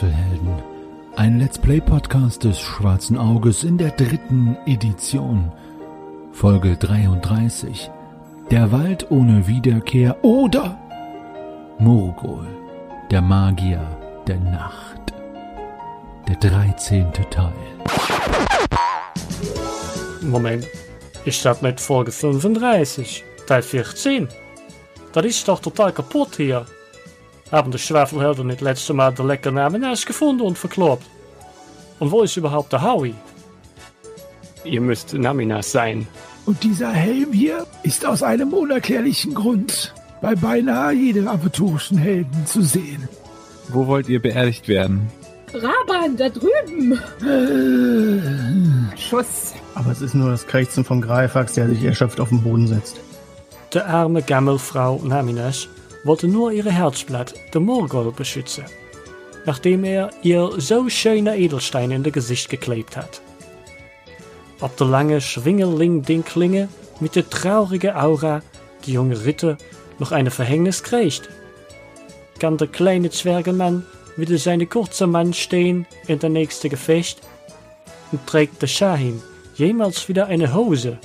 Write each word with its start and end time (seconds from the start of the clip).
Die 0.00 0.06
Schwafelhelden. 0.06 0.62
Ein 1.16 1.38
Let's 1.38 1.58
Play 1.58 1.80
Podcast 1.80 2.44
des 2.44 2.58
Schwarzen 2.58 3.18
Auges 3.18 3.64
in 3.64 3.76
der 3.76 3.90
dritten 3.90 4.56
Edition. 4.66 5.52
Folge 6.32 6.76
33. 6.76 7.90
Der 8.50 8.72
Wald 8.72 9.10
ohne 9.10 9.46
Wiederkehr 9.46 10.24
oder 10.24 10.78
Murgol, 11.78 12.46
der 13.10 13.20
Magier 13.20 13.86
der 14.26 14.38
Nacht. 14.38 15.12
Der 16.28 16.36
13. 16.36 17.12
Teil. 17.30 17.52
Moment, 20.22 20.66
ist 21.26 21.44
das 21.44 21.60
nicht 21.60 21.80
Folge 21.80 22.12
35, 22.12 23.24
Teil 23.46 23.62
14? 23.62 24.28
Das 25.12 25.26
ist 25.26 25.46
doch 25.46 25.60
total 25.60 25.92
kaputt 25.92 26.36
hier. 26.36 26.64
Haben 27.50 27.72
die 27.72 27.78
Schwafelhelden 27.78 28.46
nicht 28.46 28.60
letzte 28.60 28.94
Mal 28.94 29.12
den 29.12 29.26
leckeren 29.26 29.58
Ananas 29.58 30.06
gefunden 30.06 30.42
und 30.42 30.56
verkloppt? 30.56 31.06
Und 31.98 32.10
wo 32.10 32.22
ist 32.22 32.36
überhaupt 32.36 32.72
der 32.72 32.82
Howie? 32.82 33.14
Ihr 34.64 34.80
müsst 34.80 35.14
Naminas 35.14 35.72
sein. 35.72 36.06
Und 36.46 36.62
dieser 36.62 36.92
Helm 36.92 37.32
hier 37.32 37.66
ist 37.82 38.06
aus 38.06 38.22
einem 38.22 38.52
unerklärlichen 38.52 39.34
Grund 39.34 39.94
bei 40.20 40.34
beinahe 40.34 40.92
jedem 40.92 41.28
aventurischen 41.28 41.98
Helden 41.98 42.46
zu 42.46 42.62
sehen. 42.62 43.08
Wo 43.68 43.86
wollt 43.86 44.08
ihr 44.08 44.20
beerdigt 44.20 44.68
werden? 44.68 45.08
Raban, 45.52 46.16
da 46.16 46.28
drüben! 46.28 47.00
Äh, 47.22 48.96
Schuss! 48.96 49.54
Aber 49.74 49.90
es 49.90 50.00
ist 50.00 50.14
nur 50.14 50.30
das 50.30 50.46
Krächzen 50.46 50.84
vom 50.84 51.00
Greifax, 51.00 51.54
der 51.54 51.68
sich 51.68 51.82
erschöpft 51.82 52.20
auf 52.20 52.28
den 52.28 52.42
Boden 52.42 52.68
setzt. 52.68 53.00
Die 53.72 53.80
arme 53.80 54.22
Gammelfrau 54.22 55.00
Naminas 55.04 55.68
wollte 56.04 56.28
nur 56.28 56.52
ihr 56.52 56.64
Herzblatt, 56.64 57.34
der 57.52 57.60
Morgol, 57.60 58.12
beschützen, 58.12 58.64
nachdem 59.46 59.84
er 59.84 60.10
ihr 60.22 60.50
so 60.58 60.88
schöner 60.88 61.36
Edelstein 61.36 61.90
in 61.90 62.02
das 62.02 62.12
Gesicht 62.12 62.48
geklebt 62.48 62.96
hat. 62.96 63.20
Ob 64.60 64.76
der 64.76 64.86
lange 64.86 65.20
Schwingeling-Dinklinge 65.20 66.68
mit 67.00 67.16
der 67.16 67.28
traurigen 67.28 67.94
Aura 67.94 68.42
die 68.84 68.92
junge 68.92 69.24
Ritter 69.24 69.56
noch 69.98 70.12
eine 70.12 70.30
Verhängnis 70.30 70.82
kriegt? 70.82 71.28
Kann 72.38 72.56
der 72.56 72.68
kleine 72.68 73.10
Zwergemann 73.10 73.86
wieder 74.16 74.38
seine 74.38 74.66
kurze 74.66 75.06
Mann 75.06 75.32
stehen 75.32 75.86
in 76.06 76.18
der 76.18 76.30
nächste 76.30 76.68
Gefecht? 76.68 77.20
Und 78.12 78.26
trägt 78.26 78.60
der 78.60 78.66
Shahin 78.66 79.22
jemals 79.54 80.08
wieder 80.08 80.26
eine 80.26 80.54
Hose? 80.54 80.98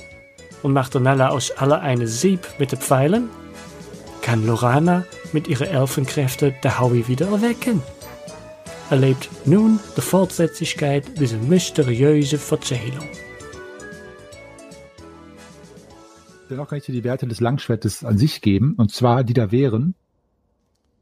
Und 0.62 0.72
macht 0.72 0.94
der 0.94 1.00
Nella 1.00 1.28
aus 1.28 1.50
aller 1.52 1.80
eine 1.80 2.08
Sieb 2.08 2.46
mit 2.58 2.72
den 2.72 2.80
Pfeilen? 2.80 3.28
Kann 4.26 4.44
Lorana 4.44 5.04
mit 5.32 5.46
ihren 5.46 5.68
Elfenkräften 5.68 6.52
Howie 6.80 7.06
wieder 7.06 7.28
erwecken? 7.28 7.80
Erlebt 8.90 9.30
nun 9.44 9.78
die 9.96 10.00
Fortsetzlichkeit 10.00 11.20
dieser 11.20 11.38
mysteriösen 11.38 12.40
Erzählung. 12.50 13.08
Dennoch 16.50 16.66
kann 16.66 16.78
ich 16.78 16.86
dir 16.86 16.92
die 16.92 17.04
Werte 17.04 17.28
des 17.28 17.38
Langschwertes 17.38 18.02
an 18.02 18.18
sich 18.18 18.40
geben. 18.40 18.74
Und 18.76 18.90
zwar, 18.90 19.22
die 19.22 19.32
da 19.32 19.52
wären 19.52 19.94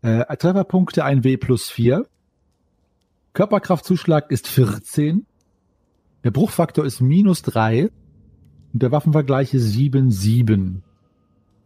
äh, 0.02 0.36
Trefferpunkte 0.36 1.02
ein 1.02 1.24
W 1.24 1.38
plus 1.38 1.70
4. 1.70 2.06
Körperkraftzuschlag 3.32 4.30
ist 4.30 4.48
14. 4.48 5.24
Der 6.24 6.30
Bruchfaktor 6.30 6.84
ist 6.84 7.00
minus 7.00 7.40
3. 7.40 7.84
Und 8.74 8.82
der 8.82 8.92
Waffenvergleich 8.92 9.54
ist 9.54 9.72
7, 9.72 10.10
7. 10.10 10.84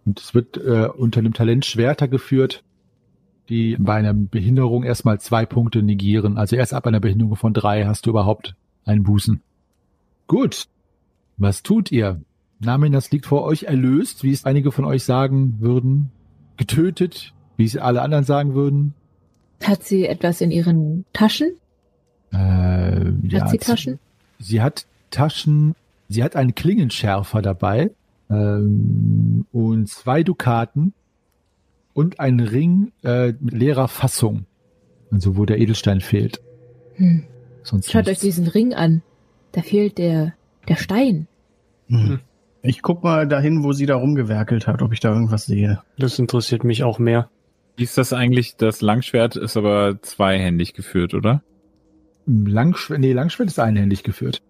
Und 0.09 0.21
es 0.21 0.35
wird 0.35 0.57
äh, 0.57 0.89
unter 0.89 1.21
dem 1.21 1.35
Talent 1.35 1.67
Schwerter 1.67 2.09
geführt, 2.09 2.65
die 3.51 3.77
bei 3.79 3.97
einer 3.97 4.15
Behinderung 4.15 4.83
erstmal 4.83 5.21
zwei 5.21 5.45
Punkte 5.45 5.83
negieren. 5.83 6.39
Also 6.39 6.57
erst 6.57 6.73
ab 6.73 6.87
einer 6.87 6.99
Behinderung 6.99 7.37
von 7.37 7.53
drei 7.53 7.85
hast 7.85 8.07
du 8.07 8.11
überhaupt 8.11 8.55
einen 8.87 9.03
Bußen. 9.03 9.43
Gut. 10.27 10.67
Was 11.37 11.63
tut 11.63 11.93
ihr? 11.93 12.23
Naminas 12.59 13.11
liegt 13.11 13.27
vor 13.27 13.45
euch 13.45 13.65
erlöst, 13.65 14.25
wie 14.25 14.33
es 14.33 14.47
einige 14.47 14.73
von 14.73 14.87
euch 14.87 15.05
sagen 15.05 15.57
würden. 15.61 16.11
Getötet, 16.57 17.35
wie 17.59 17.67
es 17.67 17.77
alle 17.77 18.01
anderen 18.01 18.25
sagen 18.25 18.55
würden. 18.55 18.95
Hat 19.63 19.85
sie 19.85 20.07
etwas 20.07 20.41
in 20.41 20.51
ihren 20.51 21.05
Taschen? 21.13 21.51
Äh, 22.33 22.37
Hat 22.37 23.13
ja, 23.25 23.49
sie 23.49 23.59
Taschen? 23.59 23.99
Sie 24.39 24.63
hat 24.63 24.87
Taschen, 25.11 25.75
sie 26.09 26.25
hat 26.25 26.35
einen 26.35 26.55
Klingenschärfer 26.55 27.43
dabei 27.43 27.91
ähm, 28.31 29.47
und 29.53 29.89
zwei 29.89 30.23
Dukaten 30.23 30.95
und 31.95 32.21
einen 32.21 32.41
Ring 32.41 32.93
äh, 33.03 33.33
mit 33.41 33.55
leerer 33.55 33.89
Fassung. 33.89 34.47
Also 35.11 35.37
wo 35.37 35.45
der 35.47 35.59
Edelstein 35.59 36.01
fehlt. 36.01 36.41
Hm. 36.97 37.25
Sonst 37.63 37.91
Schaut 37.91 38.03
euch 38.03 38.09
nichts. 38.09 38.23
diesen 38.23 38.47
Ring 38.47 38.75
an. 38.75 39.03
Da 39.53 39.63
fehlt 39.63 39.99
der, 39.99 40.35
der 40.69 40.77
Stein. 40.77 41.27
Hm. 41.89 42.21
Ich 42.63 42.83
guck 42.83 43.03
mal 43.05 43.27
dahin, 43.27 43.63
wo 43.65 43.73
sie 43.73 43.87
da 43.87 43.97
rumgewerkelt 43.97 44.67
hat, 44.67 44.83
ob 44.83 44.93
ich 44.93 45.01
da 45.01 45.13
irgendwas 45.13 45.47
sehe. 45.47 45.81
Das 45.97 46.19
interessiert 46.19 46.65
mich 46.65 46.85
auch 46.85 46.99
mehr. 46.99 47.31
Wie 47.77 47.85
ist 47.85 47.97
das 47.97 48.13
eigentlich? 48.13 48.57
Das 48.57 48.81
Langschwert 48.83 49.37
ist 49.37 49.57
aber 49.57 50.03
zweihändig 50.03 50.75
geführt, 50.75 51.15
oder? 51.15 51.43
Langschwert, 52.27 53.01
nee, 53.01 53.13
Langschwert 53.13 53.49
ist 53.49 53.59
einhändig 53.61 54.03
geführt. 54.03 54.43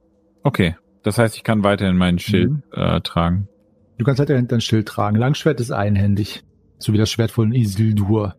Okay. 0.42 0.76
Das 1.04 1.18
heißt, 1.18 1.36
ich 1.36 1.44
kann 1.44 1.62
weiterhin 1.62 1.96
meinen 1.96 2.18
Schild 2.18 2.50
Mhm. 2.50 2.62
äh, 2.72 3.00
tragen. 3.02 3.48
Du 3.98 4.04
kannst 4.04 4.20
halt 4.20 4.30
dein 4.52 4.60
Schild 4.60 4.86
tragen. 4.88 5.16
Langschwert 5.16 5.60
ist 5.60 5.70
einhändig. 5.72 6.44
So 6.78 6.92
wie 6.92 6.98
das 6.98 7.10
Schwert 7.10 7.30
von 7.32 7.52
Isildur. 7.52 8.36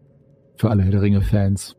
Für 0.55 0.69
alle 0.69 0.83
Herr 0.83 0.91
der 0.91 1.01
Ringe-Fans. 1.01 1.75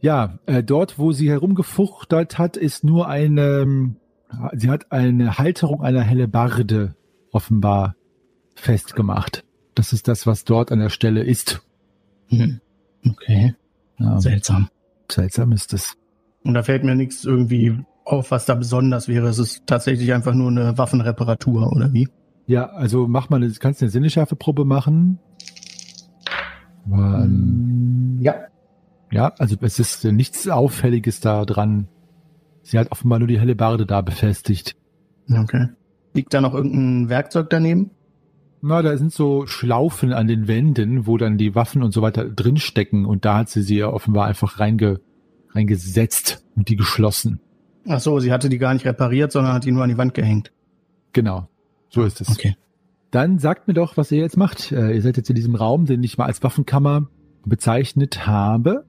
Ja, 0.00 0.38
äh, 0.46 0.62
dort, 0.62 0.98
wo 0.98 1.12
sie 1.12 1.28
herumgefuchtelt 1.30 2.38
hat, 2.38 2.56
ist 2.56 2.84
nur 2.84 3.08
eine, 3.08 3.60
ähm, 3.60 3.96
sie 4.54 4.70
hat 4.70 4.92
eine 4.92 5.38
Halterung 5.38 5.82
einer 5.82 6.02
Hellebarde 6.02 6.94
offenbar 7.32 7.96
festgemacht. 8.54 9.44
Das 9.74 9.92
ist 9.92 10.06
das, 10.08 10.26
was 10.26 10.44
dort 10.44 10.70
an 10.72 10.80
der 10.80 10.90
Stelle 10.90 11.22
ist. 11.22 11.60
Hm. 12.28 12.60
Okay, 13.08 13.54
Ja, 13.98 14.20
seltsam. 14.20 14.68
seltsam 15.10 15.52
ist 15.52 15.72
es. 15.72 15.94
Und 16.44 16.54
da 16.54 16.62
fällt 16.62 16.84
mir 16.84 16.94
nichts 16.94 17.24
irgendwie 17.24 17.78
auf, 18.04 18.30
was 18.30 18.46
da 18.46 18.54
besonders 18.54 19.08
wäre. 19.08 19.28
Es 19.28 19.38
ist 19.38 19.66
tatsächlich 19.66 20.12
einfach 20.12 20.34
nur 20.34 20.50
eine 20.50 20.78
Waffenreparatur, 20.78 21.72
oder 21.72 21.92
wie? 21.92 22.08
Ja, 22.48 22.70
also 22.70 23.06
mach 23.06 23.28
mal, 23.28 23.40
kannst 23.60 23.82
eine 23.82 23.90
Sinneschärfeprobe 23.90 24.64
machen. 24.64 25.18
Aber, 26.86 27.22
ähm, 27.24 28.18
Ja. 28.20 28.34
Ja, 29.10 29.32
also 29.38 29.56
es 29.60 29.78
ist 29.78 30.04
nichts 30.04 30.48
Auffälliges 30.48 31.20
da 31.20 31.44
dran. 31.44 31.88
Sie 32.62 32.78
hat 32.78 32.90
offenbar 32.90 33.18
nur 33.18 33.28
die 33.28 33.38
Hellebarde 33.38 33.86
da 33.86 34.00
befestigt. 34.00 34.76
Okay. 35.30 35.68
Liegt 36.14 36.34
da 36.34 36.40
noch 36.40 36.54
irgendein 36.54 37.08
Werkzeug 37.08 37.48
daneben? 37.50 37.90
Na, 38.60 38.82
da 38.82 38.96
sind 38.96 39.12
so 39.12 39.46
Schlaufen 39.46 40.12
an 40.12 40.26
den 40.26 40.48
Wänden, 40.48 41.06
wo 41.06 41.16
dann 41.16 41.38
die 41.38 41.54
Waffen 41.54 41.82
und 41.82 41.92
so 41.92 42.02
weiter 42.02 42.24
drinstecken 42.28 43.04
und 43.04 43.24
da 43.24 43.36
hat 43.38 43.50
sie 43.50 43.62
sie 43.62 43.76
ja 43.76 43.88
offenbar 43.88 44.26
einfach 44.26 44.58
reinge, 44.58 45.00
reingesetzt 45.50 46.44
und 46.56 46.68
die 46.68 46.76
geschlossen. 46.76 47.40
Ach 47.86 48.00
so, 48.00 48.18
sie 48.20 48.32
hatte 48.32 48.48
die 48.48 48.58
gar 48.58 48.74
nicht 48.74 48.84
repariert, 48.86 49.32
sondern 49.32 49.52
hat 49.52 49.64
die 49.64 49.70
nur 49.70 49.84
an 49.84 49.90
die 49.90 49.98
Wand 49.98 50.14
gehängt. 50.14 50.52
Genau, 51.12 51.48
so 51.90 52.02
ist 52.02 52.20
es. 52.20 52.30
Okay. 52.30 52.56
Dann 53.10 53.38
sagt 53.38 53.68
mir 53.68 53.74
doch, 53.74 53.96
was 53.96 54.12
ihr 54.12 54.18
jetzt 54.18 54.36
macht. 54.36 54.70
Äh, 54.72 54.94
ihr 54.94 55.02
seid 55.02 55.16
jetzt 55.16 55.30
in 55.30 55.36
diesem 55.36 55.54
Raum, 55.54 55.86
den 55.86 56.02
ich 56.02 56.18
mal 56.18 56.26
als 56.26 56.42
Waffenkammer 56.42 57.08
bezeichnet 57.44 58.26
habe. 58.26 58.84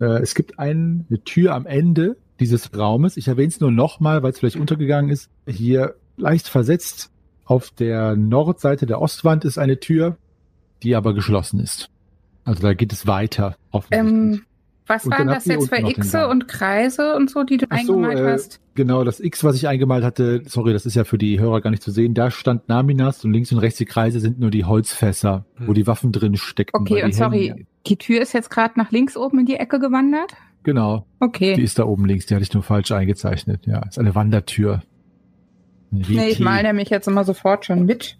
Äh, 0.00 0.20
es 0.22 0.34
gibt 0.34 0.58
ein, 0.58 1.06
eine 1.08 1.22
Tür 1.22 1.54
am 1.54 1.66
Ende 1.66 2.16
dieses 2.40 2.76
Raumes. 2.76 3.16
Ich 3.16 3.28
erwähne 3.28 3.48
es 3.48 3.60
nur 3.60 3.70
nochmal, 3.70 4.22
weil 4.22 4.32
es 4.32 4.40
vielleicht 4.40 4.56
untergegangen 4.56 5.10
ist. 5.10 5.30
Hier 5.46 5.94
leicht 6.16 6.48
versetzt 6.48 7.10
auf 7.44 7.70
der 7.70 8.16
Nordseite 8.16 8.86
der 8.86 9.00
Ostwand 9.00 9.44
ist 9.44 9.58
eine 9.58 9.78
Tür, 9.78 10.16
die 10.82 10.96
aber 10.96 11.14
geschlossen 11.14 11.60
ist. 11.60 11.90
Also 12.44 12.62
da 12.62 12.74
geht 12.74 12.92
es 12.92 13.06
weiter. 13.06 13.56
Ähm, 13.90 14.42
was 14.86 15.04
Und 15.06 15.12
waren 15.12 15.28
das 15.28 15.46
jetzt 15.46 15.68
für 15.68 15.82
Xe 15.82 16.18
Gang. 16.18 16.30
und 16.30 16.48
Kreise 16.48 17.14
und 17.16 17.30
so, 17.30 17.42
die 17.42 17.56
du 17.56 17.66
Ach 17.70 17.78
so, 17.80 17.94
eingemalt 17.94 18.18
äh, 18.18 18.32
hast? 18.32 18.60
Genau, 18.74 19.04
das 19.04 19.20
X, 19.20 19.42
was 19.44 19.56
ich 19.56 19.66
eingemalt 19.68 20.04
hatte, 20.04 20.42
sorry, 20.46 20.72
das 20.72 20.84
ist 20.84 20.94
ja 20.94 21.04
für 21.04 21.16
die 21.16 21.38
Hörer 21.40 21.60
gar 21.60 21.70
nicht 21.70 21.82
zu 21.82 21.90
sehen, 21.90 22.12
da 22.14 22.30
stand 22.30 22.68
Naminas 22.68 23.24
und 23.24 23.32
links 23.32 23.50
und 23.52 23.58
rechts 23.58 23.78
die 23.78 23.84
Kreise 23.86 24.20
sind 24.20 24.38
nur 24.40 24.50
die 24.50 24.64
Holzfässer, 24.64 25.46
wo 25.60 25.68
Hm. 25.68 25.74
die 25.74 25.86
Waffen 25.86 26.12
drin 26.12 26.36
stecken. 26.36 26.70
Okay, 26.74 26.96
die 26.96 27.02
und 27.02 27.14
sorry, 27.14 27.46
hängen- 27.48 27.66
die 27.86 27.96
Tür 27.96 28.20
ist 28.20 28.32
jetzt 28.34 28.50
gerade 28.50 28.74
nach 28.76 28.90
links 28.90 29.16
oben 29.16 29.38
in 29.40 29.46
die 29.46 29.56
Ecke 29.56 29.78
gewandert? 29.78 30.32
Genau, 30.64 31.06
die 31.20 31.24
Okay. 31.24 31.54
ist 31.62 31.78
da 31.78 31.84
oben 31.84 32.04
links, 32.06 32.26
die 32.26 32.34
hatte 32.34 32.42
ich 32.44 32.52
nur 32.52 32.62
falsch 32.62 32.90
eingezeichnet. 32.92 33.66
Ja, 33.66 33.80
ist 33.86 33.98
eine 33.98 34.14
Wandertür. 34.14 34.82
Ein 35.92 36.04
Nee, 36.08 36.28
ich 36.30 36.38
WT. 36.40 36.44
mal 36.44 36.62
nämlich 36.62 36.90
jetzt 36.90 37.06
immer 37.06 37.24
sofort 37.24 37.64
schon 37.66 37.84
mit. 37.84 38.18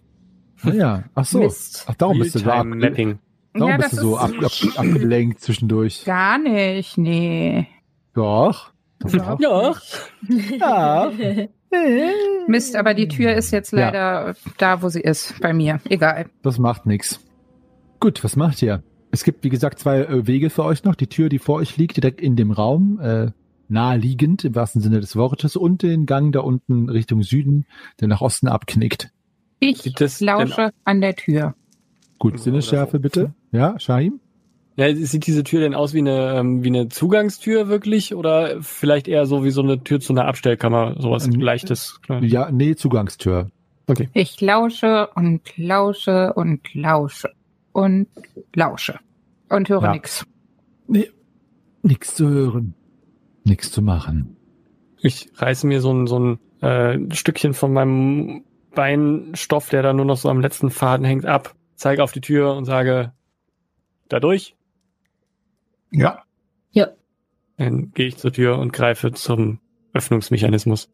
Ah, 0.62 0.70
ja, 0.70 1.04
ach 1.14 1.24
so. 1.24 1.40
Mist. 1.40 1.84
Ach, 1.88 1.94
darum 1.94 2.18
bist 2.18 2.34
du 2.36 2.38
so, 2.38 2.44
Realtime 2.50 2.76
Mapping. 2.76 3.18
Darum 3.54 3.70
ja, 3.70 3.76
bist 3.76 3.92
das 3.94 4.00
du 4.00 4.10
so 4.10 4.16
ab, 4.18 4.30
ab, 4.42 4.52
abgelenkt 4.76 5.40
zwischendurch. 5.40 6.04
gar 6.04 6.38
nicht, 6.38 6.98
nee. 6.98 7.66
Doch. 8.14 8.72
Doch. 9.00 9.80
Ja, 10.60 11.10
Ja. 11.74 12.10
Mist, 12.46 12.76
aber 12.76 12.94
die 12.94 13.08
Tür 13.08 13.34
ist 13.34 13.50
jetzt 13.50 13.72
Ja. 13.72 13.86
leider 13.86 14.34
da, 14.58 14.80
wo 14.82 14.88
sie 14.88 15.00
ist, 15.00 15.40
bei 15.40 15.52
mir. 15.52 15.80
Egal. 15.88 16.26
Das 16.42 16.58
macht 16.58 16.86
nix. 16.86 17.20
Gut, 18.00 18.22
was 18.22 18.36
macht 18.36 18.62
ihr? 18.62 18.82
Es 19.10 19.24
gibt, 19.24 19.44
wie 19.44 19.48
gesagt, 19.48 19.78
zwei 19.80 20.00
äh, 20.00 20.26
Wege 20.26 20.50
für 20.50 20.64
euch 20.64 20.84
noch. 20.84 20.94
Die 20.94 21.08
Tür, 21.08 21.28
die 21.28 21.38
vor 21.38 21.56
euch 21.56 21.76
liegt, 21.76 21.96
direkt 21.96 22.20
in 22.20 22.36
dem 22.36 22.50
Raum, 22.52 23.00
äh, 23.00 23.30
naheliegend 23.68 24.44
im 24.44 24.54
wahrsten 24.54 24.80
Sinne 24.82 25.00
des 25.00 25.16
Wortes, 25.16 25.56
und 25.56 25.82
den 25.82 26.06
Gang 26.06 26.32
da 26.32 26.40
unten 26.40 26.88
Richtung 26.88 27.22
Süden, 27.22 27.66
der 28.00 28.08
nach 28.08 28.20
Osten 28.20 28.46
abknickt. 28.48 29.10
Ich 29.58 29.82
lausche 30.20 30.70
an 30.84 31.00
der 31.00 31.16
Tür. 31.16 31.54
Gut, 32.18 32.38
Sinnesschärfe 32.38 32.98
so. 32.98 33.02
bitte. 33.02 33.34
Ja, 33.54 33.78
Shahim? 33.78 34.20
Ja, 34.76 34.92
sieht 34.94 35.26
diese 35.28 35.44
Tür 35.44 35.60
denn 35.60 35.74
aus 35.74 35.94
wie 35.94 36.00
eine, 36.00 36.34
ähm, 36.36 36.64
wie 36.64 36.68
eine 36.68 36.88
Zugangstür 36.88 37.68
wirklich? 37.68 38.14
Oder 38.16 38.60
vielleicht 38.60 39.06
eher 39.06 39.24
so 39.26 39.44
wie 39.44 39.50
so 39.50 39.62
eine 39.62 39.84
Tür 39.84 40.00
zu 40.00 40.12
einer 40.12 40.26
Abstellkammer? 40.26 40.96
Sowas 41.00 41.26
Ähm, 41.26 41.40
leichtes. 41.40 42.00
Ja, 42.20 42.50
nee, 42.50 42.74
Zugangstür. 42.74 43.50
Ich 44.14 44.40
lausche 44.40 45.08
und 45.14 45.42
lausche 45.56 46.32
und 46.32 46.74
lausche 46.74 47.30
und 47.72 48.08
lausche 48.54 48.98
und 49.48 49.68
höre 49.68 49.82
Ja. 49.82 49.92
nix. 49.92 50.26
Nichts 51.82 52.14
zu 52.16 52.28
hören. 52.28 52.74
Nichts 53.44 53.70
zu 53.70 53.80
machen. 53.82 54.36
Ich 55.00 55.30
reiße 55.36 55.66
mir 55.68 55.80
so 55.80 55.92
ein, 55.92 56.06
so 56.08 56.18
ein 56.18 56.38
äh, 56.62 56.98
Stückchen 57.14 57.52
von 57.54 57.72
meinem 57.72 58.42
Beinstoff, 58.74 59.68
der 59.68 59.82
da 59.82 59.92
nur 59.92 60.06
noch 60.06 60.16
so 60.16 60.30
am 60.30 60.40
letzten 60.40 60.70
Faden 60.70 61.04
hängt, 61.06 61.26
ab, 61.26 61.54
zeige 61.76 62.02
auf 62.02 62.10
die 62.12 62.22
Tür 62.22 62.54
und 62.56 62.64
sage, 62.64 63.12
da 64.08 64.20
durch. 64.20 64.54
Ja. 65.90 66.24
Dann 67.56 67.92
gehe 67.92 68.06
ich 68.06 68.16
zur 68.16 68.32
Tür 68.32 68.58
und 68.58 68.72
greife 68.72 69.12
zum 69.12 69.60
Öffnungsmechanismus. 69.92 70.88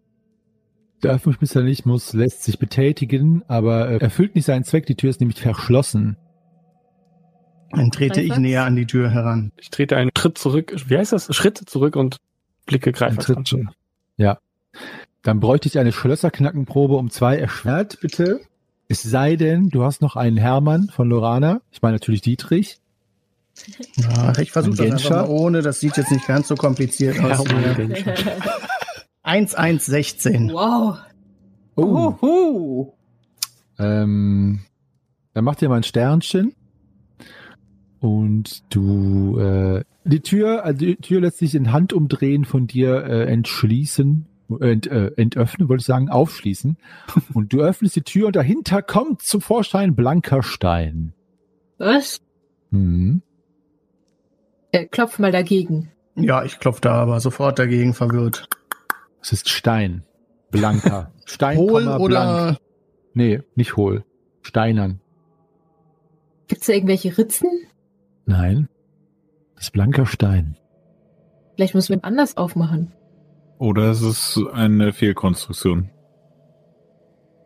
Der 1.02 1.12
Öffnungsmechanismus 1.12 2.12
lässt 2.12 2.42
sich 2.42 2.58
betätigen, 2.58 3.42
aber 3.48 3.88
äh, 3.88 3.96
erfüllt 3.98 4.34
nicht 4.34 4.44
seinen 4.44 4.64
Zweck. 4.64 4.84
Die 4.86 4.96
Tür 4.96 5.10
ist 5.10 5.20
nämlich 5.20 5.40
verschlossen. 5.40 6.16
Dann 7.70 7.90
trete 7.90 8.20
ich 8.20 8.36
näher 8.36 8.64
an 8.64 8.76
die 8.76 8.86
Tür 8.86 9.10
heran. 9.10 9.52
Ich 9.56 9.70
trete 9.70 9.96
einen 9.96 10.10
Schritt 10.16 10.36
zurück, 10.36 10.74
wie 10.88 10.98
heißt 10.98 11.12
das? 11.12 11.34
Schritt 11.34 11.56
zurück 11.56 11.96
und 11.96 12.16
blicke 12.66 12.92
Tritt 12.92 13.36
an. 13.36 13.46
schon. 13.46 13.70
Ja. 14.16 14.38
Dann 15.22 15.40
bräuchte 15.40 15.68
ich 15.68 15.78
eine 15.78 15.92
Schlösserknackenprobe 15.92 16.96
um 16.96 17.10
zwei 17.10 17.38
erschwert, 17.38 17.98
bitte. 18.00 18.40
Es 18.88 19.02
sei 19.02 19.36
denn, 19.36 19.68
du 19.68 19.84
hast 19.84 20.02
noch 20.02 20.16
einen 20.16 20.36
Hermann 20.36 20.88
von 20.88 21.08
Lorana. 21.08 21.60
Ich 21.70 21.80
meine 21.80 21.94
natürlich 21.94 22.22
Dietrich. 22.22 22.80
Ja, 23.96 24.38
ich 24.38 24.52
versuche 24.52 24.76
das 24.76 24.86
Ein 24.86 24.92
einfach 24.92 25.10
mal 25.10 25.28
ohne. 25.28 25.62
Das 25.62 25.80
sieht 25.80 25.96
jetzt 25.96 26.10
nicht 26.10 26.26
ganz 26.26 26.48
so 26.48 26.54
kompliziert 26.54 27.18
aus. 27.20 27.46
Hier. 27.46 27.74
Genscher. 27.74 28.14
1116. 29.22 30.50
wow. 30.52 30.98
Oh. 31.76 32.14
Uhu. 32.20 32.92
Ähm, 33.78 34.60
dann 35.34 35.44
mach 35.44 35.54
dir 35.56 35.68
mal 35.68 35.76
ein 35.76 35.82
Sternchen. 35.82 36.54
Und 38.00 38.62
du, 38.74 39.38
äh, 39.38 39.84
die 40.04 40.20
Tür, 40.20 40.64
also 40.64 40.78
die 40.78 40.96
Tür 40.96 41.20
lässt 41.20 41.38
sich 41.38 41.54
in 41.54 41.70
Handumdrehen 41.70 42.46
von 42.46 42.66
dir 42.66 43.04
äh, 43.04 43.30
entschließen, 43.30 44.26
äh, 44.60 44.72
ent, 44.72 44.86
äh, 44.86 45.12
entöffnen, 45.16 45.68
wollte 45.68 45.82
ich 45.82 45.86
sagen, 45.86 46.08
aufschließen. 46.08 46.78
Und 47.34 47.52
du 47.52 47.60
öffnest 47.60 47.96
die 47.96 48.02
Tür 48.02 48.28
und 48.28 48.36
dahinter 48.36 48.82
kommt 48.82 49.22
zum 49.22 49.42
Vorschein 49.42 49.94
blanker 49.94 50.42
Stein. 50.42 51.12
Was? 51.76 52.20
Mhm. 52.70 53.22
Äh, 54.72 54.86
klopf 54.86 55.18
mal 55.18 55.32
dagegen. 55.32 55.90
Ja, 56.16 56.44
ich 56.44 56.58
klopfe 56.58 56.80
da 56.82 56.92
aber 56.94 57.20
sofort 57.20 57.58
dagegen 57.58 57.94
verwirrt. 57.94 58.48
Es 59.22 59.32
ist 59.32 59.48
Stein. 59.48 60.04
Blanker. 60.50 61.12
Stein, 61.24 61.58
Hohl 61.58 61.86
oder 61.86 62.06
blank. 62.06 62.58
Nee, 63.14 63.42
nicht 63.54 63.76
hohl. 63.76 64.04
Steinern. 64.42 65.00
Gibt's 66.48 66.66
da 66.66 66.72
irgendwelche 66.72 67.16
Ritzen? 67.16 67.48
Nein. 68.26 68.68
Das 69.54 69.64
ist 69.64 69.70
blanker 69.72 70.06
Stein. 70.06 70.56
Vielleicht 71.54 71.74
müssen 71.74 71.90
wir 71.90 71.98
ihn 71.98 72.04
anders 72.04 72.36
aufmachen. 72.36 72.92
Oder 73.58 73.90
es 73.90 74.00
ist 74.00 74.40
eine 74.52 74.92
Fehlkonstruktion. 74.92 75.90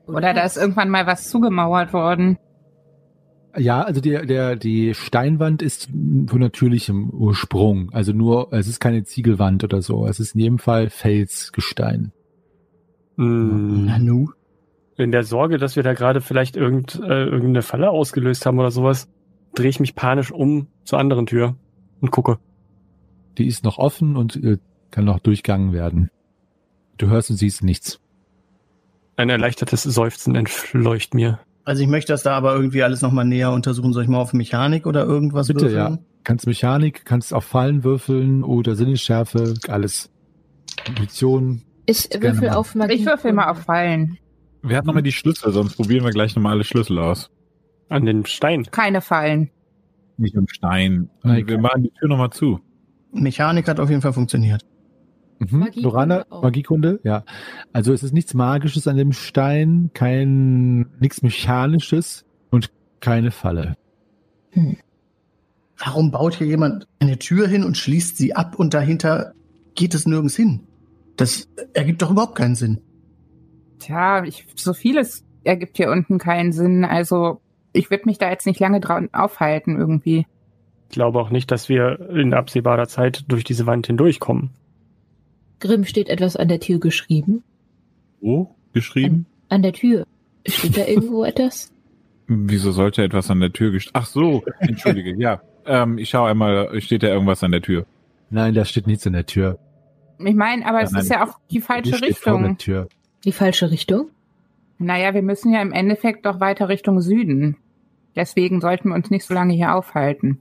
Oder 0.06 0.32
da 0.32 0.44
ist 0.44 0.56
irgendwann 0.56 0.90
mal 0.90 1.06
was 1.06 1.28
zugemauert 1.28 1.92
worden. 1.92 2.38
Ja, 3.56 3.82
also 3.82 4.00
der, 4.00 4.26
der, 4.26 4.56
die 4.56 4.94
Steinwand 4.94 5.62
ist 5.62 5.88
von 6.26 6.40
natürlichem 6.40 7.10
Ursprung. 7.10 7.90
Also 7.92 8.12
nur, 8.12 8.52
es 8.52 8.66
ist 8.66 8.80
keine 8.80 9.04
Ziegelwand 9.04 9.62
oder 9.62 9.80
so. 9.82 10.06
Es 10.06 10.18
ist 10.18 10.34
in 10.34 10.40
jedem 10.40 10.58
Fall 10.58 10.90
Felsgestein. 10.90 12.12
Mm, 13.16 13.86
Nanu? 13.86 14.30
In 14.96 15.12
der 15.12 15.24
Sorge, 15.24 15.58
dass 15.58 15.76
wir 15.76 15.82
da 15.82 15.92
gerade 15.92 16.20
vielleicht 16.20 16.56
irgend, 16.56 16.96
äh, 16.96 17.24
irgendeine 17.24 17.62
Falle 17.62 17.90
ausgelöst 17.90 18.46
haben 18.46 18.58
oder 18.58 18.70
sowas, 18.70 19.08
drehe 19.54 19.68
ich 19.68 19.80
mich 19.80 19.94
panisch 19.94 20.32
um 20.32 20.66
zur 20.84 20.98
anderen 20.98 21.26
Tür 21.26 21.56
und 22.00 22.10
gucke. 22.10 22.38
Die 23.38 23.46
ist 23.46 23.64
noch 23.64 23.78
offen 23.78 24.16
und 24.16 24.36
äh, 24.36 24.58
kann 24.90 25.04
noch 25.04 25.18
durchgangen 25.18 25.72
werden. 25.72 26.10
Du 26.98 27.08
hörst 27.08 27.30
und 27.30 27.36
siehst 27.36 27.62
nichts. 27.62 28.00
Ein 29.16 29.30
erleichtertes 29.30 29.82
Seufzen 29.82 30.34
entfleucht 30.34 31.14
mir. 31.14 31.40
Also 31.64 31.82
ich 31.82 31.88
möchte 31.88 32.12
das 32.12 32.22
da 32.22 32.36
aber 32.36 32.54
irgendwie 32.54 32.82
alles 32.82 33.00
nochmal 33.00 33.24
näher 33.24 33.52
untersuchen. 33.52 33.92
Soll 33.92 34.02
ich 34.04 34.08
mal 34.08 34.18
auf 34.18 34.32
Mechanik 34.32 34.86
oder 34.86 35.04
irgendwas 35.04 35.48
Bitte, 35.48 35.62
würfeln? 35.62 35.76
ja. 35.94 35.98
Kannst 36.24 36.46
Mechanik, 36.46 37.04
kannst 37.04 37.32
auf 37.34 37.44
Fallen 37.44 37.84
würfeln 37.84 38.42
oder 38.42 38.76
Sinnesschärfe, 38.76 39.54
alles. 39.68 40.10
Intuition. 40.86 41.62
Ich 41.86 42.08
würfel 42.18 42.48
mal. 42.48 42.56
auf 42.56 42.74
Magie. 42.74 42.94
Ich 42.94 43.06
würfel 43.06 43.32
mal 43.32 43.50
auf 43.50 43.58
Fallen. 43.60 44.18
Wer 44.62 44.78
hat 44.78 44.86
nochmal 44.86 45.02
die 45.02 45.12
Schlüssel? 45.12 45.52
Sonst 45.52 45.76
probieren 45.76 46.04
wir 46.04 46.10
gleich 46.10 46.34
nochmal 46.34 46.52
alle 46.54 46.64
Schlüssel 46.64 46.98
aus. 46.98 47.30
An 47.90 48.06
den 48.06 48.24
Stein. 48.24 48.64
Keine 48.70 49.00
Fallen. 49.02 49.50
Nicht 50.16 50.34
im 50.34 50.48
Stein. 50.48 51.10
Nein, 51.22 51.46
wir 51.46 51.58
machen 51.58 51.82
die 51.82 51.90
Tür 51.90 52.08
nochmal 52.08 52.30
zu. 52.30 52.60
Mechanik 53.12 53.68
hat 53.68 53.78
auf 53.80 53.90
jeden 53.90 54.00
Fall 54.02 54.12
funktioniert. 54.12 54.62
Mhm. 55.50 55.58
Magiekunde 55.58 55.80
Lorana, 55.88 56.26
auch. 56.30 56.42
Magiekunde, 56.42 57.00
ja. 57.04 57.24
Also 57.72 57.92
es 57.92 58.02
ist 58.02 58.12
nichts 58.12 58.34
Magisches 58.34 58.88
an 58.88 58.96
dem 58.96 59.12
Stein, 59.12 59.90
kein, 59.94 60.86
nichts 61.00 61.22
Mechanisches 61.22 62.24
und 62.50 62.70
keine 63.00 63.30
Falle. 63.30 63.76
Warum 65.78 66.10
baut 66.10 66.34
hier 66.34 66.46
jemand 66.46 66.86
eine 67.00 67.18
Tür 67.18 67.48
hin 67.48 67.64
und 67.64 67.76
schließt 67.76 68.16
sie 68.16 68.34
ab 68.34 68.58
und 68.58 68.74
dahinter 68.74 69.34
geht 69.74 69.94
es 69.94 70.06
nirgends 70.06 70.36
hin? 70.36 70.66
Das 71.16 71.48
ergibt 71.72 72.02
doch 72.02 72.10
überhaupt 72.10 72.36
keinen 72.36 72.54
Sinn. 72.54 72.80
Tja, 73.78 74.24
ich, 74.24 74.46
so 74.56 74.72
vieles 74.72 75.24
ergibt 75.42 75.76
hier 75.76 75.90
unten 75.90 76.18
keinen 76.18 76.52
Sinn. 76.52 76.84
Also 76.84 77.40
ich 77.72 77.90
würde 77.90 78.04
mich 78.06 78.18
da 78.18 78.30
jetzt 78.30 78.46
nicht 78.46 78.60
lange 78.60 78.80
dran 78.80 79.08
aufhalten 79.12 79.76
irgendwie. 79.76 80.26
Ich 80.88 80.94
glaube 80.94 81.18
auch 81.18 81.30
nicht, 81.30 81.50
dass 81.50 81.68
wir 81.68 82.08
in 82.10 82.34
absehbarer 82.34 82.86
Zeit 82.86 83.24
durch 83.28 83.44
diese 83.44 83.66
Wand 83.66 83.86
hindurchkommen. 83.86 84.50
Grimm 85.64 85.84
steht 85.84 86.10
etwas 86.10 86.36
an 86.36 86.48
der 86.48 86.60
Tür 86.60 86.78
geschrieben. 86.78 87.42
Wo? 88.20 88.54
Geschrieben? 88.74 89.24
An 89.48 89.62
der 89.62 89.72
Tür. 89.72 90.06
Steht 90.46 90.76
da 90.76 90.84
irgendwo 90.86 91.24
etwas? 91.24 91.72
Wieso 92.26 92.70
sollte 92.72 93.02
etwas 93.02 93.30
an 93.30 93.40
der 93.40 93.50
Tür 93.52 93.70
gest... 93.72 93.88
Ach 93.94 94.04
so, 94.06 94.44
entschuldige, 94.60 95.14
ja. 95.18 95.40
Ähm, 95.66 95.96
ich 95.96 96.10
schaue 96.10 96.28
einmal, 96.28 96.78
steht 96.82 97.02
da 97.02 97.08
irgendwas 97.08 97.42
an 97.42 97.52
der 97.52 97.62
Tür? 97.62 97.86
Nein, 98.28 98.52
da 98.52 98.66
steht 98.66 98.86
nichts 98.86 99.06
an 99.06 99.14
der 99.14 99.24
Tür. 99.24 99.58
Ich 100.18 100.34
meine, 100.34 100.66
aber 100.66 100.80
Ja, 100.80 100.84
es 100.84 100.92
nein. 100.92 101.02
ist 101.02 101.10
ja 101.10 101.24
auch 101.26 101.38
die 101.50 101.60
falsche 101.62 101.94
steht 101.96 102.16
vor 102.18 102.32
der 102.34 102.40
Richtung. 102.50 102.58
Tür. 102.58 102.88
Die 103.24 103.32
falsche 103.32 103.70
Richtung? 103.70 104.08
Naja, 104.78 105.14
wir 105.14 105.22
müssen 105.22 105.52
ja 105.54 105.62
im 105.62 105.72
Endeffekt 105.72 106.26
doch 106.26 106.40
weiter 106.40 106.68
Richtung 106.68 107.00
Süden. 107.00 107.56
Deswegen 108.16 108.60
sollten 108.60 108.90
wir 108.90 108.94
uns 108.96 109.08
nicht 109.10 109.24
so 109.24 109.32
lange 109.32 109.54
hier 109.54 109.74
aufhalten. 109.74 110.40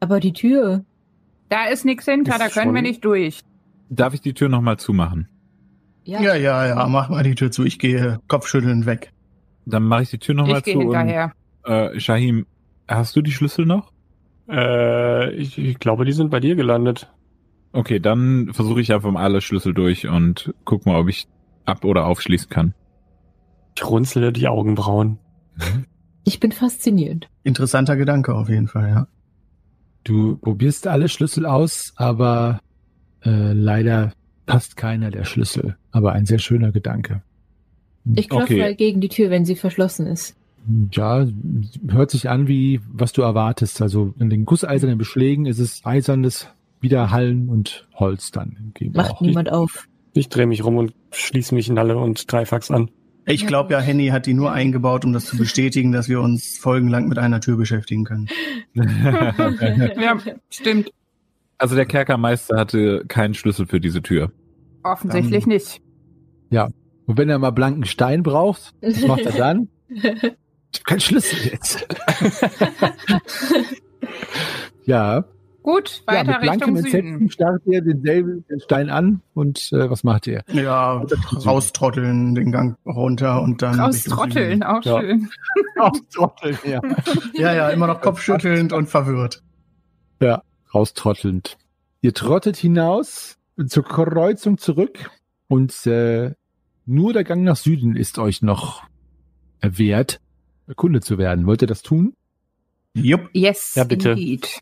Aber 0.00 0.20
die 0.20 0.32
Tür. 0.32 0.84
Da 1.48 1.66
ist 1.66 1.84
nichts 1.84 2.04
hinter, 2.06 2.32
Ist 2.32 2.40
da 2.40 2.48
können 2.48 2.74
wir 2.74 2.82
nicht 2.82 3.04
durch. 3.04 3.40
Darf 3.90 4.14
ich 4.14 4.20
die 4.20 4.34
Tür 4.34 4.48
nochmal 4.48 4.78
zumachen? 4.78 5.28
Ja. 6.04 6.20
Ja, 6.20 6.34
ja, 6.34 6.66
ja, 6.66 6.86
mach 6.88 7.08
mal 7.10 7.22
die 7.22 7.34
Tür 7.34 7.50
zu. 7.50 7.64
Ich 7.64 7.78
gehe 7.78 8.18
kopfschüttelnd 8.28 8.86
weg. 8.86 9.12
Dann 9.66 9.82
mache 9.82 10.02
ich 10.02 10.10
die 10.10 10.18
Tür 10.18 10.34
nochmal 10.34 10.58
Ich 10.58 10.64
gehe 10.64 10.74
zu 10.74 10.80
und 10.80 10.86
hinterher. 10.96 11.32
äh, 11.64 11.98
Shahim, 12.00 12.46
hast 12.86 13.14
du 13.16 13.20
die 13.22 13.32
Schlüssel 13.32 13.66
noch? 13.66 13.92
Äh, 14.48 15.32
ich, 15.32 15.58
ich 15.58 15.78
glaube, 15.78 16.04
die 16.06 16.12
sind 16.12 16.30
bei 16.30 16.40
dir 16.40 16.56
gelandet. 16.56 17.12
Okay, 17.72 18.00
dann 18.00 18.52
versuche 18.54 18.80
ich 18.80 18.92
einfach 18.94 19.10
mal 19.10 19.22
alle 19.22 19.42
Schlüssel 19.42 19.74
durch 19.74 20.06
und 20.08 20.54
guck 20.64 20.86
mal, 20.86 20.98
ob 20.98 21.08
ich 21.08 21.28
ab- 21.66 21.84
oder 21.84 22.06
aufschließen 22.06 22.48
kann. 22.48 22.74
Ich 23.76 23.84
runzle 23.84 24.32
die 24.32 24.48
Augenbrauen. 24.48 25.18
Ich 26.24 26.40
bin 26.40 26.52
fasziniert. 26.52 27.28
Interessanter 27.42 27.96
Gedanke 27.96 28.34
auf 28.34 28.48
jeden 28.48 28.68
Fall, 28.68 28.88
ja. 28.88 29.06
Du 30.04 30.36
probierst 30.38 30.86
alle 30.86 31.08
Schlüssel 31.10 31.44
aus, 31.44 31.92
aber 31.96 32.60
äh, 33.24 33.52
leider 33.52 34.12
passt 34.46 34.76
keiner 34.76 35.10
der 35.10 35.24
Schlüssel. 35.24 35.76
Aber 35.90 36.12
ein 36.12 36.26
sehr 36.26 36.38
schöner 36.38 36.72
Gedanke. 36.72 37.22
Ich 38.14 38.28
klopfe 38.28 38.54
Okay. 38.54 38.74
gegen 38.74 39.00
die 39.00 39.08
Tür, 39.08 39.30
wenn 39.30 39.44
sie 39.44 39.56
verschlossen 39.56 40.06
ist. 40.06 40.34
Ja, 40.92 41.26
hört 41.88 42.10
sich 42.10 42.28
an 42.28 42.48
wie 42.48 42.80
was 42.90 43.12
du 43.12 43.22
erwartest. 43.22 43.80
Also 43.82 44.14
in 44.18 44.30
den 44.30 44.44
gusseisernen 44.44 44.98
Beschlägen 44.98 45.46
ist 45.46 45.58
es 45.58 45.84
eisernes 45.84 46.48
Widerhallen 46.80 47.48
und 47.48 47.86
Holz 47.94 48.30
dann 48.30 48.72
im 48.78 48.92
Macht 48.92 49.08
Gebrauch. 49.08 49.20
niemand 49.20 49.50
auf. 49.52 49.88
Ich 50.14 50.28
drehe 50.28 50.46
mich 50.46 50.64
rum 50.64 50.76
und 50.76 50.94
schließe 51.10 51.54
mich 51.54 51.68
Nalle 51.70 51.96
und 51.98 52.30
Dreifax 52.30 52.70
an. 52.70 52.90
Ich 53.26 53.46
glaube 53.46 53.74
ja, 53.74 53.80
Henny 53.80 54.06
hat 54.08 54.24
die 54.24 54.32
nur 54.32 54.52
eingebaut, 54.52 55.04
um 55.04 55.12
das 55.12 55.26
zu 55.26 55.36
bestätigen, 55.36 55.92
dass 55.92 56.08
wir 56.08 56.20
uns 56.22 56.56
folgenlang 56.58 57.08
mit 57.08 57.18
einer 57.18 57.40
Tür 57.42 57.56
beschäftigen 57.58 58.04
können. 58.04 58.28
Ja, 58.74 60.18
stimmt. 60.50 60.90
Also 61.58 61.74
der 61.76 61.86
Kerkermeister 61.86 62.56
hatte 62.56 63.04
keinen 63.08 63.34
Schlüssel 63.34 63.66
für 63.66 63.80
diese 63.80 64.00
Tür. 64.02 64.30
Offensichtlich 64.84 65.44
Ähm, 65.44 65.48
nicht. 65.50 65.82
Und 67.06 67.16
wenn 67.16 67.28
er 67.30 67.38
mal 67.38 67.50
blanken 67.52 67.84
Stein 67.86 68.22
braucht, 68.22 68.74
was 68.82 69.06
macht 69.06 69.22
er 69.22 69.32
dann? 69.32 69.68
Ich 70.70 70.80
hab 70.80 70.86
keinen 70.86 71.00
Schlüssel 71.00 71.50
jetzt. 71.50 71.88
ja, 74.84 75.24
Gut, 75.62 76.02
ja, 76.06 76.14
weiter 76.14 76.30
mit 76.32 76.40
blankem 76.42 76.74
Richtung 76.74 76.76
Entsetzen 76.76 77.12
Süden. 77.18 77.30
starrt 77.30 77.62
ihr 77.66 77.82
denselben 77.82 78.44
den 78.48 78.60
Stein 78.60 78.90
an 78.90 79.20
und 79.34 79.70
äh, 79.72 79.90
was 79.90 80.04
macht 80.04 80.26
ihr? 80.26 80.42
Ja, 80.52 81.02
raustrotteln, 81.44 82.34
den 82.34 82.52
Gang 82.52 82.76
runter 82.86 83.42
und 83.42 83.60
dann. 83.62 83.80
Raustrotteln, 83.80 84.62
auch 84.62 84.82
Ja. 84.84 85.00
schön. 85.00 85.28
Raustrotteln, 85.80 86.58
ja. 86.64 86.80
Ja, 87.34 87.54
ja, 87.54 87.68
immer 87.70 87.86
noch 87.86 88.00
kopfschüttelnd 88.02 88.72
und 88.72 88.88
verwirrt. 88.88 89.42
Raustrottelnd. 90.74 91.56
Ihr 92.00 92.14
trottet 92.14 92.56
hinaus 92.56 93.36
zur 93.66 93.84
Kreuzung 93.84 94.58
zurück 94.58 95.10
und 95.48 95.86
äh, 95.86 96.32
nur 96.86 97.12
der 97.12 97.24
Gang 97.24 97.42
nach 97.42 97.56
Süden 97.56 97.96
ist 97.96 98.18
euch 98.18 98.42
noch 98.42 98.82
wert, 99.60 100.20
Kunde 100.76 101.00
zu 101.00 101.18
werden. 101.18 101.46
Wollt 101.46 101.62
ihr 101.62 101.68
das 101.68 101.82
tun? 101.82 102.14
Jupp. 102.94 103.28
Yes, 103.32 103.74
Ja, 103.74 103.84
bitte. 103.84 104.10
indeed. 104.10 104.60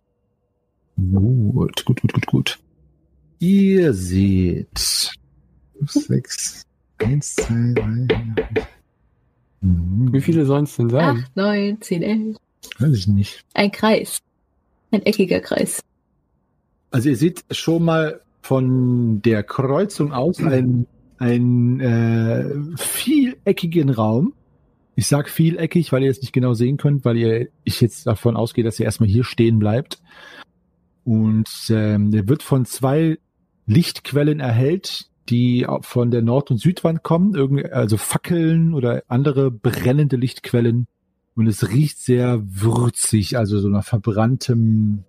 Gut, 0.96 1.84
gut, 1.84 2.00
gut, 2.00 2.12
gut, 2.14 2.26
gut. 2.26 2.58
Ihr 3.38 3.92
seht 3.92 5.10
sechs, 5.84 6.62
eins, 6.98 7.34
zwei, 7.36 7.74
drei. 7.74 8.66
Wie 9.60 10.20
viele 10.20 10.46
sollen 10.46 10.64
es 10.64 10.76
denn 10.76 10.88
sein? 10.88 11.18
Acht, 11.24 11.36
neun, 11.36 11.80
zehn, 11.82 12.02
elf. 12.02 12.36
Weiß 12.78 12.92
ich 12.96 13.06
nicht. 13.08 13.44
Ein 13.54 13.70
Kreis. 13.72 14.20
Ein 14.90 15.02
eckiger 15.02 15.40
Kreis. 15.40 15.82
Also 16.90 17.08
ihr 17.08 17.16
seht 17.16 17.44
schon 17.50 17.84
mal 17.84 18.20
von 18.42 19.20
der 19.22 19.42
Kreuzung 19.42 20.12
aus 20.12 20.38
einen, 20.40 20.86
einen 21.18 21.80
äh, 21.80 22.76
vieleckigen 22.76 23.90
Raum. 23.90 24.34
Ich 24.94 25.08
sag 25.08 25.28
vieleckig, 25.28 25.92
weil 25.92 26.04
ihr 26.04 26.10
es 26.10 26.20
nicht 26.20 26.32
genau 26.32 26.54
sehen 26.54 26.76
könnt, 26.76 27.04
weil 27.04 27.16
ihr 27.16 27.48
ich 27.64 27.80
jetzt 27.80 28.06
davon 28.06 28.36
ausgehe, 28.36 28.64
dass 28.64 28.78
ihr 28.80 28.86
erstmal 28.86 29.08
hier 29.08 29.24
stehen 29.24 29.58
bleibt. 29.58 30.00
Und 31.04 31.48
ähm, 31.70 32.10
der 32.10 32.28
wird 32.28 32.42
von 32.42 32.64
zwei 32.64 33.18
Lichtquellen 33.66 34.40
erhellt, 34.40 35.10
die 35.28 35.66
von 35.82 36.10
der 36.10 36.22
Nord- 36.22 36.50
und 36.50 36.58
Südwand 36.58 37.02
kommen, 37.02 37.34
irgendwie, 37.34 37.66
also 37.66 37.96
Fackeln 37.96 38.74
oder 38.74 39.02
andere 39.08 39.50
brennende 39.50 40.16
Lichtquellen. 40.16 40.86
Und 41.34 41.46
es 41.46 41.68
riecht 41.68 41.98
sehr 41.98 42.42
würzig, 42.44 43.36
also 43.36 43.58
so 43.58 43.68
nach 43.68 43.84
verbranntem, 43.84 45.04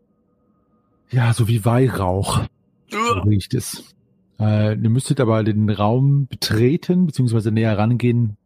ja, 1.09 1.33
so 1.33 1.47
wie 1.47 1.63
Weihrauch. 1.65 2.41
So 2.89 2.97
riecht 3.21 3.53
es. 3.53 3.95
Äh, 4.39 4.75
ihr 4.79 4.89
müsstet 4.89 5.19
aber 5.19 5.43
den 5.43 5.69
Raum 5.69 6.27
betreten, 6.27 7.07
beziehungsweise 7.07 7.51
näher 7.51 7.77
rangehen, 7.77 8.37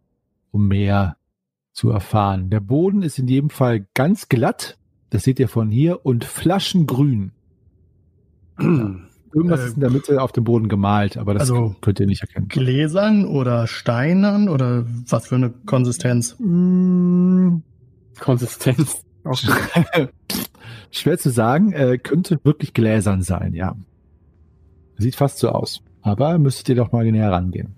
um 0.51 0.67
mehr 0.67 1.17
zu 1.73 1.89
erfahren. 1.89 2.49
Der 2.49 2.59
Boden 2.59 3.01
ist 3.01 3.19
in 3.19 3.27
jedem 3.27 3.49
Fall 3.49 3.85
ganz 3.93 4.29
glatt. 4.29 4.77
Das 5.09 5.23
seht 5.23 5.39
ihr 5.39 5.47
von 5.49 5.69
hier 5.69 6.05
und 6.05 6.23
flaschengrün. 6.25 7.31
Irgendwas 9.33 9.61
Äh, 9.61 9.65
ist 9.67 9.73
in 9.75 9.81
der 9.81 9.89
Mitte 9.91 10.21
auf 10.21 10.31
dem 10.33 10.43
Boden 10.43 10.67
gemalt, 10.67 11.17
aber 11.17 11.33
das 11.33 11.43
also- 11.49 11.75
könnt 11.81 11.99
ihr 11.99 12.05
nicht 12.07 12.21
erkennen. 12.21 12.47
Gläsern 12.49 13.25
oder 13.25 13.67
Steinern 13.67 14.49
oder 14.49 14.85
was 15.07 15.27
für 15.27 15.35
eine 15.35 15.49
Konsistenz? 15.49 16.35
Mm, 16.39 17.57
Konsistenz. 18.19 19.03
Schwer 20.91 21.17
zu 21.17 21.29
sagen, 21.29 21.71
äh, 21.73 21.97
könnte 21.97 22.39
wirklich 22.43 22.73
gläsern 22.73 23.21
sein, 23.21 23.53
ja. 23.53 23.75
Sieht 24.97 25.15
fast 25.15 25.37
so 25.39 25.49
aus. 25.49 25.81
Aber 26.01 26.37
müsstet 26.37 26.69
ihr 26.69 26.75
doch 26.75 26.91
mal 26.91 27.09
näher 27.09 27.31
rangehen. 27.31 27.75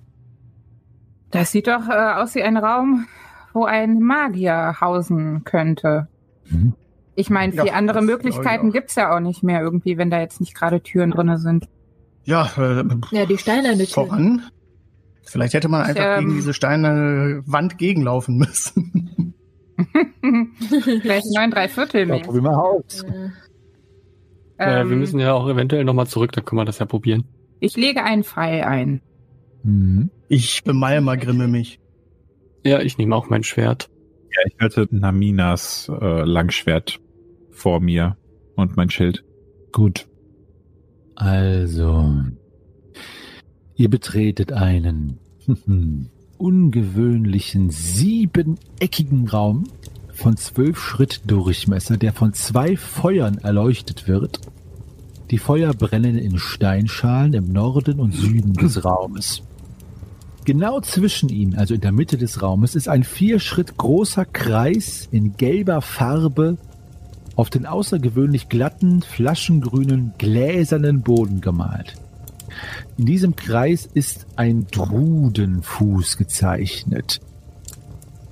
Das 1.32 1.52
sieht 1.52 1.68
doch 1.68 1.88
äh, 1.90 2.14
aus 2.16 2.36
wie 2.36 2.44
ein 2.44 2.58
Raum, 2.58 3.06
wo 3.54 3.66
ein 3.66 4.00
Magier 4.00 4.76
hausen 4.80 5.44
könnte. 5.44 6.08
Mhm. 6.50 6.74
Ich 7.16 7.30
meine, 7.30 7.54
Ja, 7.54 7.64
viel 7.64 7.74
andere 7.74 8.02
Möglichkeiten 8.02 8.70
auch. 8.70 8.74
gibt's 8.74 8.96
ja 8.96 9.16
auch 9.16 9.20
nicht 9.20 9.44
mehr 9.44 9.62
irgendwie, 9.62 9.98
wenn 9.98 10.10
da 10.10 10.20
jetzt 10.20 10.40
nicht 10.40 10.56
gerade 10.56 10.82
Türen 10.82 11.12
drinne 11.12 11.38
sind. 11.38 11.68
Ja, 12.24 12.50
äh, 12.58 12.84
Ja, 13.12 13.26
die 13.26 13.38
steinerne 13.38 13.78
Tür. 13.86 13.88
voran. 14.06 14.42
Vielleicht 15.26 15.54
hätte 15.54 15.70
man 15.70 15.84
einfach 15.84 16.18
Ähm. 16.18 16.26
gegen 16.26 16.36
diese 16.36 16.54
steinerne 16.54 17.44
Wand 17.46 17.78
gegenlaufen 17.78 18.38
müssen. 18.38 19.12
Vielleicht 21.02 21.28
neun, 21.36 21.52
drei 21.52 21.68
Viertel 21.68 22.02
Ja, 22.02 22.06
mehr. 22.16 22.20
probier 22.24 22.42
mal 22.42 22.56
aus. 22.56 23.04
Ja. 24.60 24.82
äh, 24.82 24.86
wir 24.86 24.92
Ähm, 24.94 25.00
müssen 25.00 25.20
ja 25.20 25.34
auch 25.34 25.48
eventuell 25.50 25.84
nochmal 25.84 26.08
zurück, 26.08 26.32
dann 26.32 26.46
können 26.46 26.60
wir 26.62 26.66
das 26.66 26.80
ja 26.80 26.86
probieren. 26.86 27.26
Ich 27.60 27.76
lege 27.78 28.04
einen 28.04 28.24
Pfeil 28.24 28.62
ein. 28.64 29.02
Mhm. 29.64 30.10
Ich 30.28 30.64
bemalmergrimme 30.64 31.48
mich. 31.48 31.80
Ja, 32.66 32.80
ich 32.82 32.98
nehme 32.98 33.16
auch 33.16 33.30
mein 33.30 33.44
Schwert. 33.44 33.90
Ja, 34.36 34.42
ich 34.48 34.56
halte 34.60 34.88
Naminas 34.92 35.90
äh, 35.90 36.24
Langschwert 36.24 37.00
vor 37.52 37.80
mir 37.80 38.18
und 38.56 38.76
mein 38.78 38.90
Schild. 38.90 39.24
Gut. 39.72 40.08
Also, 41.16 42.12
ihr 43.76 43.90
betretet 43.90 44.52
einen 44.52 45.20
ungewöhnlichen 46.44 47.70
siebeneckigen 47.70 49.30
Raum 49.30 49.64
von 50.14 50.36
zwölf 50.36 50.78
Schritt 50.78 51.22
Durchmesser, 51.26 51.96
der 51.96 52.12
von 52.12 52.34
zwei 52.34 52.76
Feuern 52.76 53.38
erleuchtet 53.38 54.10
wird. 54.10 54.42
Die 55.32 55.38
Feuer 55.38 55.74
brennen 55.74 56.18
in 56.18 56.38
Steinschalen 56.38 57.34
im 57.34 57.54
Norden 57.54 58.02
und 58.02 58.12
Süden 58.12 58.54
des 58.56 58.84
Raumes. 58.84 59.42
Genau 60.44 60.82
zwischen 60.82 61.30
ihnen, 61.30 61.56
also 61.56 61.76
in 61.76 61.82
der 61.82 61.94
Mitte 61.94 62.18
des 62.18 62.42
Raumes, 62.42 62.76
ist 62.76 62.90
ein 62.90 63.06
vier 63.06 63.40
Schritt 63.40 63.78
großer 63.78 64.26
Kreis 64.26 65.08
in 65.12 65.38
gelber 65.38 65.82
Farbe 65.82 66.58
auf 67.38 67.50
den 67.50 67.66
außergewöhnlich 67.66 68.50
glatten, 68.50 69.02
flaschengrünen, 69.02 70.14
gläsernen 70.18 71.04
Boden 71.04 71.40
gemalt. 71.40 71.96
In 72.98 73.06
diesem 73.06 73.36
Kreis 73.36 73.88
ist 73.92 74.28
ein 74.36 74.68
Drudenfuß 74.72 76.18
gezeichnet. 76.18 77.22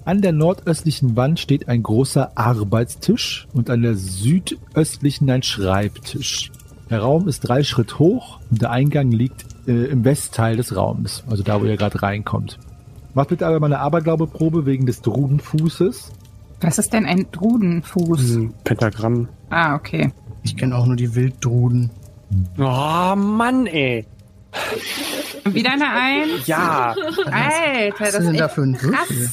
An 0.03 0.21
der 0.21 0.31
nordöstlichen 0.31 1.15
Wand 1.15 1.39
steht 1.39 1.67
ein 1.67 1.83
großer 1.83 2.31
Arbeitstisch 2.35 3.47
und 3.53 3.69
an 3.69 3.83
der 3.83 3.95
südöstlichen 3.95 5.29
ein 5.29 5.43
Schreibtisch. 5.43 6.51
Der 6.89 6.99
Raum 7.01 7.27
ist 7.27 7.41
drei 7.41 7.63
Schritt 7.63 7.99
hoch 7.99 8.39
und 8.49 8.61
der 8.61 8.71
Eingang 8.71 9.11
liegt 9.11 9.45
äh, 9.67 9.85
im 9.85 10.03
Westteil 10.03 10.57
des 10.57 10.75
Raumes, 10.75 11.23
also 11.29 11.43
da, 11.43 11.61
wo 11.61 11.65
ihr 11.65 11.77
gerade 11.77 12.01
reinkommt. 12.01 12.59
Macht 13.13 13.29
bitte 13.29 13.45
aber 13.45 13.59
mal 13.59 13.67
eine 13.67 13.79
Aberglaubeprobe 13.79 14.65
wegen 14.65 14.85
des 14.85 15.01
Drudenfußes. 15.01 16.11
Was 16.61 16.79
ist 16.79 16.93
denn 16.93 17.05
ein 17.05 17.27
Drudenfuß? 17.31 18.19
Diesen 18.19 18.53
Pentagramm. 18.63 19.29
Ah, 19.49 19.75
okay. 19.75 20.11
Ich 20.43 20.57
kenne 20.57 20.75
auch 20.75 20.85
nur 20.85 20.95
die 20.95 21.13
Wilddruden. 21.13 21.91
Oh, 22.57 23.15
Mann, 23.15 23.67
ey. 23.67 24.05
Wieder 25.45 25.71
eine 25.73 25.89
Eins? 25.89 26.47
Ja, 26.47 26.95
Alter, 27.25 27.99
Was 27.99 28.11
das 28.11 28.15
ist 28.15 28.25
denn 28.25 28.35
ist 28.35 28.41
da 28.41 28.47
für 28.49 28.61
ein 28.61 28.81
Würfel? 28.81 29.29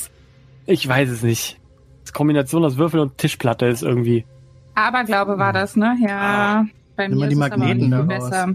ich 0.66 0.88
weiß 0.88 1.08
es 1.10 1.22
nicht. 1.22 1.58
Die 2.06 2.12
Kombination 2.12 2.64
aus 2.64 2.76
Würfel 2.76 3.00
und 3.00 3.18
Tischplatte 3.18 3.66
ist 3.66 3.82
irgendwie. 3.82 4.24
Aberglaube 4.74 5.38
war 5.38 5.52
das, 5.52 5.76
ne? 5.76 5.96
Ja. 6.06 6.64
Bei 6.96 7.08
Nimm 7.08 7.18
mir 7.18 7.24
mal 7.24 7.28
die 7.28 7.34
ist 7.34 7.40
es 7.40 7.52
aber 7.52 7.58
Magneten 7.58 8.08
besser. 8.08 8.54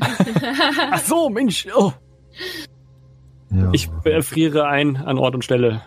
Ach 0.90 1.00
so, 1.00 1.28
Mensch. 1.30 1.66
Oh. 1.74 1.92
Ja. 3.50 3.68
Ich 3.72 3.90
erfriere 4.04 4.66
ein 4.68 4.96
an 4.96 5.18
Ort 5.18 5.34
und 5.34 5.44
Stelle. 5.44 5.82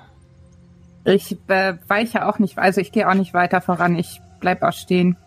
Ich 1.05 1.37
äh, 1.47 1.75
weiche 1.87 2.25
auch 2.27 2.39
nicht, 2.39 2.57
also 2.57 2.81
ich 2.81 2.91
gehe 2.91 3.09
auch 3.09 3.13
nicht 3.13 3.33
weiter 3.33 3.61
voran. 3.61 3.95
Ich 3.95 4.21
bleib 4.39 4.63
auch 4.63 4.73
stehen. 4.73 5.17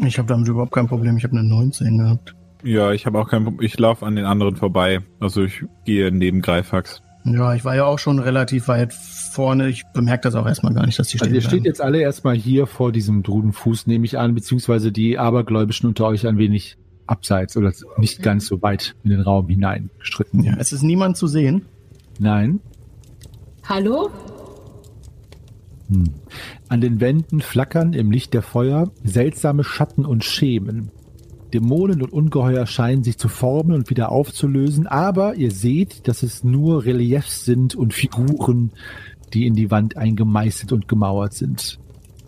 Ich 0.00 0.18
habe 0.18 0.28
damit 0.28 0.48
überhaupt 0.48 0.72
kein 0.72 0.88
Problem. 0.88 1.16
Ich 1.16 1.24
habe 1.24 1.36
eine 1.38 1.46
19 1.48 1.98
gehabt. 1.98 2.34
Ja, 2.62 2.92
ich 2.92 3.06
habe 3.06 3.18
auch 3.18 3.28
kein 3.28 3.44
Problem. 3.44 3.66
Ich 3.66 3.78
laufe 3.78 4.06
an 4.06 4.16
den 4.16 4.24
anderen 4.24 4.56
vorbei. 4.56 5.00
Also 5.20 5.44
ich 5.44 5.64
gehe 5.84 6.12
neben 6.12 6.40
Greifax. 6.42 7.02
Ja, 7.24 7.54
ich 7.54 7.64
war 7.64 7.76
ja 7.76 7.84
auch 7.84 7.98
schon 7.98 8.18
relativ 8.18 8.68
weit 8.68 8.92
vorne. 8.92 9.68
Ich 9.68 9.84
bemerke 9.94 10.22
das 10.22 10.34
auch 10.34 10.46
erstmal 10.46 10.74
gar 10.74 10.86
nicht, 10.86 10.98
dass 10.98 11.08
die 11.08 11.18
stehen 11.18 11.28
Also 11.28 11.34
ihr 11.36 11.40
steht 11.40 11.50
bleiben. 11.50 11.64
jetzt 11.66 11.80
alle 11.80 12.00
erstmal 12.00 12.34
hier 12.34 12.66
vor 12.66 12.90
diesem 12.92 13.22
Drudenfuß, 13.22 13.86
nehme 13.86 14.04
ich 14.04 14.18
an, 14.18 14.34
beziehungsweise 14.34 14.90
die 14.92 15.18
Abergläubischen 15.18 15.88
unter 15.88 16.06
euch 16.06 16.26
ein 16.26 16.38
wenig 16.38 16.76
abseits 17.06 17.56
oder 17.56 17.72
nicht 17.96 18.22
ganz 18.22 18.46
so 18.46 18.62
weit 18.62 18.94
in 19.04 19.10
den 19.10 19.20
Raum 19.20 19.48
hineingestritten. 19.48 20.42
Ja, 20.42 20.54
es 20.58 20.72
ist 20.72 20.82
niemand 20.82 21.16
zu 21.16 21.26
sehen. 21.26 21.66
Nein. 22.18 22.60
Hallo? 23.68 24.10
Hm. 25.88 26.04
An 26.68 26.80
den 26.80 27.00
Wänden 27.00 27.40
flackern 27.40 27.92
im 27.92 28.10
Licht 28.10 28.34
der 28.34 28.42
Feuer 28.42 28.90
seltsame 29.04 29.62
Schatten 29.62 30.04
und 30.04 30.24
Schemen. 30.24 30.90
Dämonen 31.52 32.02
und 32.02 32.12
Ungeheuer 32.12 32.66
scheinen 32.66 33.04
sich 33.04 33.18
zu 33.18 33.28
formen 33.28 33.72
und 33.72 33.90
wieder 33.90 34.10
aufzulösen, 34.10 34.86
aber 34.86 35.34
ihr 35.34 35.50
seht, 35.50 36.08
dass 36.08 36.22
es 36.22 36.44
nur 36.44 36.84
Reliefs 36.84 37.44
sind 37.44 37.74
und 37.74 37.94
Figuren, 37.94 38.72
die 39.32 39.46
in 39.46 39.54
die 39.54 39.70
Wand 39.70 39.96
eingemeißelt 39.96 40.72
und 40.72 40.88
gemauert 40.88 41.34
sind. 41.34 41.78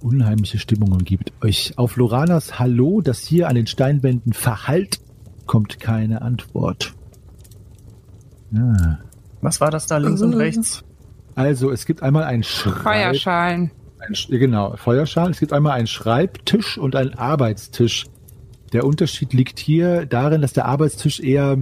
Unheimliche 0.01 0.59
Stimmungen 0.59 1.05
gibt 1.05 1.33
euch. 1.43 1.73
Auf 1.77 1.97
Loranas 1.97 2.59
Hallo, 2.59 3.01
das 3.01 3.21
hier 3.21 3.49
an 3.49 3.55
den 3.55 3.67
Steinwänden 3.67 4.35
verhallt, 4.35 5.01
kommt 5.47 5.81
keine 5.81 6.23
Antwort. 6.23 6.95
Ja. 8.51 8.99
Was 9.41 9.61
war 9.61 9.71
das 9.71 9.87
da 9.87 9.97
links 9.99 10.23
und 10.23 10.35
rechts? 10.35 10.85
Also, 11.35 11.71
es 11.71 11.87
gibt 11.87 12.03
einmal 12.03 12.25
einen 12.25 12.43
Schreib. 12.43 12.83
Feuerschalen. 12.83 13.71
Ein, 13.99 14.15
genau, 14.29 14.77
Feuerschalen. 14.77 15.33
Es 15.33 15.41
gibt 15.41 15.53
einmal 15.53 15.73
einen 15.73 15.87
Schreibtisch 15.87 16.79
und 16.79 16.95
einen 16.97 17.15
Arbeitstisch. 17.15 18.05
Der 18.75 18.85
Unterschied 18.85 19.33
liegt 19.33 19.59
hier 19.59 20.05
darin, 20.05 20.43
dass 20.43 20.53
der 20.53 20.67
Arbeitstisch 20.67 21.21
eher 21.21 21.57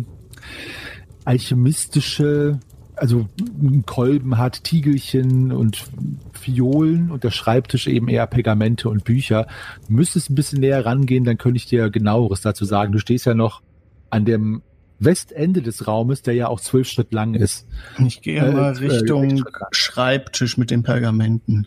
alchemistische, 1.25 2.59
also 2.97 3.27
Kolben 3.87 4.39
hat, 4.39 4.65
Tiegelchen 4.65 5.53
und 5.53 5.85
Fiolen 6.33 7.11
und 7.11 7.23
der 7.25 7.31
Schreibtisch 7.31 7.87
eben 7.87 8.09
eher 8.09 8.27
Pergamente 8.27 8.89
und 8.89 9.05
Bücher. 9.05 9.47
Du 9.87 9.95
müsstest 9.95 10.31
ein 10.31 10.35
bisschen 10.35 10.61
näher 10.61 10.85
rangehen, 10.85 11.25
dann 11.25 11.39
könnte 11.39 11.59
ich 11.59 11.67
dir 11.67 11.91
genaueres 11.91 12.41
dazu 12.41 12.65
sagen. 12.65 12.93
Du 12.93 12.99
stehst 12.99 13.27
ja 13.27 13.35
noch 13.35 13.63
an 14.11 14.25
dem 14.25 14.63
Westende 14.99 15.63
des 15.63 15.87
Raumes, 15.87 16.23
der 16.23 16.35
ja 16.35 16.49
auch 16.49 16.61
zwölf 16.61 16.89
Schritt 16.89 17.13
lang 17.13 17.35
ist. 17.35 17.67
Ich 18.07 18.23
gehe 18.23 18.41
Äh, 18.41 18.53
mal 18.53 18.73
äh, 18.75 18.79
Richtung 18.79 19.23
Richtung- 19.23 19.51
Schreibtisch 19.73 20.57
mit 20.59 20.71
den 20.71 20.83
Pergamenten. 20.83 21.67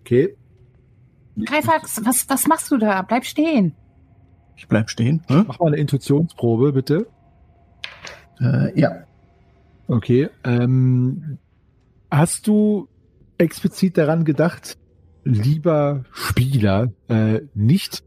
Okay. 0.00 0.36
Greifax, 1.44 2.00
was, 2.04 2.28
was 2.28 2.46
machst 2.46 2.70
du 2.70 2.76
da? 2.76 3.02
Bleib 3.02 3.24
stehen. 3.24 3.74
Ich 4.56 4.68
bleib 4.68 4.90
stehen. 4.90 5.22
Hm? 5.28 5.44
Mach 5.48 5.58
mal 5.58 5.68
eine 5.68 5.76
Intuitionsprobe, 5.76 6.72
bitte. 6.72 7.06
Äh, 8.40 8.78
ja. 8.78 8.90
Okay. 9.88 10.28
Ähm, 10.44 11.38
hast 12.10 12.46
du 12.46 12.88
explizit 13.38 13.98
daran 13.98 14.24
gedacht, 14.24 14.78
lieber 15.24 16.04
Spieler, 16.12 16.88
äh, 17.08 17.40
nicht? 17.54 18.02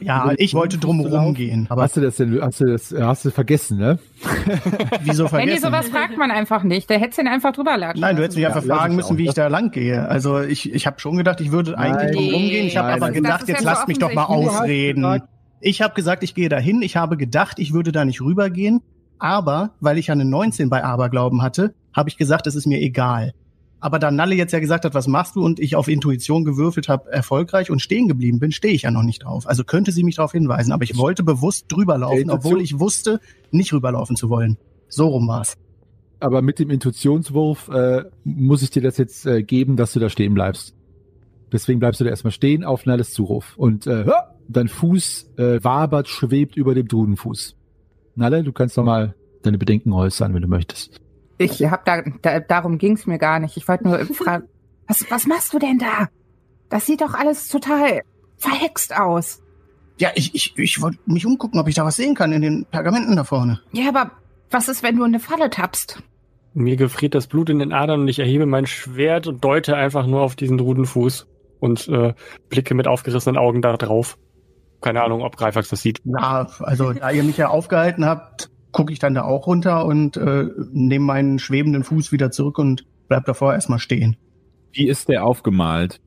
Ja, 0.00 0.32
ich 0.36 0.52
wollte 0.52 0.76
Fuß 0.76 0.80
zu 0.82 0.86
drum 0.86 1.00
laufen? 1.00 1.24
rumgehen. 1.26 1.66
Aber 1.70 1.82
hast 1.82 1.96
du 1.96 2.00
das 2.00 2.16
denn, 2.16 2.38
hast 2.42 2.60
du 2.60 2.66
das, 2.66 2.94
hast 2.98 3.24
du 3.24 3.30
vergessen, 3.30 3.78
ne? 3.78 3.98
wieso 5.02 5.28
vergessen? 5.28 5.62
sowas 5.64 5.88
fragt 5.88 6.18
man 6.18 6.30
einfach 6.30 6.64
nicht. 6.64 6.90
Der 6.90 6.98
hätte 6.98 7.20
ihn 7.20 7.28
einfach 7.28 7.52
drüber 7.52 7.76
latschen. 7.78 8.00
Nein, 8.00 8.16
du 8.16 8.22
hättest 8.22 8.36
mich 8.36 8.42
Ja, 8.42 8.48
einfach 8.48 8.64
fragen 8.64 8.96
müssen, 8.96 9.16
wie 9.16 9.26
ich 9.26 9.34
da 9.34 9.46
lang 9.46 9.70
gehe. 9.70 10.06
Also 10.06 10.40
ich, 10.40 10.72
ich 10.74 10.86
habe 10.86 11.00
schon 11.00 11.16
gedacht, 11.16 11.40
ich 11.40 11.50
würde 11.50 11.78
eigentlich 11.78 12.12
drum 12.12 12.24
Nee, 12.24 12.32
rumgehen. 12.32 12.66
Ich 12.66 12.76
habe 12.76 12.92
aber 12.92 13.10
gedacht, 13.10 13.48
jetzt 13.48 13.64
ja 13.64 13.70
lasst 13.70 13.88
mich 13.88 13.98
doch 13.98 14.12
mal 14.12 14.24
ausreden. 14.24 15.22
Ich 15.60 15.82
habe 15.82 15.94
gesagt, 15.94 16.22
ich 16.22 16.34
gehe 16.34 16.48
dahin. 16.48 16.82
Ich 16.82 16.96
habe 16.96 17.16
gedacht, 17.16 17.58
ich 17.58 17.72
würde 17.72 17.92
da 17.92 18.04
nicht 18.04 18.20
rübergehen. 18.20 18.82
Aber 19.18 19.70
weil 19.80 19.98
ich 19.98 20.08
ja 20.08 20.12
eine 20.12 20.24
19 20.24 20.68
bei 20.68 20.84
Aberglauben 20.84 21.42
hatte, 21.42 21.74
habe 21.92 22.08
ich 22.08 22.16
gesagt, 22.16 22.46
es 22.46 22.54
ist 22.54 22.66
mir 22.66 22.80
egal. 22.80 23.32
Aber 23.80 23.98
da 23.98 24.10
Nalle 24.10 24.34
jetzt 24.34 24.52
ja 24.52 24.58
gesagt 24.58 24.84
hat, 24.84 24.94
was 24.94 25.06
machst 25.06 25.36
du 25.36 25.44
und 25.44 25.60
ich 25.60 25.76
auf 25.76 25.88
Intuition 25.88 26.44
gewürfelt 26.44 26.88
habe, 26.88 27.10
erfolgreich 27.12 27.70
und 27.70 27.80
stehen 27.80 28.08
geblieben 28.08 28.38
bin, 28.38 28.50
stehe 28.52 28.74
ich 28.74 28.82
ja 28.82 28.90
noch 28.90 29.02
nicht 29.02 29.24
drauf. 29.24 29.46
Also 29.46 29.64
könnte 29.64 29.92
sie 29.92 30.02
mich 30.02 30.16
darauf 30.16 30.32
hinweisen. 30.32 30.72
Aber 30.72 30.84
ich 30.84 30.96
wollte 30.96 31.22
bewusst 31.22 31.66
drüber 31.68 31.98
laufen, 31.98 32.30
obwohl 32.30 32.60
ich 32.60 32.78
wusste, 32.78 33.20
nicht 33.50 33.72
rüberlaufen 33.72 34.16
zu 34.16 34.28
wollen. 34.28 34.56
So 34.88 35.08
rum 35.08 35.28
war's. 35.28 35.56
Aber 36.20 36.42
mit 36.42 36.58
dem 36.58 36.70
Intuitionswurf 36.70 37.68
äh, 37.68 38.04
muss 38.24 38.62
ich 38.62 38.70
dir 38.70 38.82
das 38.82 38.96
jetzt 38.96 39.26
äh, 39.26 39.42
geben, 39.42 39.76
dass 39.76 39.92
du 39.92 40.00
da 40.00 40.08
stehen 40.08 40.34
bleibst. 40.34 40.74
Deswegen 41.52 41.78
bleibst 41.78 42.00
du 42.00 42.04
da 42.04 42.10
erstmal 42.10 42.32
stehen 42.32 42.64
auf 42.64 42.86
Nalles 42.86 43.12
Zuruf. 43.12 43.54
Und 43.56 43.86
äh, 43.86 44.04
hör, 44.04 44.35
dein 44.48 44.68
Fuß 44.68 45.32
äh, 45.36 45.62
wabert, 45.62 46.08
schwebt 46.08 46.56
über 46.56 46.74
dem 46.74 46.88
Drudenfuß. 46.88 47.56
Nalle, 48.14 48.42
du 48.42 48.52
kannst 48.52 48.76
noch 48.76 48.84
mal 48.84 49.14
deine 49.42 49.58
Bedenken 49.58 49.92
äußern, 49.92 50.34
wenn 50.34 50.42
du 50.42 50.48
möchtest. 50.48 51.00
Ich 51.38 51.62
hab 51.64 51.84
da, 51.84 52.02
da 52.22 52.40
darum 52.40 52.78
ging's 52.78 53.06
mir 53.06 53.18
gar 53.18 53.38
nicht. 53.40 53.56
Ich 53.56 53.68
wollte 53.68 53.84
nur 53.84 53.98
fragen, 54.14 54.48
was, 54.86 55.04
was 55.10 55.26
machst 55.26 55.52
du 55.52 55.58
denn 55.58 55.78
da? 55.78 56.08
Das 56.68 56.86
sieht 56.86 57.00
doch 57.00 57.14
alles 57.14 57.48
total 57.48 58.02
verhext 58.36 58.96
aus. 58.96 59.42
Ja, 59.98 60.10
ich, 60.14 60.34
ich, 60.34 60.54
ich 60.58 60.82
wollte 60.82 60.98
mich 61.06 61.24
umgucken, 61.24 61.58
ob 61.58 61.68
ich 61.68 61.74
da 61.74 61.84
was 61.84 61.96
sehen 61.96 62.14
kann 62.14 62.32
in 62.32 62.42
den 62.42 62.66
Pergamenten 62.66 63.16
da 63.16 63.24
vorne. 63.24 63.60
Ja, 63.72 63.88
aber 63.88 64.10
was 64.50 64.68
ist, 64.68 64.82
wenn 64.82 64.96
du 64.96 65.04
in 65.04 65.14
eine 65.14 65.20
Falle 65.20 65.48
tappst? 65.50 66.02
Mir 66.54 66.76
gefriert 66.76 67.14
das 67.14 67.26
Blut 67.26 67.50
in 67.50 67.58
den 67.58 67.72
Adern 67.72 68.00
und 68.00 68.08
ich 68.08 68.18
erhebe 68.18 68.46
mein 68.46 68.66
Schwert 68.66 69.26
und 69.26 69.44
deute 69.44 69.76
einfach 69.76 70.06
nur 70.06 70.22
auf 70.22 70.36
diesen 70.36 70.60
Rudenfuß 70.60 71.26
und 71.60 71.88
äh, 71.88 72.14
blicke 72.48 72.74
mit 72.74 72.88
aufgerissenen 72.88 73.36
Augen 73.38 73.62
da 73.62 73.76
drauf. 73.76 74.18
Keine 74.80 75.02
Ahnung, 75.02 75.22
ob 75.22 75.36
Greifax 75.36 75.68
das 75.68 75.82
sieht. 75.82 76.00
Ja, 76.04 76.48
also 76.60 76.92
da 76.92 77.10
ihr 77.10 77.24
mich 77.24 77.36
ja 77.36 77.48
aufgehalten 77.48 78.04
habt, 78.04 78.50
gucke 78.72 78.92
ich 78.92 78.98
dann 78.98 79.14
da 79.14 79.22
auch 79.22 79.46
runter 79.46 79.86
und 79.86 80.16
äh, 80.16 80.48
nehme 80.72 81.04
meinen 81.04 81.38
schwebenden 81.38 81.82
Fuß 81.82 82.12
wieder 82.12 82.30
zurück 82.30 82.58
und 82.58 82.84
bleib 83.08 83.24
davor 83.24 83.54
erstmal 83.54 83.78
stehen. 83.78 84.16
Wie 84.72 84.88
ist 84.88 85.08
der 85.08 85.24
aufgemalt? 85.24 86.00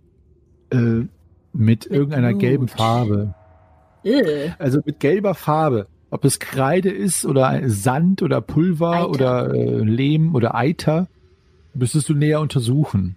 Äh, 0.71 1.07
mit 1.51 1.87
irgendeiner 1.87 2.29
Blut. 2.29 2.41
gelben 2.41 2.67
Farbe. 2.67 3.33
Äh. 4.03 4.51
Also 4.59 4.79
mit 4.85 4.99
gelber 4.99 5.33
Farbe. 5.33 5.87
Ob 6.11 6.25
es 6.25 6.39
Kreide 6.39 6.89
ist 6.89 7.25
oder 7.25 7.61
Sand 7.65 8.21
oder 8.21 8.41
Pulver 8.41 8.91
Eiter. 8.91 9.09
oder 9.09 9.53
äh, 9.53 9.79
Lehm 9.83 10.35
oder 10.35 10.55
Eiter, 10.55 11.07
müsstest 11.73 12.09
du 12.09 12.13
näher 12.13 12.39
untersuchen. 12.39 13.15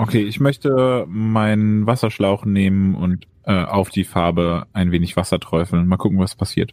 Okay, 0.00 0.22
ich 0.22 0.38
möchte 0.38 1.06
meinen 1.08 1.86
Wasserschlauch 1.86 2.44
nehmen 2.44 2.94
und 2.94 3.26
äh, 3.44 3.64
auf 3.64 3.90
die 3.90 4.04
Farbe 4.04 4.66
ein 4.72 4.92
wenig 4.92 5.16
Wasser 5.16 5.40
träufeln. 5.40 5.88
Mal 5.88 5.96
gucken, 5.96 6.20
was 6.20 6.36
passiert. 6.36 6.72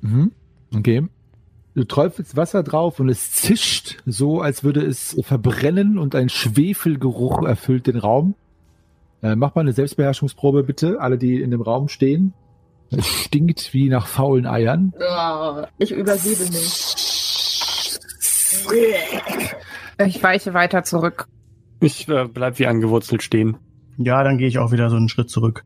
Mhm. 0.00 0.32
Okay. 0.74 1.06
Du 1.74 1.84
träufelst 1.84 2.36
Wasser 2.36 2.62
drauf 2.62 3.00
und 3.00 3.10
es 3.10 3.32
zischt 3.32 3.98
so, 4.06 4.40
als 4.40 4.64
würde 4.64 4.80
es 4.80 5.14
verbrennen 5.22 5.98
und 5.98 6.14
ein 6.14 6.30
Schwefelgeruch 6.30 7.44
erfüllt 7.44 7.86
den 7.86 7.98
Raum. 7.98 8.34
Äh, 9.22 9.36
mach 9.36 9.54
mal 9.54 9.62
eine 9.62 9.72
Selbstbeherrschungsprobe 9.72 10.62
bitte, 10.62 11.00
alle, 11.00 11.18
die 11.18 11.42
in 11.42 11.50
dem 11.50 11.60
Raum 11.60 11.88
stehen. 11.88 12.32
Es 12.90 13.06
stinkt 13.06 13.74
wie 13.74 13.88
nach 13.88 14.06
faulen 14.06 14.46
Eiern. 14.46 14.94
Oh, 14.98 15.64
ich 15.78 15.90
übergebe 15.90 16.44
mich. 16.44 16.94
Ich 20.06 20.22
weiche 20.22 20.54
weiter 20.54 20.84
zurück. 20.84 21.28
Ich 21.80 22.08
äh, 22.08 22.26
bleib 22.32 22.58
wie 22.58 22.66
angewurzelt 22.66 23.22
stehen. 23.22 23.56
Ja, 23.98 24.22
dann 24.24 24.38
gehe 24.38 24.48
ich 24.48 24.58
auch 24.58 24.72
wieder 24.72 24.90
so 24.90 24.96
einen 24.96 25.08
Schritt 25.08 25.30
zurück. 25.30 25.64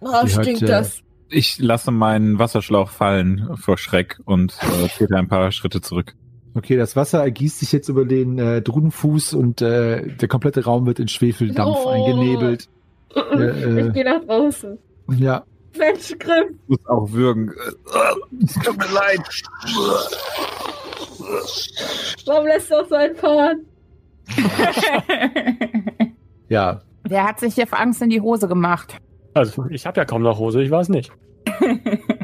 Oh, 0.00 0.06
Die 0.26 0.34
hat, 0.34 0.42
stinkt 0.44 0.62
äh, 0.62 0.66
das. 0.66 1.00
Ich 1.30 1.58
lasse 1.58 1.90
meinen 1.90 2.38
Wasserschlauch 2.38 2.90
fallen 2.90 3.48
vor 3.56 3.76
Schreck 3.78 4.18
und 4.24 4.56
äh, 4.62 4.88
trete 4.96 5.16
ein 5.16 5.28
paar 5.28 5.50
Schritte 5.52 5.80
zurück. 5.80 6.14
Okay, 6.54 6.76
das 6.76 6.96
Wasser 6.96 7.20
ergießt 7.22 7.58
sich 7.60 7.72
jetzt 7.72 7.88
über 7.88 8.04
den 8.04 8.38
äh, 8.38 8.62
Drudenfuß 8.62 9.34
und 9.34 9.60
äh, 9.60 10.06
der 10.16 10.28
komplette 10.28 10.64
Raum 10.64 10.86
wird 10.86 10.98
in 10.98 11.08
Schwefeldampf 11.08 11.76
Oh. 11.84 11.88
eingenebelt. 11.88 12.68
äh, 13.14 13.86
ich 13.88 13.92
gehe 13.92 14.04
nach 14.04 14.24
draußen. 14.24 14.78
Ja, 15.16 15.44
Mensch, 15.78 16.14
Grimm. 16.18 16.58
Ich 16.64 16.68
muss 16.68 16.86
auch 16.86 17.12
würgen. 17.12 17.52
Es 18.44 18.54
tut 18.54 18.78
mir 18.78 18.92
leid. 18.92 19.20
Warum 22.26 22.46
lässt 22.46 22.70
du 22.70 22.74
auch 22.76 22.88
so 22.88 22.94
einen 22.94 23.16
fahren? 23.16 23.66
ja. 26.48 26.82
Wer 27.04 27.24
hat 27.24 27.40
sich 27.40 27.54
hier 27.54 27.66
vor 27.66 27.80
Angst 27.80 28.02
in 28.02 28.10
die 28.10 28.20
Hose 28.20 28.48
gemacht? 28.48 28.96
Also, 29.34 29.66
ich 29.70 29.86
habe 29.86 29.98
ja 29.98 30.04
kaum 30.04 30.22
noch 30.22 30.38
Hose, 30.38 30.62
ich 30.62 30.70
weiß 30.70 30.88
nicht. 30.90 31.12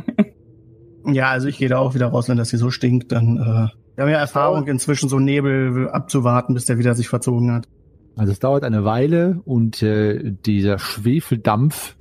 Ja, 1.06 1.28
also 1.30 1.48
ich 1.48 1.58
gehe 1.58 1.68
da 1.68 1.78
auch 1.78 1.94
wieder 1.94 2.06
raus, 2.06 2.28
wenn 2.28 2.38
das 2.38 2.50
hier 2.50 2.58
so 2.58 2.70
stinkt, 2.70 3.12
dann 3.12 3.36
äh, 3.36 3.68
wir 3.96 4.04
haben 4.04 4.10
ja 4.10 4.18
Erfahrung 4.18 4.66
inzwischen 4.66 5.08
so 5.08 5.18
Nebel 5.18 5.88
abzuwarten, 5.90 6.54
bis 6.54 6.64
der 6.64 6.78
wieder 6.78 6.94
sich 6.94 7.08
verzogen 7.08 7.52
hat. 7.52 7.68
Also 8.16 8.32
es 8.32 8.38
dauert 8.38 8.64
eine 8.64 8.84
Weile 8.84 9.40
und 9.44 9.82
äh, 9.82 10.32
dieser 10.46 10.78
Schwefeldampf, 10.78 11.96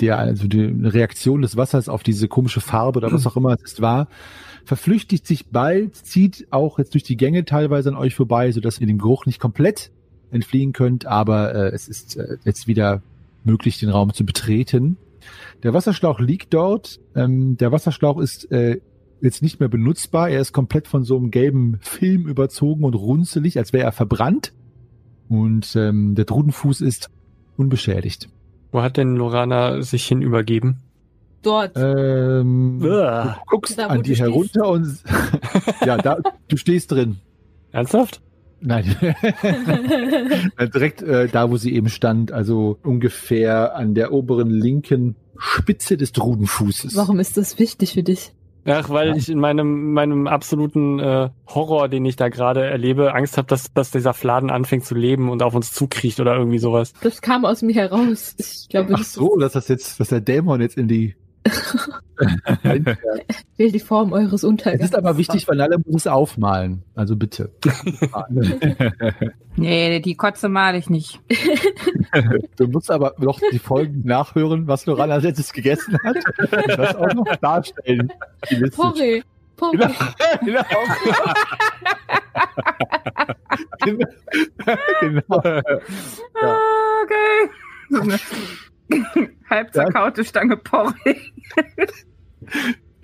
der 0.00 0.18
also 0.18 0.48
die 0.48 0.64
Reaktion 0.64 1.42
des 1.42 1.56
Wassers 1.56 1.88
auf 1.88 2.02
diese 2.02 2.28
komische 2.28 2.60
Farbe 2.60 2.98
oder 2.98 3.12
was 3.12 3.26
auch 3.26 3.36
immer 3.36 3.54
es 3.54 3.62
ist 3.62 3.80
war, 3.80 4.08
verflüchtigt 4.68 5.26
sich 5.26 5.46
bald, 5.46 5.96
zieht 5.96 6.46
auch 6.50 6.78
jetzt 6.78 6.92
durch 6.92 7.02
die 7.02 7.16
Gänge 7.16 7.46
teilweise 7.46 7.88
an 7.88 7.96
euch 7.96 8.14
vorbei, 8.14 8.52
sodass 8.52 8.78
ihr 8.78 8.86
dem 8.86 8.98
Geruch 8.98 9.24
nicht 9.24 9.40
komplett 9.40 9.90
entfliehen 10.30 10.74
könnt, 10.74 11.06
aber 11.06 11.54
äh, 11.54 11.68
es 11.70 11.88
ist 11.88 12.18
äh, 12.18 12.36
jetzt 12.44 12.66
wieder 12.66 13.02
möglich, 13.44 13.78
den 13.78 13.88
Raum 13.88 14.12
zu 14.12 14.26
betreten. 14.26 14.98
Der 15.62 15.72
Wasserschlauch 15.72 16.20
liegt 16.20 16.52
dort. 16.52 17.00
Ähm, 17.14 17.56
der 17.56 17.72
Wasserschlauch 17.72 18.18
ist 18.18 18.52
äh, 18.52 18.82
jetzt 19.22 19.42
nicht 19.42 19.58
mehr 19.58 19.70
benutzbar. 19.70 20.28
Er 20.28 20.42
ist 20.42 20.52
komplett 20.52 20.86
von 20.86 21.02
so 21.02 21.16
einem 21.16 21.30
gelben 21.30 21.78
Film 21.80 22.28
überzogen 22.28 22.84
und 22.84 22.92
runzelig, 22.92 23.56
als 23.56 23.72
wäre 23.72 23.84
er 23.84 23.92
verbrannt. 23.92 24.52
Und 25.30 25.74
ähm, 25.76 26.14
der 26.14 26.26
Drudenfuß 26.26 26.82
ist 26.82 27.08
unbeschädigt. 27.56 28.28
Wo 28.70 28.82
hat 28.82 28.98
denn 28.98 29.16
Lorana 29.16 29.80
sich 29.80 30.06
hinübergeben? 30.06 30.76
Dort. 31.42 31.72
Ähm, 31.76 32.78
du 32.82 33.34
guckst 33.46 33.78
Da, 33.78 33.86
an 33.86 34.02
die 34.02 34.14
stehst. 34.16 34.20
herunter 34.28 34.68
und 34.68 35.02
ja, 35.86 35.96
da, 35.96 36.18
du 36.48 36.56
stehst 36.56 36.90
drin. 36.92 37.18
Ernsthaft? 37.72 38.20
Nein, 38.60 38.96
Äh, 40.56 40.68
direkt 40.68 41.02
äh, 41.02 41.28
da, 41.28 41.50
wo 41.50 41.56
sie 41.56 41.74
eben 41.74 41.88
stand, 41.88 42.32
also 42.32 42.78
ungefähr 42.82 43.76
an 43.76 43.94
der 43.94 44.12
oberen 44.12 44.50
linken 44.50 45.14
Spitze 45.38 45.96
des 45.96 46.12
Drudenfußes. 46.12 46.96
Warum 46.96 47.20
ist 47.20 47.36
das 47.36 47.58
wichtig 47.58 47.92
für 47.94 48.02
dich? 48.02 48.32
Ach, 48.64 48.90
weil 48.90 49.10
Ja. 49.10 49.14
ich 49.16 49.30
in 49.30 49.38
meinem, 49.38 49.92
meinem 49.92 50.26
absoluten 50.26 50.98
äh, 50.98 51.30
Horror, 51.46 51.88
den 51.88 52.04
ich 52.04 52.16
da 52.16 52.28
gerade 52.28 52.64
erlebe, 52.66 53.14
Angst 53.14 53.38
habe, 53.38 53.46
dass, 53.46 53.72
dass 53.72 53.90
dieser 53.92 54.12
Fladen 54.12 54.50
anfängt 54.50 54.84
zu 54.84 54.94
leben 54.94 55.30
und 55.30 55.42
auf 55.42 55.54
uns 55.54 55.72
zukriecht 55.72 56.18
oder 56.20 56.34
irgendwie 56.36 56.58
sowas. 56.58 56.92
Das 57.00 57.22
kam 57.22 57.44
aus 57.44 57.62
mir 57.62 57.74
heraus. 57.74 58.34
Ich 58.36 58.68
glaube, 58.68 58.92
Ach 58.94 59.04
so, 59.04 59.36
dass 59.36 59.52
das 59.52 59.68
jetzt, 59.68 60.00
dass 60.00 60.08
der 60.08 60.20
Dämon 60.20 60.60
jetzt 60.60 60.76
in 60.76 60.88
die. 60.88 61.14
Will 63.56 63.72
die 63.72 63.80
Form 63.80 64.12
eures 64.12 64.32
es 64.34 64.44
Untergangs. 64.44 64.84
ist 64.84 64.94
aber 64.96 65.16
wichtig, 65.16 65.46
weil 65.48 65.60
alle 65.60 65.78
muss 65.78 66.02
es 66.02 66.06
aufmalen. 66.06 66.82
Also 66.94 67.16
bitte. 67.16 67.50
Nee, 69.56 69.98
die 70.00 70.14
Kotze 70.14 70.48
mal 70.48 70.76
ich 70.76 70.88
nicht. 70.88 71.20
Du 72.56 72.68
musst 72.68 72.90
aber 72.90 73.14
noch 73.18 73.40
die 73.52 73.58
Folgen 73.58 74.02
nachhören, 74.04 74.66
was 74.68 74.86
Loran 74.86 75.10
als 75.10 75.24
letztes 75.24 75.52
gegessen 75.52 75.98
hat. 76.04 76.16
Und 76.16 76.78
das 76.78 76.96
auch 76.96 77.12
noch 77.14 77.36
darstellen. 77.36 78.12
Porree. 78.74 79.22
Porree. 79.56 79.76
Genau. 79.76 79.90
genau. 80.44 80.64
genau. 85.00 85.42
Ja. 85.44 85.62
Ah, 86.40 87.02
okay. 87.02 87.50
Halb 89.50 89.72
zerkaute 89.72 90.24
Stange 90.24 90.56
Porree. 90.56 91.16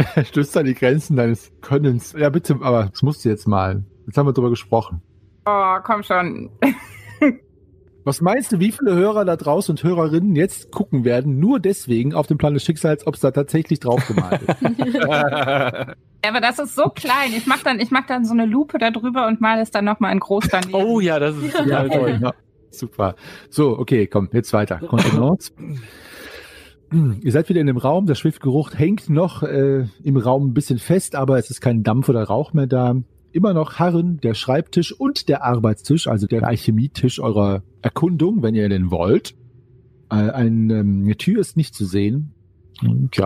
Stößt 0.25 0.57
an 0.57 0.66
die 0.66 0.75
Grenzen 0.75 1.16
deines 1.16 1.53
Könnens. 1.61 2.14
Ja, 2.18 2.31
bitte, 2.31 2.59
aber 2.61 2.88
das 2.90 3.03
musst 3.03 3.25
du 3.25 3.29
jetzt 3.29 3.47
mal. 3.47 3.85
Jetzt 4.07 4.18
haben 4.18 4.27
wir 4.27 4.33
drüber 4.33 4.51
gesprochen. 4.51 5.03
Oh, 5.47 5.77
komm 5.83 6.03
schon. 6.03 6.51
Was 8.07 8.20
meinst 8.20 8.53
du, 8.53 8.61
wie 8.61 8.70
viele 8.70 8.94
Hörer 8.94 9.25
da 9.25 9.35
draußen 9.35 9.73
und 9.73 9.83
Hörerinnen 9.83 10.37
jetzt 10.37 10.70
gucken 10.70 11.07
werden, 11.07 11.38
nur 11.38 11.59
deswegen 11.59 12.12
auf 12.12 12.27
dem 12.27 12.37
Plan 12.37 12.53
des 12.53 12.62
Schicksals, 12.62 13.07
ob 13.07 13.14
es 13.14 13.20
da 13.20 13.31
tatsächlich 13.31 13.81
drauf 13.81 14.07
gemalt 14.07 14.42
ist? 14.42 14.61
Ja, 14.94 16.31
aber 16.31 16.40
das 16.40 16.59
ist 16.59 16.75
so 16.75 16.90
klein. 16.90 17.33
Ich 17.35 17.47
mach 17.47 17.62
dann, 17.62 17.81
ich 17.81 17.90
mach 17.90 18.07
dann 18.07 18.27
so 18.27 18.35
eine 18.35 18.44
Lupe 18.44 18.77
da 18.77 18.90
drüber 18.90 19.27
und 19.27 19.40
male 19.40 19.62
es 19.62 19.70
dann 19.70 19.87
nochmal 19.87 20.12
in 20.12 20.20
groß 20.20 20.49
daneben. 20.51 20.75
Oh 20.75 21.01
ja, 21.01 21.18
das 21.18 21.35
ist 21.37 21.57
total 21.57 21.88
toll. 21.88 22.18
ja, 22.20 22.35
super. 22.79 23.17
So, 23.51 23.79
okay, 23.79 24.07
komm, 24.07 24.29
jetzt 24.33 24.53
weiter. 24.53 24.79
Kontenance. 24.79 25.53
Ihr 27.23 27.33
seid 27.33 27.49
wieder 27.49 27.61
in 27.61 27.67
dem 27.67 27.77
Raum, 27.77 28.07
der 28.07 28.15
Schwefelgeruch 28.15 28.73
hängt 28.75 29.11
noch 29.11 29.43
äh, 29.43 29.87
im 30.03 30.17
Raum 30.17 30.49
ein 30.49 30.55
bisschen 30.55 30.79
fest, 30.79 31.17
aber 31.17 31.39
es 31.39 31.51
ist 31.51 31.61
kein 31.61 31.83
Dampf 31.83 32.09
oder 32.09 32.23
Rauch 32.23 32.53
mehr 32.53 32.67
da. 32.67 32.95
Immer 33.33 33.53
noch 33.53 33.81
harren 33.81 34.21
der 34.21 34.35
Schreibtisch 34.35 34.93
und 34.93 35.29
der 35.29 35.43
Arbeitstisch, 35.43 36.07
also 36.07 36.29
der 36.29 36.47
Alchemietisch 36.47 37.19
eurer 37.19 37.65
Erkundung, 37.83 38.45
wenn 38.45 38.55
ihr 38.55 38.69
den 38.69 38.93
wollt. 38.93 39.35
Äh, 40.09 40.31
ein, 40.31 40.71
ähm, 40.71 41.03
eine 41.05 41.17
Tür 41.17 41.41
ist 41.41 41.57
nicht 41.57 41.75
zu 41.75 41.85
sehen. 41.85 42.33
Und 42.83 43.17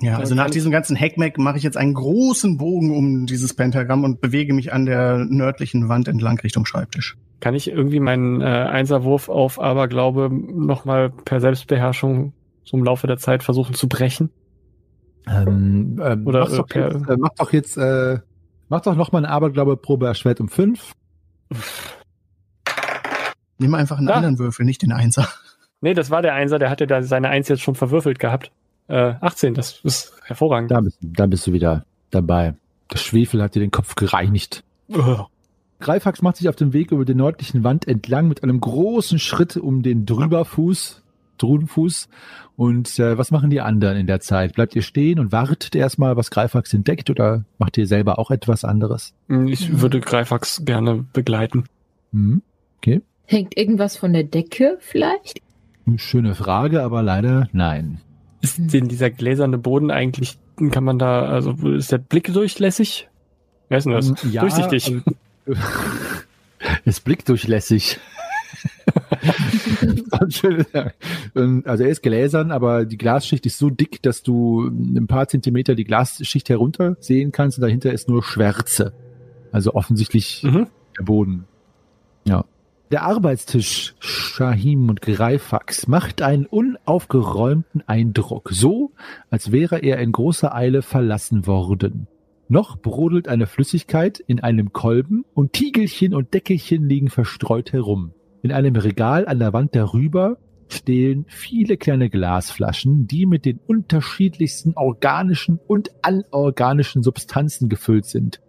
ja, 0.00 0.18
also 0.18 0.34
nach 0.34 0.50
diesem 0.50 0.70
ganzen 0.70 0.96
Hackmack 0.98 1.38
mache 1.38 1.56
ich 1.58 1.62
jetzt 1.62 1.76
einen 1.76 1.94
großen 1.94 2.56
Bogen 2.58 2.96
um 2.96 3.26
dieses 3.26 3.54
Pentagramm 3.54 4.04
und 4.04 4.20
bewege 4.20 4.54
mich 4.54 4.72
an 4.72 4.86
der 4.86 5.18
nördlichen 5.24 5.88
Wand 5.88 6.08
entlang 6.08 6.38
Richtung 6.40 6.64
Schreibtisch. 6.66 7.16
Kann 7.40 7.54
ich 7.54 7.68
irgendwie 7.70 8.00
meinen 8.00 8.40
äh, 8.40 8.44
Einserwurf 8.44 9.28
auf 9.28 9.60
Aberglaube 9.60 10.30
nochmal 10.32 11.10
per 11.10 11.40
Selbstbeherrschung 11.40 12.32
so 12.64 12.76
im 12.76 12.84
Laufe 12.84 13.06
der 13.06 13.16
Zeit 13.18 13.42
versuchen 13.42 13.74
zu 13.74 13.88
brechen? 13.88 14.30
Ähm, 15.28 16.00
ähm, 16.02 16.26
Oder, 16.26 16.40
mach, 16.40 16.56
doch 16.56 16.70
äh, 16.70 16.72
per- 16.80 16.92
jetzt, 16.92 17.08
äh, 17.08 17.16
mach 17.18 17.34
doch 17.36 17.52
jetzt, 17.52 17.76
äh, 17.76 18.18
mach 18.68 18.80
doch 18.80 18.96
noch 18.96 19.12
mal 19.12 19.18
eine 19.18 19.30
Aberglaube-Probe 19.30 20.06
erschwert 20.06 20.40
um 20.40 20.48
fünf. 20.48 20.92
Nimm 23.58 23.74
einfach 23.74 23.98
einen 23.98 24.08
Ja. 24.08 24.14
anderen 24.14 24.38
Würfel, 24.38 24.64
nicht 24.64 24.82
den 24.82 24.92
Einser. 24.92 25.28
Nee, 25.80 25.94
das 25.94 26.10
war 26.10 26.22
der 26.22 26.34
Einser, 26.34 26.58
der 26.58 26.70
hatte 26.70 26.86
da 26.86 27.02
seine 27.02 27.28
Eins 27.28 27.48
jetzt 27.48 27.62
schon 27.62 27.74
verwürfelt 27.74 28.18
gehabt. 28.18 28.50
Äh, 28.88 29.14
18, 29.20 29.54
das 29.54 29.80
ist 29.82 30.12
hervorragend. 30.24 30.70
Da 30.70 30.80
bist, 30.80 30.98
da 31.00 31.26
bist 31.26 31.46
du 31.46 31.52
wieder 31.52 31.84
dabei. 32.10 32.54
Der 32.90 32.98
Schwefel 32.98 33.42
hat 33.42 33.54
dir 33.54 33.60
den 33.60 33.70
Kopf 33.70 33.94
gereinigt. 33.94 34.64
Greifax 35.80 36.22
macht 36.22 36.36
sich 36.36 36.48
auf 36.48 36.56
den 36.56 36.72
Weg 36.72 36.90
über 36.90 37.04
den 37.04 37.18
nördlichen 37.18 37.62
Wand 37.62 37.86
entlang 37.86 38.28
mit 38.28 38.42
einem 38.42 38.60
großen 38.60 39.18
Schritt 39.18 39.56
um 39.56 39.82
den 39.82 40.06
Drüberfuß, 40.06 41.02
Drudenfuß. 41.36 42.08
Und 42.56 42.98
äh, 42.98 43.16
was 43.16 43.30
machen 43.30 43.50
die 43.50 43.60
anderen 43.60 43.96
in 43.96 44.06
der 44.06 44.20
Zeit? 44.20 44.54
Bleibt 44.54 44.74
ihr 44.74 44.82
stehen 44.82 45.20
und 45.20 45.30
wartet 45.30 45.76
erstmal, 45.76 46.16
was 46.16 46.30
Greifax 46.30 46.74
entdeckt 46.74 47.10
oder 47.10 47.44
macht 47.58 47.78
ihr 47.78 47.86
selber 47.86 48.18
auch 48.18 48.30
etwas 48.30 48.64
anderes? 48.64 49.14
Ich 49.46 49.80
würde 49.80 50.00
Greifax 50.00 50.64
gerne 50.64 51.04
begleiten. 51.12 51.64
Hm? 52.12 52.42
Hängt 53.30 53.58
irgendwas 53.58 53.98
von 53.98 54.14
der 54.14 54.24
Decke 54.24 54.78
vielleicht? 54.80 55.42
Schöne 55.96 56.34
Frage, 56.34 56.82
aber 56.82 57.02
leider 57.02 57.46
nein. 57.52 58.00
Ist 58.40 58.58
denn 58.72 58.88
dieser 58.88 59.10
gläserne 59.10 59.58
Boden 59.58 59.90
eigentlich, 59.90 60.38
kann 60.70 60.84
man 60.84 60.98
da, 60.98 61.22
also 61.26 61.52
ist 61.72 61.90
der 61.92 61.98
Blick 61.98 62.32
durchlässig? 62.32 63.08
Wer 63.68 63.78
ist 63.78 63.84
denn 63.84 63.92
das? 63.92 64.12
Ja, 64.30 64.42
Durchsichtig. 64.42 65.02
also- 65.46 65.60
ist 66.84 67.04
blickdurchlässig. 67.04 67.98
Also 71.64 71.84
er 71.84 71.88
ist 71.90 72.02
gläsern, 72.02 72.50
aber 72.50 72.84
die 72.84 72.96
Glasschicht 72.98 73.44
ist 73.46 73.58
so 73.58 73.70
dick, 73.70 74.02
dass 74.02 74.22
du 74.22 74.66
ein 74.68 75.06
paar 75.06 75.28
Zentimeter 75.28 75.74
die 75.74 75.84
Glasschicht 75.84 76.48
herunter 76.48 76.96
sehen 77.00 77.32
kannst 77.32 77.58
und 77.58 77.62
dahinter 77.62 77.92
ist 77.92 78.08
nur 78.08 78.22
Schwärze. 78.22 78.92
Also 79.52 79.74
offensichtlich 79.74 80.42
Mhm. 80.44 80.66
der 80.98 81.04
Boden. 81.04 81.44
Ja. 82.24 82.44
Der 82.90 83.02
Arbeitstisch 83.02 83.94
Shahim 83.98 84.88
und 84.88 85.02
Greifax 85.02 85.88
macht 85.88 86.22
einen 86.22 86.46
unaufgeräumten 86.46 87.82
Eindruck, 87.86 88.48
so 88.50 88.92
als 89.28 89.52
wäre 89.52 89.80
er 89.80 89.98
in 89.98 90.10
großer 90.10 90.54
Eile 90.54 90.80
verlassen 90.80 91.46
worden. 91.46 92.06
Noch 92.48 92.78
brodelt 92.78 93.28
eine 93.28 93.46
Flüssigkeit 93.46 94.20
in 94.20 94.40
einem 94.40 94.72
Kolben 94.72 95.26
und 95.34 95.52
Tiegelchen 95.52 96.14
und 96.14 96.32
Deckelchen 96.32 96.88
liegen 96.88 97.10
verstreut 97.10 97.74
herum. 97.74 98.14
In 98.40 98.52
einem 98.52 98.74
Regal 98.74 99.28
an 99.28 99.38
der 99.38 99.52
Wand 99.52 99.76
darüber 99.76 100.38
stehen 100.68 101.26
viele 101.28 101.76
kleine 101.76 102.08
Glasflaschen, 102.08 103.06
die 103.06 103.26
mit 103.26 103.44
den 103.44 103.60
unterschiedlichsten 103.66 104.72
organischen 104.76 105.60
und 105.66 105.90
anorganischen 106.00 107.02
Substanzen 107.02 107.68
gefüllt 107.68 108.06
sind. 108.06 108.40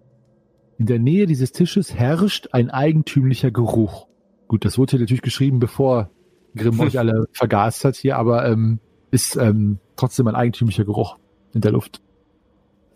In 0.77 0.85
der 0.85 0.99
Nähe 0.99 1.25
dieses 1.25 1.51
Tisches 1.51 1.93
herrscht 1.93 2.47
ein 2.53 2.69
eigentümlicher 2.69 3.51
Geruch. 3.51 4.08
Gut, 4.49 4.65
das 4.65 4.77
wurde 4.77 4.91
hier 4.91 4.99
natürlich 4.99 5.21
geschrieben, 5.21 5.59
bevor 5.59 6.09
Grimm 6.55 6.79
euch 6.79 6.97
alle 6.99 7.27
vergast 7.31 7.85
hat 7.85 7.95
hier, 7.95 8.17
aber 8.17 8.49
ähm, 8.49 8.79
ist 9.11 9.37
ähm, 9.37 9.77
trotzdem 9.95 10.27
ein 10.27 10.35
eigentümlicher 10.35 10.83
Geruch 10.83 11.17
in 11.53 11.61
der 11.61 11.71
Luft. 11.71 12.01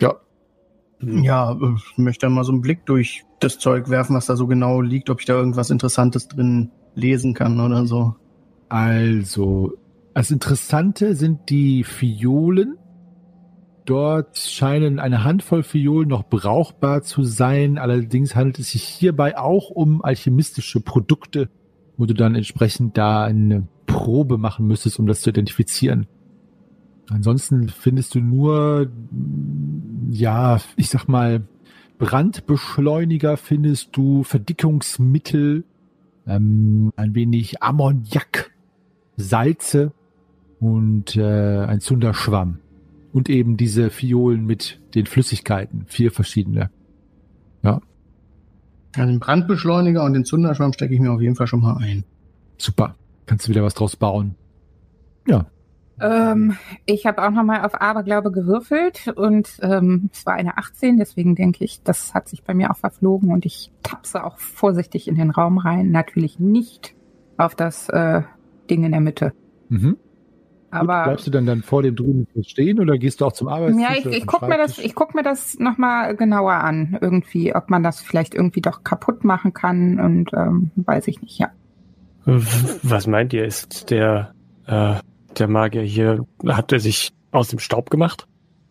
Ja, 0.02 0.16
Ja, 1.00 1.52
äh, 1.54 1.76
ich 1.76 1.98
möchte 1.98 2.28
mal 2.30 2.44
so 2.44 2.52
einen 2.52 2.62
Blick 2.62 2.86
durch 2.88 3.24
das 3.40 3.60
Zeug 3.60 3.90
werfen, 3.90 4.16
was 4.16 4.26
da 4.26 4.36
so 4.36 4.48
genau 4.48 4.82
liegt, 4.82 5.12
ob 5.12 5.20
ich 5.20 5.28
da 5.28 5.36
irgendwas 5.36 5.70
Interessantes 5.70 6.28
drin 6.28 6.72
lesen 6.96 7.36
kann 7.36 7.60
oder 7.60 7.86
so. 7.86 8.16
Also, 8.70 9.74
das 10.16 10.32
Interessante 10.32 11.16
sind 11.16 11.50
die 11.50 11.84
Fiolen. 11.84 12.80
Dort 13.86 14.38
scheinen 14.38 15.00
eine 15.00 15.24
Handvoll 15.24 15.64
Fiolen 15.64 16.08
noch 16.08 16.24
brauchbar 16.24 17.02
zu 17.02 17.24
sein. 17.24 17.78
Allerdings 17.78 18.36
handelt 18.36 18.60
es 18.60 18.72
sich 18.72 18.84
hierbei 18.84 19.38
auch 19.38 19.70
um 19.70 20.04
alchemistische 20.04 20.80
Produkte, 20.80 21.50
wo 21.98 22.06
du 22.06 22.14
dann 22.14 22.36
entsprechend 22.36 22.98
da 22.98 23.24
eine 23.26 23.68
Probe 23.86 24.38
machen 24.38 24.68
müsstest, 24.68 25.00
um 25.00 25.08
das 25.08 25.22
zu 25.22 25.30
identifizieren. 25.30 26.08
Ansonsten 27.10 27.68
findest 27.68 28.16
du 28.16 28.22
nur, 28.22 28.90
ja, 30.10 30.62
ich 30.78 30.90
sag 30.90 31.08
mal, 31.08 31.44
Brandbeschleuniger 32.00 33.38
findest 33.38 33.96
du, 33.96 34.24
Verdickungsmittel, 34.24 35.66
ähm, 36.26 36.92
ein 36.96 37.16
wenig 37.16 37.62
Ammoniak, 37.62 38.52
Salze 39.18 39.92
und 40.60 41.16
äh, 41.18 41.66
ein 41.66 41.82
Zunderschwamm. 41.82 42.60
Und 43.14 43.30
eben 43.30 43.56
diese 43.58 43.90
Fiolen 43.90 44.46
mit 44.46 44.82
den 44.96 45.06
Flüssigkeiten, 45.06 45.86
vier 45.88 46.12
verschiedene. 46.12 46.70
Ja, 47.62 49.06
den 49.06 49.20
Brandbeschleuniger 49.20 50.04
und 50.04 50.14
den 50.14 50.26
Zunderschwamm 50.26 50.74
stecke 50.74 50.94
ich 50.94 51.00
mir 51.00 51.12
auf 51.12 51.22
jeden 51.22 51.36
Fall 51.36 51.48
schon 51.48 51.62
mal 51.62 51.78
ein. 51.78 52.04
Super, 52.58 52.96
kannst 53.26 53.46
du 53.46 53.50
wieder 53.52 53.64
was 53.64 53.74
draus 53.74 53.96
bauen. 53.96 54.36
Ja, 55.28 55.46
Ähm, 56.00 56.58
ich 56.86 57.06
habe 57.06 57.24
auch 57.24 57.30
nochmal 57.30 57.64
auf 57.64 57.80
Aberglaube 57.80 58.32
gewürfelt 58.32 59.08
und 59.16 59.58
ähm, 59.62 60.10
es 60.12 60.26
war 60.26 60.34
eine 60.34 60.58
18, 60.58 60.98
deswegen 60.98 61.36
denke 61.36 61.64
ich, 61.64 61.84
das 61.84 62.14
hat 62.14 62.28
sich 62.28 62.44
bei 62.44 62.54
mir 62.54 62.72
auch 62.72 62.78
verflogen 62.78 63.32
und 63.32 63.46
ich 63.46 63.72
tapse 63.84 64.24
auch 64.24 64.38
vorsichtig 64.40 65.08
in 65.08 65.16
den 65.16 65.30
Raum 65.30 65.60
rein. 65.60 65.92
Natürlich 65.92 66.40
nicht 66.40 66.96
auf 67.38 67.56
das 67.56 67.90
äh, 67.90 68.24
Ding 68.70 68.84
in 68.84 68.92
der 68.92 69.02
Mitte. 69.02 69.34
mhm. 69.70 69.98
Gut, 70.74 70.90
Aber 70.90 71.04
bleibst 71.04 71.28
du 71.28 71.32
dann 71.32 71.46
dann 71.46 71.64
vor 71.64 71.84
dem 71.84 71.96
drüben 71.96 72.28
stehen 72.44 72.80
oder 72.80 72.98
gehst 72.98 73.22
du 73.22 73.26
auch 73.26 73.34
zum 73.34 73.48
Arbeitstisch? 73.48 73.84
ja, 73.84 73.96
ich, 73.98 74.06
ich 74.06 74.20
zum 74.20 74.28
guck 74.28 74.42
mir 74.48 74.58
das, 74.58 74.78
ich 74.78 74.96
guck 74.96 75.16
mir 75.16 75.24
das 75.24 75.58
nochmal 75.60 76.16
genauer 76.16 76.54
an, 76.54 76.98
irgendwie, 77.02 77.56
ob 77.56 77.70
man 77.70 77.84
das 77.84 78.02
vielleicht 78.02 78.34
irgendwie 78.34 78.62
doch 78.62 78.84
kaputt 78.84 79.24
machen 79.24 79.54
kann 79.54 80.00
und 80.00 80.32
ähm, 80.34 80.72
weiß 80.76 81.08
ich 81.08 81.22
nicht, 81.22 81.40
ja. 81.40 81.50
Was 82.26 83.08
meint 83.08 83.34
ihr? 83.34 83.46
Ist 83.46 83.90
der 83.92 84.34
äh, 84.66 84.96
der 85.40 85.48
Magier 85.48 85.82
hier, 85.82 86.26
hat 86.48 86.72
er 86.72 86.80
sich 86.80 87.12
aus 87.32 87.48
dem 87.50 87.60
Staub 87.60 87.90
gemacht? 87.90 88.28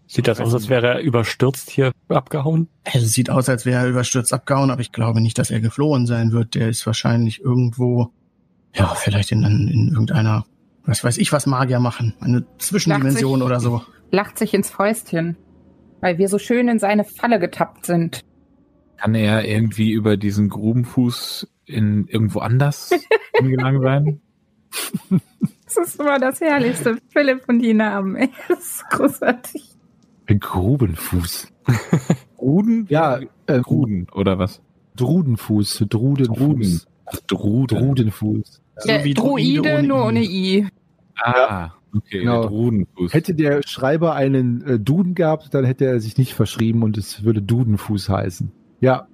Sieht 0.06 0.28
das 0.28 0.40
aus, 0.40 0.52
als 0.52 0.68
wäre 0.68 0.88
er 0.88 1.00
überstürzt 1.00 1.70
hier 1.70 1.92
abgehauen? 2.08 2.68
Es 2.84 3.12
sieht 3.12 3.30
aus, 3.30 3.48
als 3.48 3.64
wäre 3.64 3.84
er 3.84 3.88
überstürzt 3.88 4.32
abgehauen, 4.32 4.70
aber 4.70 4.82
ich 4.82 4.92
glaube 4.92 5.20
nicht, 5.20 5.38
dass 5.38 5.50
er 5.50 5.60
geflohen 5.60 6.06
sein 6.06 6.32
wird. 6.32 6.54
Der 6.54 6.68
ist 6.68 6.84
wahrscheinlich 6.86 7.40
irgendwo, 7.40 8.12
ja, 8.74 8.88
vielleicht 8.94 9.32
in, 9.32 9.42
in 9.42 9.88
irgendeiner, 9.88 10.44
was 10.84 11.04
weiß 11.04 11.18
ich, 11.18 11.32
was 11.32 11.46
Magier 11.46 11.80
machen. 11.80 12.14
Eine 12.20 12.44
Zwischendimension 12.58 13.38
sich- 13.38 13.46
oder 13.46 13.60
so. 13.60 13.82
Lacht 14.10 14.38
sich 14.38 14.52
ins 14.54 14.70
Fäustchen, 14.70 15.36
weil 16.00 16.18
wir 16.18 16.28
so 16.28 16.38
schön 16.38 16.68
in 16.68 16.78
seine 16.78 17.04
Falle 17.04 17.38
getappt 17.38 17.86
sind. 17.86 18.20
Kann 18.96 19.14
er 19.14 19.44
irgendwie 19.48 19.92
über 19.92 20.16
diesen 20.16 20.48
Grubenfuß 20.48 21.48
in 21.64 22.06
irgendwo 22.08 22.40
anders 22.40 22.90
hingelangt 23.36 23.82
sein? 23.82 24.20
Das 25.64 25.76
ist 25.76 26.00
immer 26.00 26.18
das 26.18 26.40
Herrlichste. 26.40 26.98
Philipp 27.08 27.42
und 27.48 27.60
die 27.60 27.74
Namen, 27.74 28.16
ey. 28.16 28.30
Das 28.48 28.58
ist 28.58 28.84
großartig. 28.90 29.62
Ein 30.26 30.38
Grubenfuß. 30.38 31.48
Ruden? 32.38 32.86
Ja, 32.88 33.20
äh, 33.46 33.56
Ruden, 33.56 34.06
oder 34.12 34.38
was? 34.38 34.62
Drudenfuß. 34.96 35.86
Drudenfuß. 35.88 36.36
Druden. 36.38 36.80
Ach, 37.06 37.18
Drude. 37.26 37.76
Drudenfuß. 37.76 38.61
So 38.78 38.88
Der 38.88 39.04
wie 39.04 39.14
Druide, 39.14 39.62
Druide 39.62 39.78
ohne 39.78 39.88
nur 39.88 40.04
ohne 40.06 40.22
I. 40.22 40.66
Ah, 41.22 41.70
okay, 41.94 42.20
Genau. 42.20 42.46
Drudenfuß. 42.46 43.12
Hätte 43.12 43.34
der 43.34 43.62
Schreiber 43.66 44.14
einen 44.14 44.62
äh, 44.66 44.78
Duden 44.80 45.14
gehabt, 45.14 45.52
dann 45.54 45.64
hätte 45.64 45.84
er 45.84 46.00
sich 46.00 46.16
nicht 46.18 46.34
verschrieben 46.34 46.82
und 46.82 46.96
es 46.98 47.22
würde 47.24 47.42
Dudenfuß 47.42 48.08
heißen. 48.08 48.50
Ja. 48.80 49.06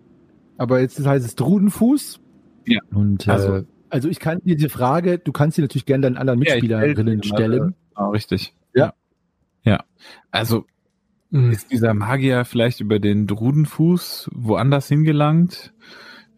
Aber 0.57 0.81
jetzt 0.81 1.05
heißt 1.05 1.25
es 1.27 1.35
Drudenfuß. 1.37 2.21
Ja. 2.67 2.81
Und 2.93 3.29
Also- 3.29 3.53
also, 3.53 3.67
also 3.91 4.09
ich 4.09 4.21
kann 4.21 4.41
dir 4.45 4.57
die 4.57 4.69
Frage, 4.69 5.19
du 5.19 5.33
kannst 5.33 5.57
sie 5.57 5.63
natürlich 5.63 5.87
gerne 5.87 6.03
deinen 6.03 6.17
anderen 6.17 6.41
Ja, 6.43 6.55
Mitspielerinnen 6.55 7.21
dir, 7.21 7.29
stellen. 7.29 7.75
Ah, 7.95 8.09
richtig. 8.11 8.55
Ja. 8.75 8.93
Ja. 9.65 9.85
Also, 10.31 10.65
Hm. 11.33 11.51
ist 11.51 11.71
dieser 11.73 11.95
Magier 11.95 12.45
vielleicht 12.45 12.81
über 12.81 12.99
den 13.01 13.27
Drudenfuß 13.27 14.31
woanders 14.35 14.89
hingelangt? 14.89 15.73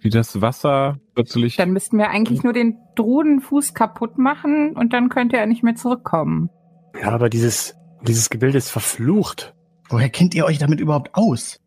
Wie 0.00 0.10
das 0.10 0.40
Wasser 0.40 0.98
plötzlich. 1.14 1.56
Dann 1.56 1.72
müssten 1.72 1.98
wir 1.98 2.10
eigentlich 2.10 2.42
nur 2.42 2.52
den 2.52 2.78
Drudenfuß 2.96 3.74
kaputt 3.74 4.18
machen 4.18 4.76
und 4.76 4.92
dann 4.92 5.08
könnte 5.08 5.36
er 5.36 5.46
nicht 5.46 5.62
mehr 5.62 5.74
zurückkommen. 5.74 6.48
Ja, 7.00 7.10
aber 7.10 7.28
dieses, 7.28 7.74
dieses 8.06 8.30
Gebilde 8.30 8.58
ist 8.58 8.70
verflucht. 8.70 9.54
Woher 9.88 10.08
kennt 10.08 10.34
ihr 10.34 10.44
euch 10.44 10.58
damit 10.58 10.80
überhaupt 10.80 11.14
aus? 11.14 11.60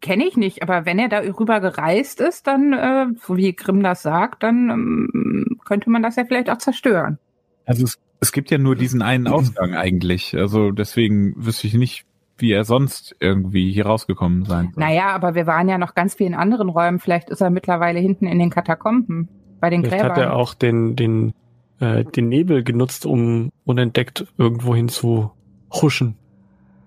Kenne 0.00 0.26
ich 0.26 0.36
nicht, 0.36 0.62
aber 0.62 0.84
wenn 0.84 0.98
er 0.98 1.08
da 1.08 1.18
rüber 1.20 1.60
gereist 1.60 2.20
ist, 2.20 2.46
dann, 2.46 2.72
äh, 2.72 3.06
so 3.24 3.36
wie 3.36 3.54
Grimm 3.54 3.82
das 3.82 4.02
sagt, 4.02 4.42
dann 4.42 4.70
ähm, 4.70 5.58
könnte 5.64 5.90
man 5.90 6.02
das 6.02 6.16
ja 6.16 6.24
vielleicht 6.24 6.50
auch 6.50 6.58
zerstören. 6.58 7.18
Also 7.64 7.84
es, 7.84 7.98
es 8.20 8.32
gibt 8.32 8.50
ja 8.50 8.58
nur 8.58 8.76
diesen 8.76 9.02
einen 9.02 9.26
Ausgang 9.26 9.74
eigentlich. 9.74 10.36
Also 10.36 10.70
deswegen 10.70 11.34
wüsste 11.36 11.66
ich 11.66 11.74
nicht, 11.74 12.05
wie 12.38 12.52
er 12.52 12.64
sonst 12.64 13.16
irgendwie 13.20 13.72
hier 13.72 13.86
rausgekommen 13.86 14.44
sein 14.44 14.70
soll. 14.74 14.84
Naja, 14.84 15.08
aber 15.08 15.34
wir 15.34 15.46
waren 15.46 15.68
ja 15.68 15.78
noch 15.78 15.94
ganz 15.94 16.14
viel 16.14 16.26
in 16.26 16.34
anderen 16.34 16.68
Räumen. 16.68 16.98
Vielleicht 16.98 17.30
ist 17.30 17.40
er 17.40 17.50
mittlerweile 17.50 17.98
hinten 17.98 18.26
in 18.26 18.38
den 18.38 18.50
Katakomben 18.50 19.28
bei 19.60 19.70
den 19.70 19.84
Vielleicht 19.84 20.04
hat 20.04 20.14
Gräbern. 20.14 20.30
er 20.30 20.36
auch 20.36 20.54
den, 20.54 20.96
den, 20.96 21.32
äh, 21.80 22.04
den 22.04 22.28
Nebel 22.28 22.62
genutzt, 22.62 23.06
um 23.06 23.50
unentdeckt 23.64 24.26
irgendwo 24.36 24.74
hin 24.74 24.88
zu 24.88 25.30
huschen. 25.72 26.16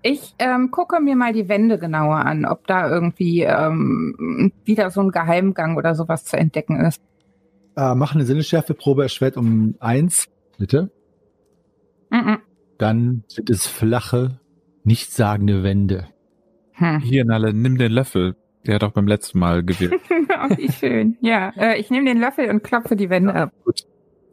Ich 0.01 0.33
ähm, 0.39 0.71
gucke 0.71 1.01
mir 1.01 1.15
mal 1.15 1.33
die 1.33 1.49
Wände 1.49 1.77
genauer 1.77 2.17
an, 2.17 2.45
ob 2.45 2.67
da 2.67 2.89
irgendwie 2.89 3.41
ähm, 3.41 4.51
wieder 4.63 4.91
so 4.91 5.01
ein 5.01 5.12
Geheimgang 5.12 5.75
oder 5.75 5.93
sowas 5.93 6.23
zu 6.23 6.38
entdecken 6.38 6.79
ist. 6.79 7.01
Äh, 7.75 7.95
mach 7.95 8.15
eine 8.15 8.25
Sinnesschärfeprobe 8.25 9.03
erschwert 9.03 9.35
um 9.35 9.75
eins, 9.79 10.27
bitte. 10.57 10.91
Mhm. 12.09 12.38
Dann 12.77 13.23
sind 13.27 13.49
es 13.49 13.67
flache, 13.67 14.39
nichtssagende 14.84 15.63
Wände. 15.63 16.08
Hm. 16.74 17.00
Hier, 17.00 17.26
Nalle, 17.26 17.54
nimm 17.54 17.78
den 17.78 17.92
Löffel. 17.92 18.36
Der 18.65 18.76
hat 18.76 18.84
auch 18.84 18.92
beim 18.92 19.08
letzten 19.08 19.39
Mal 19.39 19.63
gewirkt. 19.63 20.00
Oh, 20.42 20.56
wie 20.56 20.72
schön. 20.72 21.18
Ja, 21.20 21.52
äh, 21.58 21.78
ich 21.80 21.89
nehme 21.89 22.06
den 22.06 22.22
Löffel 22.22 22.50
und 22.50 22.63
klopfe 22.63 22.96
die 22.96 23.10
Wände 23.10 23.34
ab. 23.34 23.52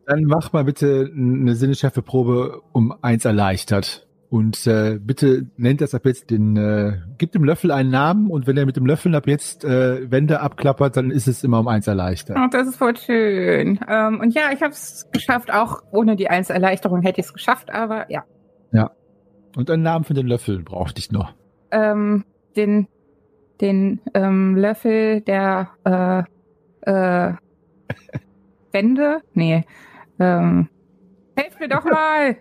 Dann 0.06 0.22
mach 0.22 0.52
mal 0.52 0.62
bitte 0.62 1.10
eine 1.12 1.56
Sinnesschärfeprobe 1.56 2.60
um 2.70 2.94
eins 3.02 3.24
erleichtert. 3.24 4.06
Und 4.28 4.66
äh, 4.68 5.00
bitte 5.00 5.46
nennt 5.56 5.80
das 5.80 5.94
ab 5.94 6.04
jetzt 6.04 6.30
den, 6.30 6.56
äh, 6.56 6.98
gib 7.18 7.32
dem 7.32 7.42
Löffel 7.42 7.72
einen 7.72 7.90
Namen 7.90 8.30
und 8.30 8.46
wenn 8.46 8.56
er 8.56 8.66
mit 8.66 8.76
dem 8.76 8.86
Löffel 8.86 9.14
ab 9.16 9.26
jetzt 9.26 9.64
äh, 9.64 10.08
Wände 10.08 10.40
abklappert, 10.40 10.96
dann 10.96 11.10
ist 11.10 11.26
es 11.26 11.42
immer 11.42 11.58
um 11.58 11.66
eins 11.66 11.88
erleichtert. 11.88 12.36
Oh, 12.38 12.46
das 12.50 12.68
ist 12.68 12.76
voll 12.76 12.96
schön. 12.96 13.80
Ähm, 13.88 14.20
und 14.20 14.34
ja, 14.34 14.52
ich 14.52 14.62
habe 14.62 14.72
es 14.72 15.08
geschafft. 15.12 15.52
Auch 15.52 15.82
ohne 15.90 16.14
die 16.14 16.28
Einserleichterung 16.28 17.02
hätte 17.02 17.20
ich 17.20 17.26
es 17.26 17.32
geschafft, 17.32 17.72
aber 17.72 18.08
ja. 18.10 18.24
Und 19.56 19.70
einen 19.70 19.82
Namen 19.82 20.04
für 20.04 20.14
den 20.14 20.26
Löffel 20.26 20.62
brauchte 20.62 21.00
ich 21.00 21.10
noch. 21.10 21.32
Ähm, 21.72 22.24
den 22.56 22.88
den 23.60 24.00
ähm, 24.12 24.54
Löffel 24.54 25.22
der 25.22 25.70
äh, 25.84 26.22
äh, 26.82 27.32
Wände? 28.70 29.22
Nee. 29.32 29.64
Ähm, 30.18 30.68
helft 31.36 31.58
mir 31.58 31.68
doch 31.68 31.84
mal! 31.84 32.36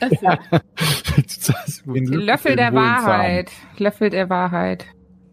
Den 0.00 1.94
Den 1.94 2.06
Löffel 2.06 2.56
der 2.56 2.72
Wahrheit. 2.72 3.52
Löffel 3.78 4.10
der 4.10 4.28
Wahrheit. 4.28 4.84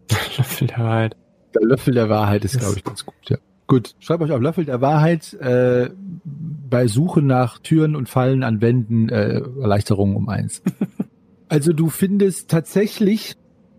Löffel 0.36 0.68
der 0.68 0.78
Wahrheit. 0.78 1.16
Der 1.54 1.62
Löffel 1.66 1.94
der 1.94 2.08
Wahrheit 2.08 2.44
ist, 2.44 2.60
glaube 2.60 2.76
ich, 2.76 2.84
ganz 2.84 3.04
gut, 3.04 3.28
ja. 3.28 3.38
Gut, 3.70 3.94
schreibt 4.00 4.20
euch 4.24 4.32
auf 4.32 4.40
Löffel 4.40 4.64
der 4.64 4.80
Wahrheit 4.80 5.32
äh, 5.34 5.90
bei 6.24 6.88
Suche 6.88 7.22
nach 7.22 7.60
Türen 7.60 7.94
und 7.94 8.08
Fallen 8.08 8.42
an 8.42 8.60
Wänden 8.60 9.08
äh, 9.08 9.42
Erleichterung 9.60 10.16
um 10.16 10.28
eins. 10.28 10.60
also 11.48 11.72
du 11.72 11.88
findest 11.88 12.50
tatsächlich 12.50 13.34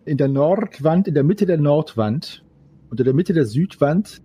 in 0.06 0.16
der 0.16 0.30
Nordwand, 0.30 1.10
in 1.10 1.14
der 1.14 1.26
Mitte 1.26 1.46
der 1.46 1.58
Nordwand, 1.58 2.46
unter 2.90 3.04
der 3.04 3.14
Mitte 3.14 3.34
der 3.34 3.46
Südwand 3.46 4.22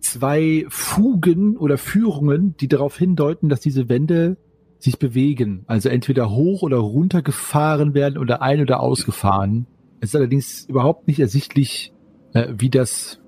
zwei 0.00 0.66
Fugen 0.68 1.58
oder 1.58 1.78
Führungen, 1.78 2.56
die 2.56 2.66
darauf 2.66 2.98
hindeuten, 2.98 3.48
dass 3.48 3.60
diese 3.60 3.88
Wände 3.88 4.36
sich 4.80 4.98
bewegen. 4.98 5.62
Also 5.68 5.90
entweder 5.90 6.32
hoch 6.32 6.62
oder 6.62 6.78
runter 6.78 7.22
gefahren 7.22 7.94
werden 7.94 8.18
oder 8.18 8.42
ein- 8.42 8.62
oder 8.62 8.80
ausgefahren. 8.80 9.68
Es 10.00 10.08
ist 10.08 10.16
allerdings 10.16 10.64
überhaupt 10.64 11.06
nicht 11.06 11.20
ersichtlich, 11.20 11.92
äh, 12.32 12.48
wie 12.58 12.68
das 12.68 13.20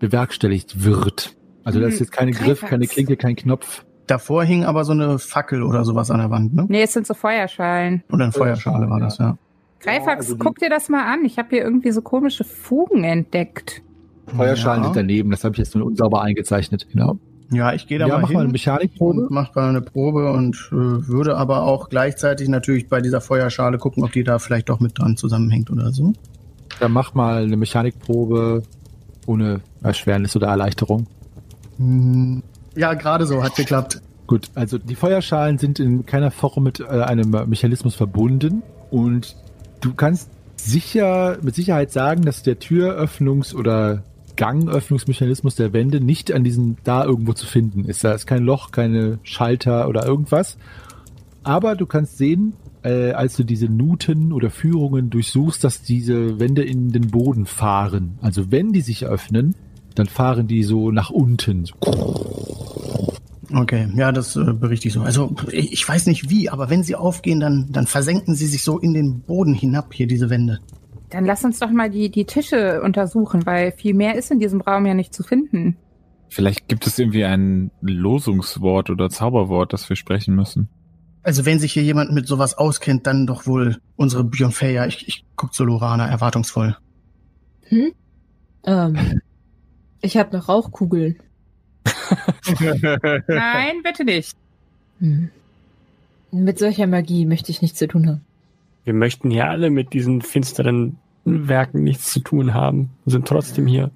bewerkstelligt 0.00 0.84
wird. 0.84 1.36
Also 1.64 1.78
da 1.80 1.86
ist 1.86 1.94
Hm, 1.94 2.00
jetzt 2.00 2.12
keine 2.12 2.30
Griff, 2.32 2.60
keine. 2.62 2.86
Klinke, 2.86 3.16
kein 3.16 3.36
Knopf. 3.36 3.84
Davor 4.06 4.42
hing 4.42 4.64
aber 4.64 4.84
so 4.84 4.92
eine 4.92 5.18
Fackel 5.20 5.62
oder 5.62 5.84
sowas 5.84 6.10
an 6.10 6.18
der 6.18 6.30
Wand, 6.30 6.52
ne? 6.54 6.66
Nee, 6.68 6.82
es 6.82 6.92
sind 6.94 7.06
so 7.06 7.14
Feuerschalen. 7.14 8.02
Oder 8.10 8.24
eine 8.24 8.32
Feuerschale 8.32 8.90
war 8.90 8.98
das, 8.98 9.18
ja. 9.18 9.38
Greifax, 9.78 10.26
also 10.26 10.34
die- 10.34 10.40
guck 10.40 10.58
dir 10.58 10.68
das 10.68 10.88
mal 10.88 11.04
an. 11.12 11.24
Ich 11.24 11.38
habe 11.38 11.48
hier 11.50 11.62
irgendwie 11.62 11.92
so 11.92 12.02
komische 12.02 12.42
Fugen 12.44 13.04
entdeckt. 13.04 13.82
Feuerschalen 14.26 14.80
ja. 14.82 14.84
sind 14.88 14.96
daneben, 14.96 15.30
das 15.30 15.44
habe 15.44 15.54
ich 15.54 15.58
jetzt 15.58 15.74
nur 15.76 15.86
unsauber 15.86 16.22
eingezeichnet. 16.22 16.86
Genau. 16.92 17.18
Ja, 17.52 17.72
ich 17.72 17.86
gehe 17.88 17.98
da 17.98 18.06
Ja, 18.06 18.14
mal 18.14 18.20
mach 18.22 18.28
hin 18.28 18.36
mal 18.36 18.42
eine 18.44 18.52
Mechanikprobe. 18.52 19.22
und 19.22 19.30
mach 19.30 19.54
mal 19.54 19.68
eine 19.68 19.80
Probe 19.80 20.30
und 20.32 20.56
äh, 20.72 20.74
würde 21.08 21.36
aber 21.36 21.62
auch 21.62 21.88
gleichzeitig 21.88 22.48
natürlich 22.48 22.88
bei 22.88 23.00
dieser 23.00 23.20
Feuerschale 23.20 23.78
gucken, 23.78 24.04
ob 24.04 24.12
die 24.12 24.22
da 24.22 24.38
vielleicht 24.38 24.68
doch 24.68 24.78
mit 24.80 24.98
dran 24.98 25.16
zusammenhängt 25.16 25.70
oder 25.70 25.90
so. 25.92 26.12
Dann 26.78 26.92
mach 26.92 27.14
mal 27.14 27.42
eine 27.44 27.56
Mechanikprobe 27.56 28.62
ohne 29.26 29.60
Erschwernis 29.82 30.36
oder 30.36 30.48
Erleichterung. 30.48 31.06
Ja, 32.74 32.94
gerade 32.94 33.26
so, 33.26 33.42
hat 33.42 33.56
geklappt. 33.56 34.00
Gut, 34.26 34.48
also 34.54 34.78
die 34.78 34.94
Feuerschalen 34.94 35.58
sind 35.58 35.80
in 35.80 36.06
keiner 36.06 36.30
Form 36.30 36.62
mit 36.62 36.80
äh, 36.80 36.84
einem 36.84 37.30
Mechanismus 37.48 37.94
verbunden 37.94 38.62
und 38.90 39.36
du 39.80 39.94
kannst 39.94 40.30
sicher, 40.56 41.38
mit 41.42 41.54
Sicherheit 41.54 41.90
sagen, 41.90 42.22
dass 42.22 42.42
der 42.42 42.60
Türöffnungs- 42.60 43.54
oder 43.54 44.04
Gangöffnungsmechanismus 44.36 45.54
der 45.56 45.72
Wände 45.72 46.00
nicht 46.00 46.32
an 46.32 46.44
diesem 46.44 46.76
da 46.84 47.04
irgendwo 47.04 47.32
zu 47.32 47.46
finden 47.46 47.84
ist. 47.84 48.04
Da 48.04 48.12
ist 48.12 48.26
kein 48.26 48.44
Loch, 48.44 48.70
keine 48.70 49.18
Schalter 49.22 49.88
oder 49.88 50.06
irgendwas. 50.06 50.56
Aber 51.42 51.74
du 51.74 51.86
kannst 51.86 52.18
sehen, 52.18 52.54
äh, 52.82 53.12
als 53.12 53.36
du 53.36 53.44
diese 53.44 53.66
Nuten 53.66 54.32
oder 54.32 54.50
Führungen 54.50 55.10
durchsuchst, 55.10 55.62
dass 55.64 55.82
diese 55.82 56.40
Wände 56.40 56.62
in 56.62 56.92
den 56.92 57.10
Boden 57.10 57.46
fahren. 57.46 58.18
Also 58.20 58.50
wenn 58.50 58.72
die 58.72 58.80
sich 58.80 59.06
öffnen, 59.06 59.54
dann 59.94 60.06
fahren 60.06 60.46
die 60.46 60.62
so 60.62 60.90
nach 60.90 61.10
unten. 61.10 61.66
Okay, 63.52 63.88
ja, 63.96 64.12
das 64.12 64.36
äh, 64.36 64.52
berichte 64.52 64.88
ich 64.88 64.94
so. 64.94 65.00
Also 65.00 65.34
ich, 65.50 65.72
ich 65.72 65.88
weiß 65.88 66.06
nicht 66.06 66.30
wie, 66.30 66.48
aber 66.48 66.70
wenn 66.70 66.82
sie 66.82 66.94
aufgehen, 66.94 67.40
dann, 67.40 67.68
dann 67.70 67.86
versenken 67.86 68.34
sie 68.34 68.46
sich 68.46 68.62
so 68.62 68.78
in 68.78 68.94
den 68.94 69.20
Boden 69.20 69.54
hinab, 69.54 69.92
hier 69.92 70.06
diese 70.06 70.30
Wände. 70.30 70.60
Dann 71.10 71.24
lass 71.24 71.44
uns 71.44 71.58
doch 71.58 71.70
mal 71.70 71.90
die, 71.90 72.10
die 72.10 72.24
Tische 72.24 72.80
untersuchen, 72.82 73.44
weil 73.44 73.72
viel 73.72 73.94
mehr 73.94 74.14
ist 74.14 74.30
in 74.30 74.38
diesem 74.38 74.60
Raum 74.60 74.86
ja 74.86 74.94
nicht 74.94 75.12
zu 75.12 75.24
finden. 75.24 75.76
Vielleicht 76.28 76.68
gibt 76.68 76.86
es 76.86 76.96
irgendwie 76.98 77.24
ein 77.24 77.72
Losungswort 77.80 78.90
oder 78.90 79.10
Zauberwort, 79.10 79.72
das 79.72 79.88
wir 79.88 79.96
sprechen 79.96 80.36
müssen. 80.36 80.68
Also 81.22 81.44
wenn 81.44 81.58
sich 81.58 81.72
hier 81.72 81.82
jemand 81.82 82.12
mit 82.12 82.26
sowas 82.26 82.56
auskennt, 82.56 83.06
dann 83.06 83.26
doch 83.26 83.46
wohl 83.46 83.78
unsere 83.96 84.24
Björn 84.24 84.52
Feyer. 84.52 84.86
Ich, 84.86 85.06
ich 85.06 85.24
guck 85.36 85.52
zu 85.52 85.64
Lorana 85.64 86.06
erwartungsvoll. 86.06 86.76
Hm? 87.68 87.92
Ähm, 88.64 89.20
ich 90.00 90.16
habe 90.16 90.36
noch 90.36 90.48
Rauchkugeln. 90.48 91.18
Nein, 93.28 93.82
bitte 93.82 94.04
nicht. 94.04 94.36
Hm. 94.98 95.30
Mit 96.32 96.58
solcher 96.58 96.86
Magie 96.86 97.26
möchte 97.26 97.50
ich 97.50 97.60
nichts 97.60 97.78
zu 97.78 97.88
tun 97.88 98.06
haben. 98.08 98.20
Wir 98.84 98.94
möchten 98.94 99.30
hier 99.30 99.48
alle 99.48 99.70
mit 99.70 99.92
diesen 99.92 100.22
finsteren 100.22 100.98
Werken 101.24 101.82
nichts 101.82 102.12
zu 102.12 102.20
tun 102.20 102.54
haben, 102.54 102.90
sind 103.04 103.28
trotzdem 103.28 103.66
hier. 103.66 103.90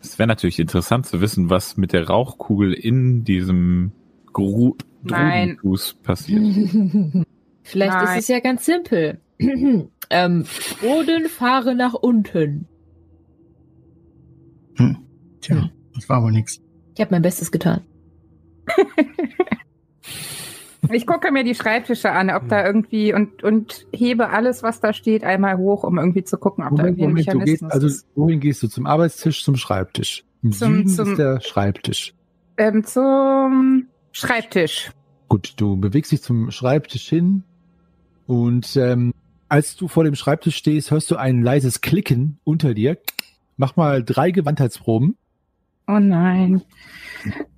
Es 0.00 0.18
wäre 0.18 0.28
natürlich 0.28 0.58
interessant 0.58 1.06
zu 1.06 1.20
wissen, 1.20 1.50
was 1.50 1.76
mit 1.76 1.92
der 1.92 2.06
Rauchkugel 2.06 2.72
in 2.72 3.24
diesem 3.24 3.92
Gru 4.36 4.74
Nein. 5.02 5.56
Drudenfuß 5.62 5.94
passiert. 6.02 6.42
Vielleicht 7.62 7.92
Nein. 7.94 8.04
ist 8.18 8.24
es 8.24 8.28
ja 8.28 8.40
ganz 8.40 8.66
simpel. 8.66 9.18
ähm, 9.38 10.44
Boden 10.82 11.26
fahre 11.30 11.74
nach 11.74 11.94
unten. 11.94 12.68
Tja, 15.40 15.70
das 15.94 16.08
war 16.10 16.22
wohl 16.22 16.32
nix. 16.32 16.60
Ich 16.94 17.00
habe 17.00 17.12
mein 17.14 17.22
Bestes 17.22 17.50
getan. 17.50 17.80
Ich 20.92 21.04
gucke 21.04 21.32
mir 21.32 21.42
die 21.42 21.56
Schreibtische 21.56 22.12
an, 22.12 22.30
ob 22.30 22.42
Hm. 22.42 22.48
da 22.48 22.64
irgendwie 22.64 23.12
und, 23.12 23.42
und 23.42 23.88
hebe 23.92 24.28
alles, 24.30 24.62
was 24.62 24.78
da 24.80 24.92
steht, 24.92 25.24
einmal 25.24 25.56
hoch, 25.58 25.82
um 25.82 25.98
irgendwie 25.98 26.22
zu 26.22 26.38
gucken, 26.38 26.62
ob 26.62 26.76
da 26.76 26.84
Moment, 26.84 26.98
irgendwie 27.00 27.28
ein 27.28 27.38
Moment, 27.38 27.48
du 27.48 27.50
gehst, 27.50 27.62
Mechanismus 27.62 27.72
also 27.72 27.86
ist. 27.88 28.06
wohin 28.14 28.38
gehst 28.38 28.62
du? 28.62 28.68
Zum 28.68 28.86
Arbeitstisch, 28.86 29.42
zum 29.42 29.56
Schreibtisch. 29.56 30.24
Im 30.44 30.52
Zum- 30.52 30.74
Süden 30.76 30.88
zum- 30.88 31.10
ist 31.10 31.18
der 31.18 31.40
Schreibtisch. 31.40 32.14
Ähm, 32.56 32.84
zum 32.84 33.88
Schreibtisch. 34.16 34.90
Gut, 35.28 35.54
du 35.56 35.76
bewegst 35.76 36.10
dich 36.10 36.22
zum 36.22 36.50
Schreibtisch 36.50 37.08
hin 37.08 37.44
und 38.26 38.74
ähm, 38.76 39.12
als 39.48 39.76
du 39.76 39.88
vor 39.88 40.04
dem 40.04 40.14
Schreibtisch 40.14 40.56
stehst, 40.56 40.90
hörst 40.90 41.10
du 41.10 41.16
ein 41.16 41.42
leises 41.42 41.82
Klicken 41.82 42.38
unter 42.42 42.72
dir. 42.72 42.96
Mach 43.58 43.76
mal 43.76 44.02
drei 44.02 44.30
Gewandheitsproben, 44.30 45.16
Oh 45.88 45.98
nein. 45.98 46.62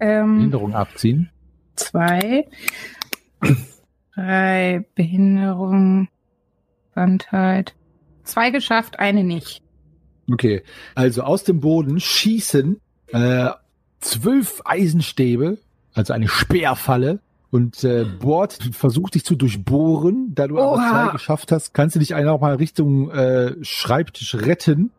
Ähm, 0.01 0.37
Behinderung 0.37 0.75
abziehen. 0.75 1.31
zwei, 1.77 2.47
drei, 4.15 4.85
Behinderung, 4.95 6.09
Gewandtheit. 6.91 7.75
Zwei 8.25 8.51
geschafft, 8.51 8.99
eine 8.99 9.23
nicht. 9.25 9.63
Okay, 10.31 10.63
also 10.95 11.23
aus 11.23 11.45
dem 11.45 11.61
Boden 11.61 12.01
schießen 12.01 12.81
äh, 13.13 13.51
zwölf 14.01 14.61
Eisenstäbe, 14.65 15.59
also 15.99 16.13
eine 16.13 16.29
Speerfalle. 16.29 17.21
Und 17.51 17.83
äh, 17.83 18.05
bohrt, 18.05 18.59
versucht 18.73 19.15
dich 19.15 19.25
zu 19.25 19.35
durchbohren. 19.35 20.33
Da 20.35 20.49
du 20.49 20.59
aber 20.59 20.73
Oha. 20.73 20.91
zwei 21.07 21.13
geschafft 21.13 21.51
hast, 21.51 21.73
kannst 21.73 21.97
du 21.97 22.01
dich 22.01 22.15
einfach 22.15 22.41
mal 22.41 22.57
Richtung 22.57 23.11
äh, 23.11 23.55
Schreibtisch 23.63 24.35
retten. 24.35 24.91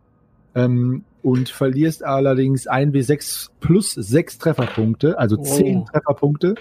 Ähm, 0.56 1.04
und 1.22 1.50
verlierst 1.50 2.04
allerdings 2.04 2.68
1W6 2.68 3.50
plus 3.60 3.92
6 3.94 4.38
Trefferpunkte, 4.40 5.20
also 5.20 5.38
Oh. 5.38 5.44
10 5.44 5.86
Trefferpunkte. 5.86 6.56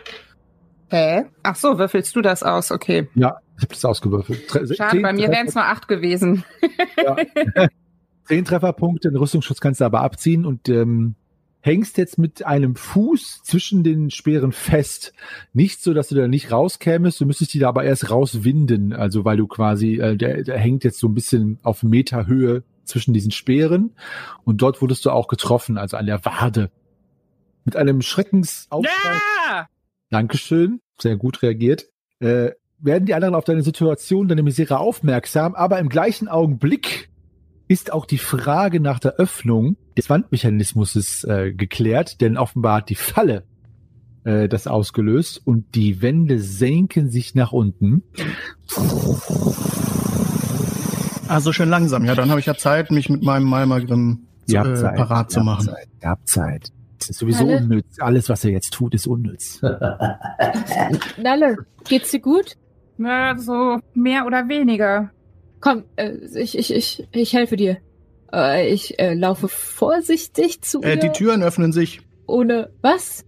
Hä? 0.90 1.24
Ach 1.42 1.55
so, 1.57 1.79
würfelst 1.79 2.16
du 2.16 2.22
das 2.22 2.42
aus? 2.42 2.70
Okay. 2.72 3.09
Ja, 3.14 3.38
ich 3.57 3.62
habe 3.62 3.74
das 3.74 3.85
ausgewürfelt. 3.85 4.48
Tre 4.48 4.66
Schade, 4.74 4.90
10 4.92 5.03
bei 5.03 5.12
mir 5.12 5.29
wären 5.29 5.46
es 5.46 5.55
nur 5.55 5.64
acht 5.64 5.87
gewesen. 5.88 6.44
Ja. 6.96 7.16
Zehn 8.24 8.44
Trefferpunkte, 8.44 9.09
den 9.09 9.16
Rüstungsschutz 9.16 9.61
kannst 9.61 9.81
du 9.81 9.87
aber 9.87 10.03
abziehen 10.03 10.44
und 10.44 10.68
ähm, 10.68 11.14
hängst 11.60 11.98
jetzt 11.98 12.18
mit 12.18 12.46
einem 12.46 12.76
Fuß 12.76 13.42
zwischen 13.42 13.82
den 13.82 14.10
Speeren 14.10 14.52
fest. 14.52 15.12
Nicht 15.52 15.82
so, 15.82 15.92
dass 15.92 16.08
du 16.08 16.14
da 16.14 16.28
nicht 16.28 16.52
rauskämest, 16.52 17.20
du 17.20 17.26
müsstest 17.26 17.54
die 17.54 17.58
da 17.58 17.68
aber 17.68 17.84
erst 17.84 18.10
rauswinden, 18.10 18.92
also 18.92 19.24
weil 19.24 19.36
du 19.36 19.46
quasi, 19.46 19.96
äh, 19.96 20.16
der, 20.16 20.44
der 20.44 20.58
hängt 20.58 20.84
jetzt 20.84 20.98
so 20.98 21.08
ein 21.08 21.14
bisschen 21.14 21.58
auf 21.62 21.82
Meterhöhe 21.82 22.62
zwischen 22.84 23.12
diesen 23.12 23.30
Speeren 23.30 23.92
und 24.44 24.62
dort 24.62 24.80
wurdest 24.80 25.04
du 25.04 25.10
auch 25.10 25.28
getroffen, 25.28 25.78
also 25.78 25.96
an 25.96 26.06
der 26.06 26.24
Wade. 26.24 26.70
Mit 27.64 27.76
einem 27.76 28.00
Schreckensaufschrei. 28.00 29.18
Ja! 29.48 29.68
Dankeschön, 30.10 30.80
sehr 30.98 31.16
gut 31.16 31.42
reagiert. 31.42 31.86
Äh, 32.20 32.52
werden 32.78 33.06
die 33.06 33.14
anderen 33.14 33.34
auf 33.34 33.44
deine 33.44 33.62
Situation, 33.62 34.28
deine 34.28 34.42
Misere 34.42 34.78
aufmerksam, 34.78 35.54
aber 35.54 35.78
im 35.80 35.88
gleichen 35.88 36.28
Augenblick 36.28 37.10
ist 37.68 37.92
auch 37.92 38.07
die 38.07 38.18
Frage 38.18 38.81
nach 38.81 38.98
der 38.98 39.14
Öffnung 39.16 39.76
des 39.96 40.11
Wandmechanismus 40.11 41.24
äh, 41.24 41.52
geklärt, 41.52 42.20
denn 42.20 42.37
offenbar 42.37 42.78
hat 42.78 42.88
die 42.88 42.94
Falle 42.94 43.44
äh, 44.24 44.48
das 44.48 44.66
ausgelöst 44.66 45.40
und 45.44 45.74
die 45.74 46.02
Wände 46.02 46.40
senken 46.40 47.11
sich 47.11 47.35
nach 47.35 47.52
unten. 47.52 48.02
Also 51.28 51.52
schön 51.52 51.68
langsam. 51.68 52.04
Ja, 52.07 52.14
dann 52.14 52.31
habe 52.31 52.40
ich 52.40 52.46
ja 52.46 52.54
Zeit, 52.54 52.90
mich 52.90 53.11
mit 53.11 53.22
meinem 53.22 53.44
Malmagrim 53.44 54.26
äh, 54.48 54.52
Zeit, 54.74 54.96
parat 54.96 55.31
zu 55.31 55.40
machen. 55.40 55.66
Zeit, 55.66 55.88
ihr 56.02 56.09
habt 56.09 56.28
Zeit. 56.28 56.72
Es 57.00 57.11
ist 57.11 57.18
sowieso 57.18 57.46
Alle? 57.46 57.59
unnütz. 57.59 58.00
Alles, 58.00 58.28
was 58.28 58.44
er 58.44 58.50
jetzt 58.50 58.72
tut, 58.72 58.94
ist 58.94 59.07
unnütz. 59.07 59.61
Nalle, 61.22 61.59
geht's 61.85 62.11
dir 62.11 62.20
gut? 62.20 62.57
Na, 62.96 63.37
so 63.38 63.78
mehr 63.94 64.26
oder 64.26 64.48
weniger. 64.48 65.11
Komm, 65.60 65.84
äh, 65.96 66.12
ich, 66.36 66.56
ich, 66.58 66.72
ich, 66.72 67.08
ich 67.12 67.32
helfe 67.32 67.56
dir. 67.56 67.78
Äh, 68.32 68.72
ich 68.72 68.98
äh, 68.98 69.14
laufe 69.14 69.48
vorsichtig 69.48 70.60
zu 70.62 70.82
Äh, 70.82 70.94
ihr, 70.94 70.96
die 71.00 71.10
Türen 71.10 71.42
öffnen 71.42 71.72
sich. 71.72 72.00
ohne 72.26 72.70
was? 72.82 73.24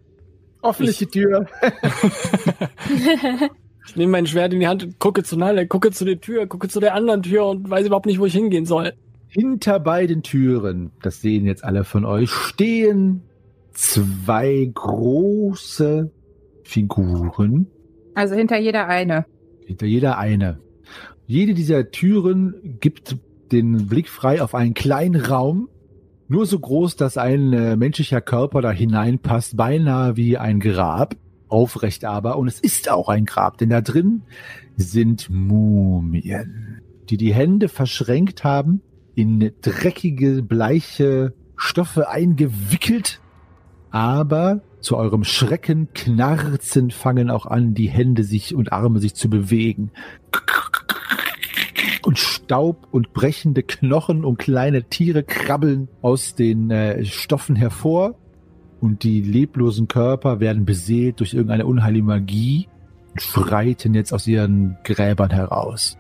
Offenliche 0.63 1.09
Tür. 1.09 1.47
Ich 3.87 3.97
nehme 3.97 4.13
mein 4.13 4.27
Schwert 4.27 4.53
in 4.53 4.61
die 4.61 4.69
Hand 4.69 4.85
und 4.85 4.99
gucke 5.01 5.25
zu 5.25 5.37
Nalle, 5.37 5.67
gucke 5.67 5.91
zu 5.91 6.05
der 6.05 6.21
Tür, 6.21 6.47
gucke 6.47 6.69
zu 6.69 6.79
der 6.79 6.95
anderen 6.95 7.23
Tür 7.23 7.47
und 7.47 7.69
weiß 7.69 7.87
überhaupt 7.87 8.07
nicht, 8.07 8.21
wo 8.21 8.27
ich 8.27 8.35
hingehen 8.35 8.65
soll. 8.65 8.93
Hinter 9.27 9.81
beiden 9.81 10.23
Türen, 10.23 10.93
das 11.03 11.21
sehen 11.21 11.45
jetzt 11.45 11.65
alle 11.65 11.83
von 11.83 12.05
euch, 12.05 12.31
stehen 12.31 13.23
zwei 13.73 14.71
große 14.73 16.13
Figuren. 16.63 17.67
Also 18.15 18.37
hinter 18.37 18.59
jeder 18.59 18.87
eine. 18.87 19.25
Hinter 19.67 19.87
jeder 19.87 20.19
eine. 20.19 20.61
Jede 21.31 21.55
dieser 21.55 21.93
Türen 21.93 22.77
gibt 22.81 23.17
den 23.53 23.87
Blick 23.87 24.09
frei 24.09 24.43
auf 24.43 24.53
einen 24.53 24.75
kleinen 24.75 25.15
Raum, 25.15 25.69
nur 26.27 26.45
so 26.45 26.59
groß, 26.59 26.97
dass 26.97 27.17
ein 27.17 27.53
äh, 27.53 27.77
menschlicher 27.77 28.21
Körper 28.21 28.63
da 28.63 28.73
hineinpasst, 28.73 29.57
beinahe 29.57 30.17
wie 30.17 30.39
ein 30.39 30.59
Grab, 30.59 31.15
aufrecht 31.47 32.05
aber. 32.05 32.37
Und 32.37 32.49
es 32.49 32.59
ist 32.59 32.91
auch 32.91 33.09
ein 33.09 33.27
Grab, 33.27 33.59
denn 33.59 33.69
da 33.69 33.81
drin 33.81 34.23
sind 34.77 35.31
Mumien, 35.31 36.81
die 37.09 37.17
die 37.17 37.33
Hände 37.33 37.69
verschränkt 37.69 38.43
haben, 38.43 38.83
in 39.15 39.53
dreckige, 39.63 40.43
bleiche 40.43 41.33
Stoffe 41.55 42.09
eingewickelt, 42.09 43.21
aber 43.93 44.63
zu 44.81 44.97
eurem 44.97 45.23
Schrecken 45.23 45.91
knarzen 45.95 46.91
fangen 46.91 47.31
auch 47.31 47.47
an, 47.47 47.75
die 47.75 47.89
Hände 47.89 48.25
sich 48.25 48.53
und 48.53 48.73
Arme 48.73 48.99
sich 48.99 49.15
zu 49.15 49.31
bewegen. 49.31 49.93
Und 52.03 52.19
Staub 52.19 52.87
und 52.91 53.13
brechende 53.13 53.63
Knochen 53.63 54.25
und 54.25 54.39
kleine 54.39 54.85
Tiere 54.85 55.23
krabbeln 55.23 55.89
aus 56.03 56.35
den 56.35 56.71
äh, 56.71 57.05
Stoffen 57.05 57.57
hervor. 57.57 58.15
Und 58.81 59.03
die 59.03 59.21
leblosen 59.21 59.89
Körper 59.89 60.41
werden 60.41 60.65
beseelt 60.65 61.21
durch 61.21 61.35
irgendeine 61.35 61.67
unheilige 61.67 62.05
Magie 62.05 62.69
und 63.13 63.21
schreiten 63.21 63.93
jetzt 63.95 64.13
aus 64.15 64.27
ihren 64.27 64.79
Gräbern 64.85 65.31
heraus. 65.31 65.99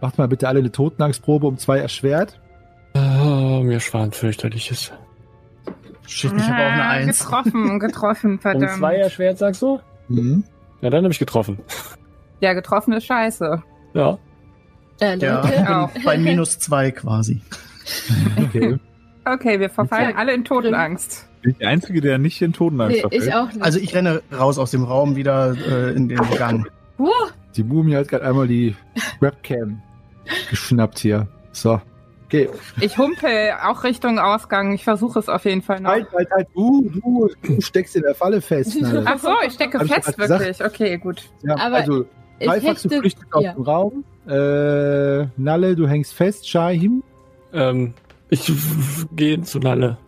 Macht 0.00 0.16
mal 0.16 0.28
bitte 0.28 0.46
alle 0.48 0.60
eine 0.60 0.70
Totenangstprobe 0.70 1.46
um 1.48 1.58
zwei 1.58 1.78
erschwert. 1.78 2.40
Oh, 2.94 3.60
mir 3.64 3.80
schwan 3.80 4.12
fürchterliches. 4.12 4.92
Shit, 6.06 6.32
ich 6.36 6.42
habe 6.42 6.62
auch 6.62 6.70
eine 6.72 6.82
Ah, 6.84 6.88
Eins. 6.90 7.18
Getroffen, 7.24 7.78
getroffen, 7.80 8.30
Um 8.32 8.38
verdammt. 8.38 8.72
zwei 8.78 8.96
erschwert, 8.96 9.38
sagst 9.38 9.62
du? 9.62 9.80
Ja, 10.80 10.90
dann 10.90 11.02
habe 11.04 11.12
ich 11.12 11.18
getroffen. 11.18 11.58
ja, 12.40 12.52
getroffen 12.52 12.92
ist 12.94 13.04
scheiße. 13.06 13.62
Ja. 13.94 14.18
Äh, 15.00 15.16
Ja, 15.18 15.44
ich 15.44 15.92
bin 15.94 16.02
bei 16.04 16.18
minus 16.18 16.58
zwei 16.58 16.90
quasi. 16.90 17.40
Okay. 18.38 18.76
Okay, 19.24 19.60
wir 19.60 19.70
verfallen 19.70 20.10
Ja. 20.10 20.16
alle 20.16 20.32
in 20.34 20.44
Totenangst. 20.44 21.26
Bin 21.42 21.52
ich 21.52 21.58
der 21.58 21.68
Einzige, 21.68 22.00
der 22.00 22.18
nicht 22.18 22.40
in 22.42 22.52
Totenangst 22.52 22.96
nee, 22.96 23.16
ich 23.16 23.24
verfällt? 23.24 23.34
auch 23.34 23.52
nicht. 23.52 23.62
Also 23.62 23.78
ich 23.78 23.94
renne 23.94 24.22
raus 24.36 24.58
aus 24.58 24.70
dem 24.70 24.84
Raum 24.84 25.16
wieder 25.16 25.54
äh, 25.56 25.92
in 25.94 26.08
den 26.08 26.18
Gang. 26.36 26.68
Die 27.56 27.62
Mumie 27.64 27.96
hat 27.96 28.08
gerade 28.08 28.24
einmal 28.26 28.46
die 28.46 28.76
Webcam 29.20 29.80
geschnappt 30.50 30.98
hier. 30.98 31.26
So. 31.52 31.80
Okay. 32.26 32.48
Ich 32.80 32.96
humpel 32.96 33.54
auch 33.64 33.82
Richtung 33.82 34.18
Ausgang. 34.20 34.72
Ich 34.72 34.84
versuche 34.84 35.18
es 35.18 35.28
auf 35.28 35.44
jeden 35.44 35.62
Fall 35.62 35.80
noch. 35.80 35.90
Halt, 35.90 36.06
halt, 36.12 36.30
halt. 36.30 36.46
Du, 36.54 36.88
du, 36.88 37.28
du 37.42 37.60
steckst 37.60 37.96
in 37.96 38.02
der 38.02 38.14
Falle 38.14 38.40
fest. 38.40 38.76
Ach 39.04 39.18
so, 39.18 39.30
ich 39.44 39.54
stecke 39.54 39.78
Hab 39.78 39.86
ich 39.86 39.92
fest, 39.92 40.16
wirklich. 40.16 40.64
Okay, 40.64 40.96
gut. 40.98 41.28
Ja, 41.42 41.56
Aber 41.56 41.76
also, 41.76 42.06
ich 42.40 42.46
Greifax, 42.46 42.82
du 42.82 42.88
flüchtest 42.88 43.32
aus 43.32 43.44
ja. 43.44 43.52
dem 43.52 43.62
Raum. 43.62 44.04
Äh, 44.26 45.26
Nalle, 45.36 45.76
du 45.76 45.86
hängst 45.86 46.14
fest. 46.14 46.48
Shahim. 46.48 47.02
Ähm, 47.52 47.94
ich 48.28 48.52
gehe 49.14 49.40
zu 49.42 49.58
Nalle. 49.58 49.98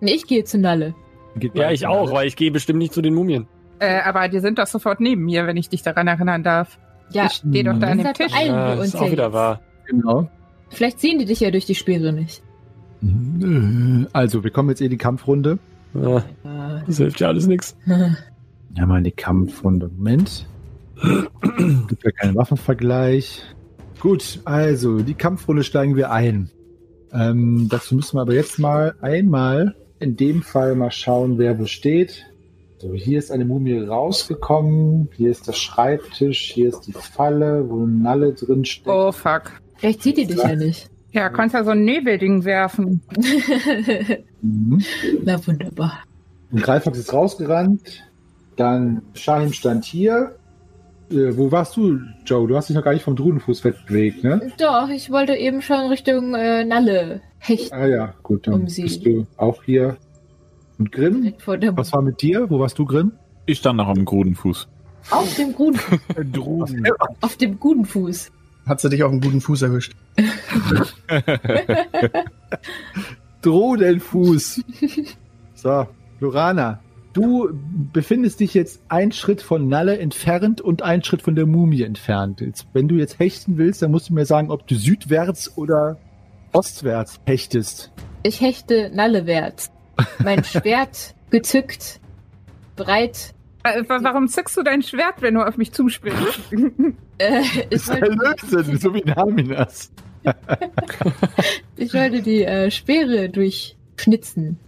nee, 0.00 0.12
ich 0.12 0.26
gehe 0.26 0.44
zu 0.44 0.58
Nalle. 0.58 0.94
Geht 1.36 1.56
Ja, 1.56 1.70
ich 1.70 1.86
auch, 1.86 2.12
weil 2.12 2.28
ich 2.28 2.36
gehe 2.36 2.50
bestimmt 2.50 2.78
nicht 2.78 2.92
zu 2.92 3.02
den 3.02 3.14
Mumien. 3.14 3.46
Äh, 3.80 4.00
aber 4.02 4.28
die 4.28 4.40
sind 4.40 4.58
doch 4.58 4.66
sofort 4.66 5.00
neben 5.00 5.24
mir, 5.24 5.46
wenn 5.46 5.56
ich 5.56 5.68
dich 5.68 5.82
daran 5.82 6.06
erinnern 6.06 6.42
darf. 6.42 6.78
Ja, 7.10 7.26
Ich 7.26 7.32
stehe 7.32 7.64
doch 7.64 7.78
da 7.78 7.88
an 7.88 7.98
dem 7.98 8.12
Tisch. 8.14 8.32
beeilen 8.32 8.54
Ja, 8.54 8.76
das 8.76 8.86
ist 8.88 8.96
auch 8.96 9.10
wieder 9.10 9.32
wahr. 9.32 9.60
Genau. 9.86 10.30
Vielleicht 10.70 11.00
sehen 11.00 11.18
die 11.18 11.24
dich 11.24 11.40
ja 11.40 11.50
durch 11.50 11.66
die 11.66 11.74
Speere 11.74 12.12
nicht. 12.12 12.42
Also, 14.12 14.42
wir 14.42 14.50
kommen 14.50 14.70
jetzt 14.70 14.80
in 14.80 14.90
die 14.90 14.96
Kampfrunde. 14.96 15.58
Ja, 15.92 16.24
das 16.86 16.96
hilft 16.96 17.20
ja 17.20 17.28
alles 17.28 17.46
nix. 17.46 17.76
Ja, 18.74 18.86
mal 18.86 18.98
in 18.98 19.04
die 19.04 19.12
Kampfrunde. 19.12 19.90
Moment. 19.94 20.46
Gibt 21.88 22.04
ja 22.04 22.10
keinen 22.10 22.34
Waffenvergleich. 22.34 23.42
Gut, 24.00 24.40
also 24.44 25.00
die 25.00 25.14
Kampfrunde 25.14 25.64
steigen 25.64 25.96
wir 25.96 26.10
ein. 26.10 26.50
Ähm, 27.12 27.68
dazu 27.70 27.94
müssen 27.94 28.16
wir 28.16 28.22
aber 28.22 28.34
jetzt 28.34 28.58
mal 28.58 28.94
einmal 29.00 29.74
in 30.00 30.16
dem 30.16 30.42
Fall 30.42 30.74
mal 30.74 30.90
schauen, 30.90 31.38
wer 31.38 31.58
wo 31.58 31.66
steht. 31.66 32.26
So, 32.78 32.92
hier 32.92 33.18
ist 33.18 33.30
eine 33.30 33.44
Mumie 33.44 33.78
rausgekommen. 33.78 35.08
Hier 35.16 35.30
ist 35.30 35.48
der 35.48 35.52
Schreibtisch. 35.52 36.52
Hier 36.52 36.68
ist 36.68 36.82
die 36.82 36.92
Falle, 36.92 37.68
wo 37.68 37.86
Nalle 37.86 38.34
drin 38.34 38.64
steckt. 38.64 38.88
Oh, 38.88 39.12
fuck. 39.12 39.52
Vielleicht 39.76 40.02
sieht 40.02 40.18
die 40.18 40.26
dich 40.26 40.36
ja 40.36 40.54
nicht. 40.54 40.90
Ja, 41.12 41.28
kannst 41.28 41.54
ja 41.54 41.64
so 41.64 41.70
ein 41.70 41.84
Nebelding 41.84 42.44
werfen. 42.44 43.00
Mhm. 44.42 44.82
Na 45.24 45.46
wunderbar. 45.46 46.00
Und 46.50 46.62
Greifax 46.62 46.98
ist 46.98 47.12
rausgerannt. 47.12 48.04
Dann 48.56 49.02
Shahim 49.14 49.52
stand 49.52 49.84
hier. 49.84 50.36
Äh, 51.10 51.36
wo 51.36 51.50
warst 51.52 51.76
du, 51.76 52.00
Joe? 52.26 52.48
Du 52.48 52.56
hast 52.56 52.68
dich 52.68 52.76
noch 52.76 52.82
gar 52.84 52.92
nicht 52.94 53.02
vom 53.04 53.14
Drudenfuß 53.16 53.62
wegbewegt, 53.64 54.24
ne? 54.24 54.50
Doch, 54.58 54.88
ich 54.88 55.10
wollte 55.10 55.34
eben 55.34 55.60
schon 55.62 55.88
Richtung 55.88 56.34
äh, 56.34 56.64
Nalle 56.64 57.20
hechten. 57.38 57.74
Ah 57.74 57.86
ja, 57.86 58.14
gut, 58.22 58.46
dann 58.46 58.54
Um 58.54 58.68
sie. 58.68 58.82
bist 58.82 59.04
du 59.04 59.26
auch 59.36 59.62
hier. 59.64 59.96
Und 60.78 60.90
Grimm? 60.90 61.32
Was 61.46 61.92
war 61.92 62.02
mit 62.02 62.20
dir? 62.22 62.48
Wo 62.50 62.58
warst 62.58 62.78
du, 62.78 62.84
Grimm? 62.84 63.12
Ich 63.46 63.58
stand 63.58 63.76
noch 63.76 63.88
am 63.88 64.04
Grudenfuß. 64.04 64.66
auf 65.10 65.36
dem 65.36 65.52
guten, 65.52 65.78
Druden. 66.32 66.86
auf 67.20 67.36
dem 67.36 67.60
guten 67.60 67.84
Fuß. 67.84 68.32
Hat 68.66 68.80
sie 68.80 68.88
dich 68.88 69.02
auf 69.02 69.12
einen 69.12 69.20
guten 69.20 69.40
Fuß 69.42 69.60
erwischt? 69.62 69.92
Drudenfuß. 73.42 74.62
so, 75.54 75.86
Lorana. 76.20 76.80
Du 77.14 77.48
befindest 77.92 78.40
dich 78.40 78.54
jetzt 78.54 78.82
einen 78.88 79.12
Schritt 79.12 79.40
von 79.40 79.68
Nalle 79.68 79.98
entfernt 79.98 80.60
und 80.60 80.82
einen 80.82 81.02
Schritt 81.04 81.22
von 81.22 81.34
der 81.36 81.46
Mumie 81.46 81.82
entfernt. 81.82 82.40
Jetzt, 82.40 82.66
wenn 82.72 82.88
du 82.88 82.96
jetzt 82.96 83.18
hechten 83.20 83.56
willst, 83.56 83.80
dann 83.82 83.92
musst 83.92 84.08
du 84.10 84.14
mir 84.14 84.26
sagen, 84.26 84.50
ob 84.50 84.66
du 84.66 84.74
südwärts 84.74 85.56
oder 85.56 85.96
ostwärts 86.52 87.20
hechtest. 87.24 87.92
Ich 88.24 88.40
hechte 88.40 88.90
Nallewärts. 88.92 89.70
Mein 90.24 90.42
Schwert 90.44 91.14
gezückt, 91.30 92.00
breit. 92.74 93.32
Wa- 93.62 94.00
Warum 94.02 94.26
zückst 94.28 94.56
du 94.56 94.62
dein 94.64 94.82
Schwert, 94.82 95.22
wenn 95.22 95.34
du 95.34 95.46
auf 95.46 95.56
mich 95.56 95.72
zuspielst? 95.72 96.18
Äh, 97.18 97.42
ich, 97.42 97.66
ist 97.70 97.88
wollte, 97.90 98.10
Lösen, 98.52 98.76
so 98.80 98.92
wie 98.92 99.02
Naminas. 99.04 99.92
ich 101.76 101.94
wollte 101.94 102.22
die 102.22 102.42
äh, 102.42 102.72
Speere 102.72 103.28
durchschnitzen. 103.28 104.58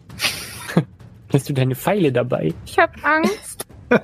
Hast 1.32 1.48
du 1.48 1.52
deine 1.52 1.74
Pfeile 1.74 2.12
dabei? 2.12 2.54
Ich 2.64 2.78
hab 2.78 2.92
Angst. 3.04 3.66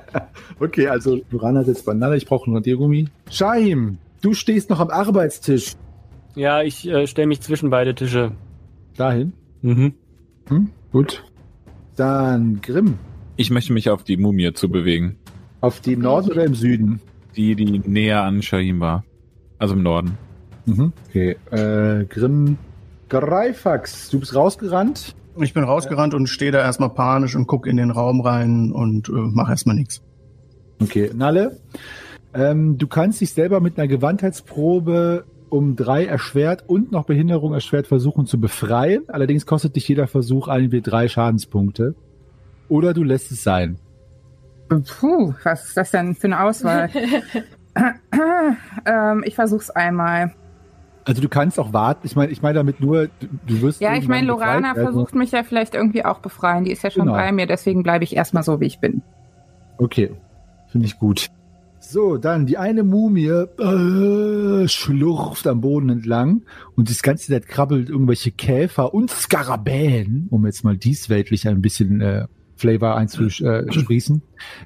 Okay, 0.59 0.87
also 0.87 1.19
Lorana 1.29 1.63
sitzt 1.65 1.85
bei 1.85 1.93
Nalle, 1.93 2.15
ich 2.15 2.25
brauche 2.25 2.49
nur 2.49 2.59
Radiergummi. 2.59 3.09
Shaim, 3.29 3.97
du 4.21 4.33
stehst 4.33 4.69
noch 4.69 4.79
am 4.79 4.89
Arbeitstisch. 4.89 5.73
Ja, 6.35 6.61
ich 6.61 6.87
äh, 6.87 7.05
stelle 7.05 7.27
mich 7.27 7.41
zwischen 7.41 7.69
beide 7.69 7.93
Tische. 7.93 8.31
Dahin. 8.95 9.33
Mhm. 9.61 9.93
Hm, 10.47 10.69
gut. 10.91 11.23
Dann 11.97 12.61
Grimm. 12.61 12.97
Ich 13.35 13.49
möchte 13.51 13.73
mich 13.73 13.89
auf 13.89 14.03
die 14.03 14.15
Mumie 14.15 14.53
zu 14.53 14.69
bewegen. 14.69 15.17
Auf 15.61 15.81
dem 15.81 15.99
Norden 15.99 16.31
oder 16.31 16.45
im 16.45 16.55
Süden? 16.55 17.01
Die, 17.35 17.55
die 17.55 17.65
näher 17.65 18.23
an 18.23 18.41
Shahim 18.41 18.79
war. 18.79 19.03
Also 19.57 19.73
im 19.73 19.83
Norden. 19.83 20.17
Mhm. 20.65 20.93
Okay, 21.09 21.35
äh, 21.51 22.05
Grimm. 22.05 22.57
Greifax, 23.09 24.09
du 24.09 24.19
bist 24.19 24.33
rausgerannt. 24.33 25.15
Ich 25.41 25.53
bin 25.53 25.63
rausgerannt 25.63 26.13
und 26.13 26.27
stehe 26.27 26.51
da 26.51 26.59
erstmal 26.59 26.89
panisch 26.89 27.35
und 27.35 27.47
guck 27.47 27.65
in 27.65 27.77
den 27.77 27.91
Raum 27.91 28.21
rein 28.21 28.71
und 28.71 29.09
äh, 29.09 29.13
mache 29.13 29.51
erstmal 29.51 29.75
nichts. 29.75 30.01
Okay, 30.79 31.11
Nalle. 31.13 31.59
Ähm, 32.33 32.77
du 32.77 32.87
kannst 32.87 33.21
dich 33.21 33.33
selber 33.33 33.59
mit 33.59 33.77
einer 33.77 33.87
Gewandheitsprobe 33.87 35.25
um 35.49 35.75
drei 35.75 36.05
erschwert 36.05 36.63
und 36.67 36.91
noch 36.91 37.05
Behinderung 37.05 37.53
erschwert 37.53 37.85
versuchen 37.85 38.25
zu 38.25 38.39
befreien. 38.39 39.03
Allerdings 39.07 39.45
kostet 39.45 39.75
dich 39.75 39.87
jeder 39.87 40.07
Versuch 40.07 40.47
irgendwie 40.47 40.81
drei 40.81 41.07
Schadenspunkte. 41.07 41.93
Oder 42.69 42.93
du 42.93 43.03
lässt 43.03 43.31
es 43.31 43.43
sein. 43.43 43.77
Puh, 44.67 45.33
was 45.43 45.67
ist 45.67 45.77
das 45.77 45.91
denn 45.91 46.15
für 46.15 46.25
eine 46.25 46.41
Auswahl? 46.41 46.89
ähm, 48.85 49.23
ich 49.25 49.35
versuch's 49.35 49.69
einmal. 49.69 50.33
Also 51.05 51.21
du 51.21 51.27
kannst 51.29 51.59
auch 51.59 51.73
warten. 51.73 52.07
Ich 52.07 52.15
meine, 52.15 52.31
ich 52.31 52.41
meine 52.41 52.55
damit 52.55 52.79
nur, 52.79 53.07
du, 53.19 53.27
du 53.45 53.61
wirst. 53.61 53.81
Ja, 53.81 53.95
ich 53.95 54.07
meine, 54.07 54.27
Lorana 54.27 54.73
versucht 54.73 55.15
mich 55.15 55.31
ja 55.31 55.43
vielleicht 55.43 55.75
irgendwie 55.75 56.05
auch 56.05 56.19
befreien. 56.19 56.63
Die 56.63 56.71
ist 56.71 56.83
ja 56.83 56.91
schon 56.91 57.03
Genau. 57.05 57.13
bei 57.17 57.31
mir, 57.31 57.45
deswegen 57.45 57.83
bleibe 57.83 58.03
ich 58.03 58.15
erstmal 58.15 58.43
so, 58.43 58.59
wie 58.61 58.65
ich 58.65 58.79
bin. 58.79 59.01
Okay, 59.77 60.11
finde 60.67 60.85
ich 60.85 60.97
gut. 60.99 61.27
So, 61.79 62.15
dann 62.17 62.45
die 62.45 62.57
eine 62.57 62.83
Mumie 62.83 63.27
äh, 63.27 64.67
schlurft 64.69 65.45
am 65.47 65.59
Boden 65.59 65.89
entlang 65.89 66.43
und 66.77 66.89
das 66.89 67.01
ganze 67.03 67.29
Zeit 67.31 67.47
krabbelt 67.47 67.89
irgendwelche 67.89 68.31
Käfer 68.31 68.93
und 68.93 69.11
Skarabäen, 69.11 70.27
um 70.31 70.45
jetzt 70.45 70.63
mal 70.63 70.77
diesweltlich 70.77 71.45
ein 71.47 71.61
bisschen 71.61 71.99
äh, 71.99 72.27
Flavor 72.55 72.95
einzusprießen, 72.95 74.21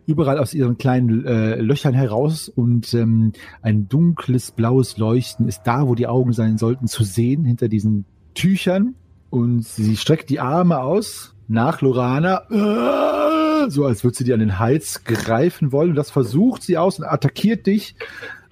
überall 0.06 0.40
aus 0.40 0.54
ihren 0.54 0.78
kleinen 0.78 1.26
äh, 1.26 1.56
Löchern 1.56 1.94
heraus 1.94 2.50
und 2.50 2.94
ähm, 2.94 3.32
ein 3.62 3.88
dunkles 3.88 4.52
blaues 4.52 4.98
Leuchten 4.98 5.48
ist 5.48 5.64
da, 5.64 5.88
wo 5.88 5.96
die 5.96 6.08
Augen 6.08 6.34
sein 6.34 6.58
sollten, 6.58 6.88
zu 6.88 7.04
sehen, 7.04 7.46
hinter 7.46 7.70
diesen 7.70 8.06
Tüchern 8.34 8.96
und 9.30 9.64
sie 9.66 9.98
streckt 9.98 10.30
die 10.30 10.40
Arme 10.40 10.80
aus 10.82 11.36
nach 11.48 11.82
Lorana, 11.82 12.44
äh, 12.50 13.70
so 13.70 13.86
als 13.86 14.04
würde 14.04 14.18
sie 14.18 14.24
dir 14.24 14.34
an 14.34 14.40
den 14.40 14.60
Hals 14.60 15.04
greifen 15.04 15.72
wollen. 15.72 15.92
Und 15.92 15.96
das 15.96 16.12
versucht 16.12 16.64
sie 16.64 16.78
aus 16.78 17.00
und 17.00 17.06
attackiert 17.06 17.68
dich, 17.68 17.96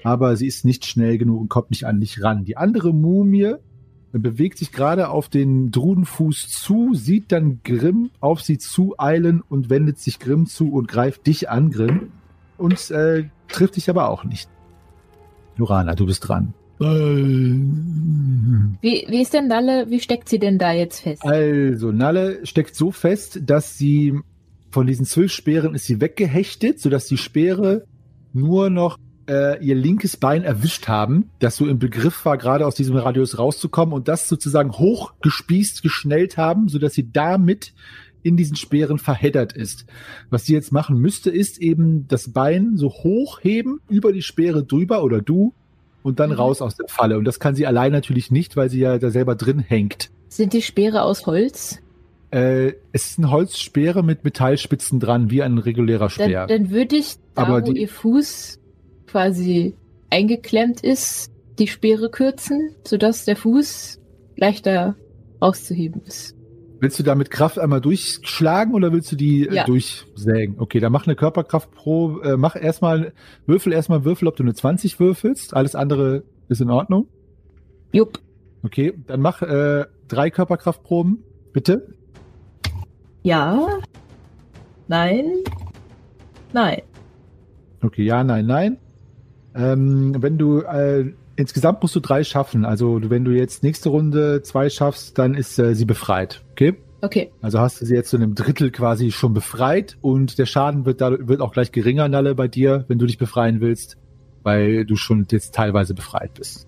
aber 0.04 0.36
sie 0.36 0.48
ist 0.48 0.66
nicht 0.66 0.86
schnell 0.86 1.18
genug 1.18 1.42
und 1.42 1.50
kommt 1.50 1.72
nicht 1.72 1.86
an 1.86 2.00
dich 2.00 2.24
ran. 2.24 2.46
Die 2.46 2.58
andere 2.58 2.94
Mumie 2.94 3.56
bewegt 4.20 4.58
sich 4.58 4.72
gerade 4.72 5.10
auf 5.10 5.30
den 5.30 5.72
Drudenfuß 5.72 6.50
zu, 6.50 6.94
sieht 6.94 7.32
dann 7.32 7.60
Grimm 7.64 8.12
auf 8.20 8.42
sie 8.42 8.58
zueilen 8.58 9.42
und 9.48 9.70
wendet 9.70 10.00
sich 10.00 10.20
Grimm 10.20 10.46
zu 10.46 10.72
und 10.72 10.88
greift 10.88 11.28
dich 11.28 11.50
an, 11.50 11.72
Grimm. 11.72 12.12
Und 12.58 12.90
äh, 12.92 13.26
trifft 13.50 13.76
dich 13.76 13.90
aber 13.90 14.10
auch 14.10 14.24
nicht. 14.24 14.50
Lorana, 15.58 15.96
du 15.96 16.06
bist 16.06 16.28
dran. 16.28 16.54
Wie, 16.78 16.88
wie 18.82 19.22
ist 19.22 19.34
denn 19.34 19.48
Nalle, 19.48 19.90
wie 19.90 20.00
steckt 20.02 20.28
sie 20.28 20.40
denn 20.40 20.58
da 20.58 20.74
jetzt 20.74 21.00
fest? 21.02 21.24
Also, 21.26 21.92
Nalle 21.92 22.46
steckt 22.46 22.76
so 22.76 22.92
fest, 22.92 23.40
dass 23.46 23.78
sie 23.78 24.20
von 24.72 24.86
diesen 24.88 25.06
zwölf 25.06 25.32
Speeren 25.32 25.74
ist 25.74 25.86
sie 25.86 26.02
weggehechtet, 26.02 26.82
sodass 26.82 27.06
die 27.08 27.18
Speere 27.18 27.86
nur 28.34 28.70
noch 28.70 28.98
äh, 29.28 29.64
ihr 29.64 29.76
linkes 29.76 30.18
Bein 30.18 30.44
erwischt 30.44 30.88
haben, 30.88 31.30
das 31.40 31.56
so 31.58 31.66
im 31.68 31.80
Begriff 31.80 32.26
war, 32.26 32.38
gerade 32.38 32.66
aus 32.66 32.76
diesem 32.76 32.96
Radius 32.98 33.38
rauszukommen 33.40 33.94
und 33.94 34.08
das 34.08 34.28
sozusagen 34.30 34.72
hochgespießt, 34.72 35.82
geschnellt 35.84 36.38
haben, 36.38 36.68
sodass 36.70 36.94
sie 36.94 37.12
damit 37.12 37.74
in 38.24 38.38
diesen 38.38 38.56
Speeren 38.56 38.98
verheddert 38.98 39.54
ist. 39.54 39.86
Was 40.30 40.46
sie 40.46 40.54
jetzt 40.54 40.72
machen 40.72 40.98
müsste, 40.98 41.30
ist 41.30 41.60
eben 41.60 42.08
das 42.08 42.34
Bein 42.34 42.76
so 42.78 42.90
hochheben, 42.90 43.80
über 43.90 44.12
die 44.14 44.24
Speere 44.24 44.64
drüber 44.64 45.04
oder 45.04 45.22
du 45.22 45.54
und 46.02 46.20
dann 46.20 46.32
Mhm. 46.32 46.36
raus 46.38 46.62
aus 46.62 46.76
der 46.76 46.88
Falle. 46.88 47.18
Und 47.20 47.26
das 47.26 47.40
kann 47.40 47.56
sie 47.56 47.68
allein 47.68 47.92
natürlich 47.92 48.32
nicht, 48.32 48.56
weil 48.58 48.70
sie 48.70 48.80
ja 48.80 48.98
da 48.98 49.10
selber 49.12 49.36
drin 49.36 49.60
hängt. 49.60 50.10
Sind 50.28 50.54
die 50.54 50.62
Speere 50.64 51.04
aus 51.04 51.26
Holz? 51.28 51.80
Äh, 52.32 52.74
es 52.92 53.12
ist 53.12 53.20
eine 53.20 53.32
Holzspeere 53.32 54.04
mit 54.04 54.24
Metallspitzen 54.24 55.00
dran, 55.00 55.30
wie 55.30 55.42
ein 55.44 55.58
regulärer 55.60 56.08
Dann, 56.08 56.10
Speer. 56.10 56.48
dann 56.48 56.70
würde 56.72 56.96
ich, 56.98 57.16
da 57.36 57.44
Aber 57.44 57.66
wo 57.66 57.72
die- 57.72 57.82
ihr 57.82 57.88
Fuß 57.90 58.60
quasi 59.16 59.74
eingeklemmt 60.10 60.82
ist, 60.82 61.32
die 61.58 61.68
Speere 61.68 62.10
kürzen, 62.12 62.76
sodass 62.84 63.24
der 63.24 63.38
Fuß 63.38 64.02
leichter 64.36 64.98
auszuheben 65.40 66.02
ist. 66.06 66.36
Willst 66.82 67.00
du 67.00 67.04
da 67.04 67.16
mit 67.16 67.32
Kraft 67.32 67.58
einmal 67.58 67.80
durchschlagen 67.80 68.74
oder 68.74 68.92
willst 68.92 69.14
du 69.14 69.16
die 69.16 69.48
äh, 69.48 69.56
Ja. 69.56 69.64
durchsägen? 69.64 70.60
Okay, 70.60 70.82
dann 70.82 70.92
mach 70.92 71.08
eine 71.08 71.16
Körperkraft 71.16 71.72
pro, 71.72 72.20
äh, 72.24 72.36
mach 72.36 72.58
erstmal, 72.58 73.14
würfel 73.46 73.72
erstmal 73.72 74.04
Würfel, 74.04 74.28
ob 74.28 74.36
du 74.36 74.44
eine 74.44 74.54
20 74.54 75.00
würfelst. 75.00 75.54
Alles 75.54 75.76
andere 75.76 76.24
ist 76.50 76.60
in 76.60 76.70
Ordnung. 76.70 77.08
Jupp. 77.94 78.20
Okay, 78.64 78.96
dann 79.08 79.22
mach 79.22 79.42
äh, 79.42 79.86
drei 80.10 80.30
Körperkraftproben, 80.30 81.24
bitte. 81.54 81.88
Ja. 83.24 83.66
Nein. 84.90 85.36
Nein. 86.52 86.82
Okay, 87.82 88.04
ja, 88.04 88.22
nein, 88.22 88.46
nein. 88.46 88.78
Ähm, 89.56 90.16
wenn 90.22 90.38
du 90.38 90.60
äh, 90.62 91.12
insgesamt 91.38 91.82
musst 91.82 91.96
du 91.96 92.00
drei 92.02 92.24
schaffen. 92.24 92.64
Also 92.66 93.00
du- 93.00 93.10
wenn 93.10 93.24
du 93.26 93.32
jetzt 93.32 93.64
nächste 93.64 93.90
Runde 93.90 94.42
zwei 94.44 94.70
schaffst, 94.70 95.18
dann 95.18 95.34
ist 95.34 95.58
äh, 95.60 95.74
sie 95.76 95.86
befreit. 95.86 96.44
Okay? 96.52 96.76
Okay. 97.02 97.32
Also 97.42 97.60
hast 97.60 97.82
du 97.82 97.86
sie 97.86 97.94
jetzt 97.96 98.10
zu 98.10 98.16
einem 98.18 98.36
Drittel 98.36 98.72
quasi 98.72 99.12
schon 99.12 99.34
befreit 99.34 99.98
und 100.02 100.38
der 100.40 100.46
Schaden 100.46 100.86
wird, 100.86 101.02
da, 101.02 101.12
wird 101.28 101.42
auch 101.42 101.52
gleich 101.54 101.72
geringer, 101.72 102.08
Nalle, 102.08 102.36
bei 102.36 102.48
dir, 102.48 102.86
wenn 102.88 102.98
du 103.00 103.06
dich 103.06 103.18
befreien 103.18 103.60
willst, 103.62 103.98
weil 104.44 104.86
du 104.86 104.96
schon 104.96 105.26
jetzt 105.30 105.54
teilweise 105.56 105.94
befreit 105.94 106.34
bist. 106.34 106.68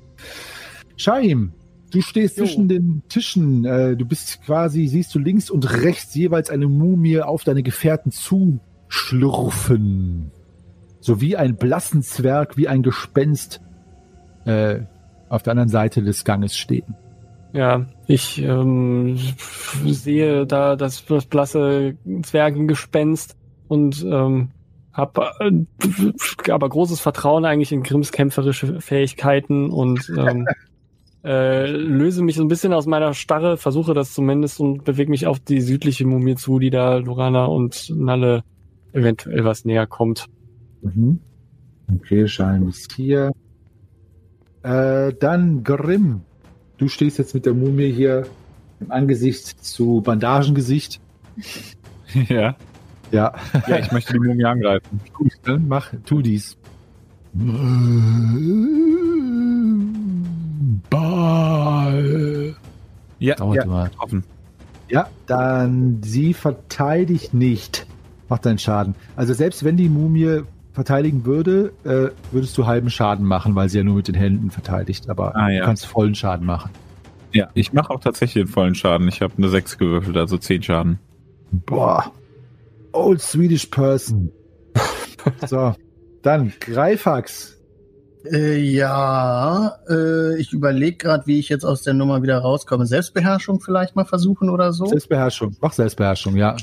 Shaim, 0.95 1.53
du 1.91 2.01
stehst 2.01 2.37
Jo. 2.37 2.45
zwischen 2.45 2.67
den 2.67 3.01
Tischen, 3.09 3.65
äh, 3.65 3.95
du 3.97 4.05
bist 4.05 4.43
quasi, 4.45 4.85
siehst 4.87 5.15
du 5.15 5.19
links 5.19 5.49
und 5.49 5.81
rechts 5.81 6.13
jeweils 6.13 6.49
eine 6.51 6.67
Mumie 6.67 7.21
auf 7.21 7.43
deine 7.43 7.63
Gefährten 7.63 8.11
zuschlurfen. 8.11 10.31
So 10.99 11.21
wie 11.21 11.37
ein 11.37 11.55
blassen 11.55 12.01
Zwerg, 12.01 12.57
wie 12.57 12.67
ein 12.67 12.83
Gespenst 12.83 13.61
äh, 14.45 14.79
auf 15.29 15.43
der 15.43 15.51
anderen 15.51 15.69
Seite 15.69 16.01
des 16.01 16.23
Ganges 16.23 16.57
stehen. 16.57 16.95
Ja, 17.53 17.85
ich 18.07 18.41
ähm, 18.41 19.17
sehe 19.85 20.45
da 20.45 20.75
das, 20.75 21.05
das 21.05 21.25
blasse 21.25 21.95
Zwergengespenst 22.23 23.35
und 23.67 24.03
ähm, 24.03 24.49
habe 24.93 25.31
äh, 25.39 26.51
aber 26.51 26.69
großes 26.69 26.99
Vertrauen 26.99 27.45
eigentlich 27.45 27.71
in 27.71 27.83
Grimms 27.83 28.11
kämpferische 28.11 28.81
Fähigkeiten 28.81 29.69
und 29.69 30.11
ähm, 30.17 30.47
äh, 31.23 31.69
löse 31.69 32.23
mich 32.23 32.35
so 32.35 32.43
ein 32.43 32.47
bisschen 32.47 32.73
aus 32.73 32.85
meiner 32.85 33.13
Starre, 33.13 33.57
versuche 33.57 33.93
das 33.93 34.13
zumindest 34.13 34.59
und 34.59 34.83
bewege 34.83 35.09
mich 35.09 35.27
auf 35.27 35.39
die 35.39 35.61
südliche 35.61 36.05
Mumie 36.05 36.35
zu, 36.35 36.59
die 36.59 36.69
da 36.69 36.97
Lorana 36.97 37.45
und 37.45 37.91
Nalle 37.95 38.43
eventuell 38.93 39.45
was 39.45 39.65
näher 39.65 39.87
kommt. 39.87 40.27
Mhm. 40.81 41.19
Okay, 41.95 42.27
Schein 42.27 42.67
ist 42.67 42.93
hier. 42.93 43.31
Äh, 44.63 45.13
dann 45.19 45.63
Grimm. 45.63 46.21
Du 46.77 46.87
stehst 46.87 47.17
jetzt 47.17 47.33
mit 47.33 47.45
der 47.45 47.53
Mumie 47.53 47.91
hier 47.91 48.27
im 48.79 48.91
Angesicht 48.91 49.63
zu 49.63 50.01
Bandagengesicht. 50.01 50.99
ja. 52.29 52.55
Ja. 53.11 53.33
Ja, 53.67 53.77
ich 53.79 53.91
möchte 53.91 54.13
die 54.13 54.19
Mumie 54.19 54.43
angreifen. 54.45 54.99
Gut, 55.13 55.31
dann 55.43 55.67
mach, 55.67 55.93
tu 56.05 56.21
dies. 56.21 56.57
Ball. 60.89 62.55
Ja, 63.19 63.35
Dauert 63.35 63.55
ja, 63.57 63.65
mal. 63.65 63.91
offen. 63.99 64.23
Ja, 64.89 65.09
dann 65.25 66.01
sie 66.03 66.33
verteidigt 66.33 67.33
nicht. 67.33 67.85
Macht 68.29 68.45
deinen 68.45 68.57
Schaden. 68.57 68.95
Also 69.15 69.33
selbst 69.33 69.63
wenn 69.63 69.77
die 69.77 69.89
Mumie 69.89 70.41
verteidigen 70.77 71.25
würde, 71.25 71.73
äh, 71.85 72.11
würdest 72.31 72.55
du 72.55 72.67
halben 72.67 72.91
Schaden 72.91 73.25
machen, 73.25 73.55
weil 73.55 73.67
sie 73.67 73.79
ja 73.79 73.83
nur 73.83 73.95
mit 73.95 74.07
den 74.07 74.13
Händen 74.13 74.51
verteidigt. 74.51 75.09
Aber 75.09 75.35
Ah, 75.35 75.49
ja. 75.49 75.61
du 75.61 75.65
kannst 75.65 75.87
vollen 75.87 76.13
Schaden 76.13 76.45
machen. 76.45 76.69
Ja, 77.33 77.49
ich 77.55 77.73
mache 77.73 77.89
auch 77.89 77.99
tatsächlich 77.99 78.45
den 78.45 78.51
vollen 78.53 78.75
Schaden. 78.75 79.07
Ich 79.07 79.23
habe 79.23 79.33
eine 79.39 79.49
6 79.49 79.79
gewürfelt, 79.79 80.15
also 80.15 80.37
10 80.37 80.61
Schaden. 80.61 80.99
Boah. 81.51 82.11
Old 82.91 83.19
Swedish 83.19 83.65
Person. 83.65 84.31
so, 85.47 85.73
dann 86.21 86.53
Greifax. 86.59 87.57
Äh, 88.31 88.59
ja, 88.59 89.77
äh, 89.89 90.39
ich 90.39 90.53
überlege 90.53 90.97
gerade, 90.97 91.25
wie 91.25 91.39
ich 91.39 91.49
jetzt 91.49 91.65
aus 91.65 91.81
der 91.81 91.95
Nummer 91.95 92.21
wieder 92.21 92.37
rauskomme. 92.37 92.85
Selbstbeherrschung 92.85 93.61
vielleicht 93.61 93.95
mal 93.95 94.05
versuchen 94.05 94.51
oder 94.51 94.73
so? 94.73 94.85
Selbstbeherrschung. 94.85 95.55
Mach 95.59 95.73
Selbstbeherrschung, 95.73 96.35
ja. 96.35 96.55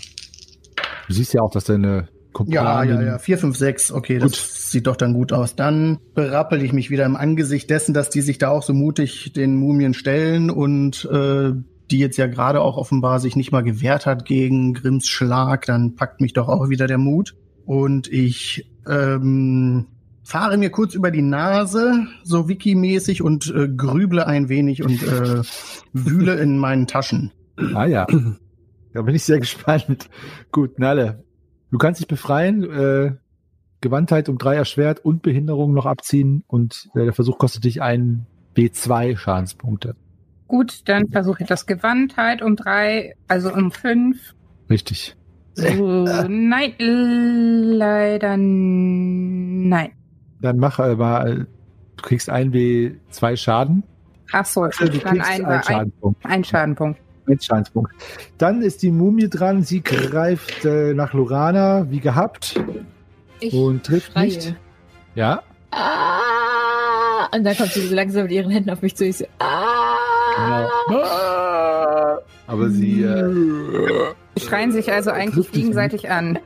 Du 1.08 1.14
siehst 1.14 1.34
ja 1.34 1.42
auch, 1.42 1.50
dass 1.50 1.64
deine 1.64 1.96
Ja, 1.96 2.13
Kumpanen... 2.34 3.00
ja, 3.00 3.02
ja. 3.02 3.18
4, 3.18 3.38
5, 3.38 3.56
6. 3.56 3.92
Okay, 3.92 4.18
das 4.18 4.32
Gut. 4.32 4.40
sieht 4.40 4.86
doch 4.86 4.96
dann 4.96 5.14
gut 5.14 5.32
aus. 5.32 5.56
Dann 5.56 5.98
berappel 6.14 6.62
ich 6.62 6.74
mich 6.74 6.90
wieder 6.90 7.06
im 7.06 7.16
Angesicht 7.16 7.70
dessen, 7.70 7.94
dass 7.94 8.10
die 8.10 8.20
sich 8.20 8.36
da 8.36 8.50
auch 8.50 8.62
so 8.62 8.74
mutig 8.74 9.32
den 9.32 9.56
Mumien 9.56 9.94
stellen 9.94 10.50
und 10.50 11.08
äh, 11.10 11.52
die 11.90 11.98
jetzt 11.98 12.18
ja 12.18 12.26
gerade 12.26 12.60
auch 12.60 12.76
offenbar 12.76 13.20
sich 13.20 13.36
nicht 13.36 13.52
mal 13.52 13.62
gewehrt 13.62 14.04
hat 14.04 14.26
gegen 14.26 14.74
Grimms 14.74 15.08
Schlag. 15.08 15.64
Dann 15.66 15.94
packt 15.94 16.20
mich 16.20 16.34
doch 16.34 16.48
auch 16.48 16.68
wieder 16.68 16.86
der 16.86 16.98
Mut. 16.98 17.34
Und 17.64 18.08
ich 18.08 18.70
ähm, 18.86 19.86
fahre 20.22 20.56
mir 20.58 20.70
kurz 20.70 20.94
über 20.94 21.10
die 21.10 21.22
Nase, 21.22 22.06
so 22.22 22.48
Wiki-mäßig, 22.48 23.22
und 23.22 23.54
äh, 23.54 23.68
grüble 23.68 24.26
ein 24.26 24.48
wenig 24.48 24.82
und 24.82 25.02
äh, 25.02 25.42
wühle 25.92 26.34
in 26.34 26.58
meinen 26.58 26.86
Taschen. 26.86 27.32
Ah 27.74 27.86
ja. 27.86 28.06
Da 28.92 29.02
bin 29.02 29.16
ich 29.16 29.24
sehr 29.24 29.40
gespannt. 29.40 30.08
Gut, 30.52 30.78
Nalle. 30.78 31.24
Du 31.74 31.78
kannst 31.78 32.00
dich 32.00 32.06
befreien, 32.06 32.62
äh, 32.62 33.16
Gewandtheit 33.80 34.28
um 34.28 34.38
drei 34.38 34.54
erschwert 34.54 35.04
und 35.04 35.22
Behinderung 35.22 35.74
noch 35.74 35.86
abziehen 35.86 36.44
und 36.46 36.88
äh, 36.94 37.02
der 37.02 37.12
Versuch 37.12 37.36
kostet 37.36 37.64
dich 37.64 37.82
einen 37.82 38.28
B2 38.54 39.16
Schadenspunkte. 39.16 39.96
Gut, 40.46 40.88
dann 40.88 41.08
versuche 41.08 41.42
ich 41.42 41.48
das 41.48 41.66
Gewandtheit 41.66 42.42
um 42.42 42.54
drei, 42.54 43.16
also 43.26 43.52
um 43.52 43.72
fünf. 43.72 44.36
Richtig. 44.70 45.16
So, 45.54 46.04
nein, 46.28 46.74
leider 46.78 48.36
nein. 48.36 49.90
Dann 50.40 50.58
mach 50.58 50.78
äh, 50.78 50.94
mal, 50.94 51.48
du 51.96 52.02
kriegst 52.04 52.30
ein 52.30 52.52
W2 52.52 53.36
Schaden. 53.36 53.82
Ach 54.30 54.46
so, 54.46 54.62
Also 54.62 54.84
du 54.84 54.98
dann 54.98 55.18
kriegst 55.18 55.28
ein, 55.28 55.44
einen 55.44 55.46
ein, 55.46 55.62
Schadenspunkt. 55.64 56.24
ein 56.24 56.44
Schadenpunkt. 56.44 57.00
Ein 57.26 57.40
Schadenspunkt. 57.40 57.92
Dann 58.38 58.60
ist 58.62 58.82
die 58.82 58.90
Mumie 58.90 59.28
dran. 59.28 59.62
Sie 59.62 59.82
greift 59.82 60.64
äh, 60.64 60.92
nach 60.94 61.14
Lorana, 61.14 61.86
wie 61.90 62.00
gehabt, 62.00 62.60
Ich 63.40 63.54
und 63.54 63.84
trifft 63.84 64.12
schreie. 64.12 64.26
nicht. 64.26 64.54
Ja, 65.14 65.42
Ah! 65.70 67.28
Und 67.34 67.42
dann 67.44 67.56
kommt 67.56 67.70
sie 67.72 67.80
so 67.80 67.94
langsam 67.94 68.22
mit 68.24 68.32
ihren 68.32 68.50
Händen 68.50 68.70
auf 68.70 68.80
mich 68.82 68.94
zu. 68.94 69.04
Ich 69.06 69.16
so, 69.18 69.24
ah! 69.40 70.68
Genau. 70.88 71.02
aber 72.46 72.68
sie 72.70 73.02
äh, 73.02 73.32
schreien 74.38 74.70
sich 74.72 74.92
also 74.92 75.10
eigentlich 75.10 75.34
trifft 75.34 75.54
dich 75.54 75.62
gegenseitig 75.62 76.10
an. 76.10 76.38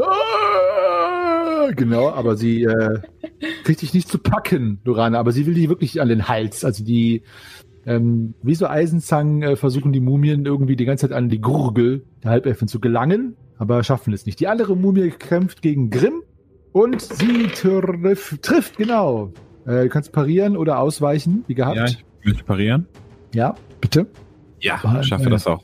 Ah, 0.00 1.70
Genau, 1.76 2.08
aber 2.10 2.36
sie 2.36 2.62
äh, 2.64 3.00
kriegt 3.64 3.82
dich 3.82 3.92
nicht 3.94 4.08
zu 4.08 4.18
packen, 4.18 4.80
Lorana, 4.84 5.18
aber 5.18 5.32
sie 5.32 5.46
will 5.46 5.54
die 5.54 5.68
wirklich 5.68 6.00
an 6.00 6.08
den 6.08 6.28
Hals. 6.28 6.64
Also 6.64 6.82
die, 6.84 7.22
ähm, 7.88 8.34
wie 8.42 8.54
so 8.54 8.66
Eisenzangen 8.66 9.42
äh, 9.42 9.56
versuchen 9.56 9.92
die 9.92 10.00
Mumien 10.00 10.44
irgendwie 10.44 10.76
die 10.76 10.84
ganze 10.84 11.08
Zeit 11.08 11.16
an 11.16 11.28
die 11.28 11.40
Gurgel 11.40 12.04
der 12.22 12.32
Halbelfen 12.32 12.68
zu 12.68 12.80
gelangen, 12.80 13.34
aber 13.56 13.82
schaffen 13.82 14.12
es 14.12 14.26
nicht. 14.26 14.38
Die 14.40 14.48
andere 14.48 14.76
Mumie 14.76 15.10
kämpft 15.10 15.62
gegen 15.62 15.90
Grimm 15.90 16.22
und 16.72 17.00
sie 17.00 17.48
triff, 17.48 18.38
trifft, 18.42 18.76
genau. 18.76 19.32
Äh, 19.66 19.84
du 19.84 19.88
kannst 19.88 20.12
parieren 20.12 20.56
oder 20.56 20.78
ausweichen, 20.78 21.44
wie 21.46 21.54
gehabt. 21.54 21.76
Ja, 21.76 21.84
ich 21.86 22.04
möchte 22.24 22.44
parieren. 22.44 22.86
ja 23.34 23.54
bitte. 23.80 24.06
Ja, 24.60 24.80
ich 25.00 25.06
schaffe 25.06 25.26
äh, 25.26 25.30
das 25.30 25.46
auch. 25.46 25.62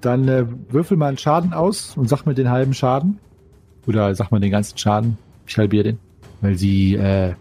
Dann 0.00 0.28
äh, 0.28 0.44
würfel 0.68 0.96
mal 0.96 1.08
einen 1.08 1.18
Schaden 1.18 1.52
aus 1.52 1.96
und 1.96 2.08
sag 2.08 2.26
mir 2.26 2.34
den 2.34 2.50
halben 2.50 2.74
Schaden. 2.74 3.18
Oder 3.86 4.14
sag 4.14 4.30
mal 4.30 4.40
den 4.40 4.50
ganzen 4.50 4.76
Schaden. 4.76 5.16
Ich 5.46 5.56
halbiere 5.56 5.84
den. 5.84 5.98
Weil 6.40 6.56
sie 6.56 6.96
äh, 6.96 7.34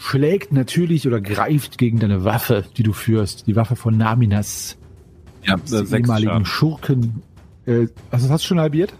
schlägt 0.00 0.50
natürlich 0.52 1.06
oder 1.06 1.20
greift 1.20 1.76
gegen 1.78 1.98
deine 1.98 2.24
Waffe, 2.24 2.64
die 2.76 2.82
du 2.82 2.92
führst. 2.94 3.46
Die 3.46 3.54
Waffe 3.54 3.76
von 3.76 3.96
Naminas, 3.98 4.78
Ja, 5.44 5.56
des 5.56 5.92
äh, 5.92 5.98
ehemaligen 5.98 6.30
Schaden. 6.30 6.44
Schurken. 6.46 7.22
Äh, 7.66 7.86
also 8.10 8.30
hast 8.30 8.44
du 8.44 8.48
schon 8.48 8.60
halbiert? 8.60 8.94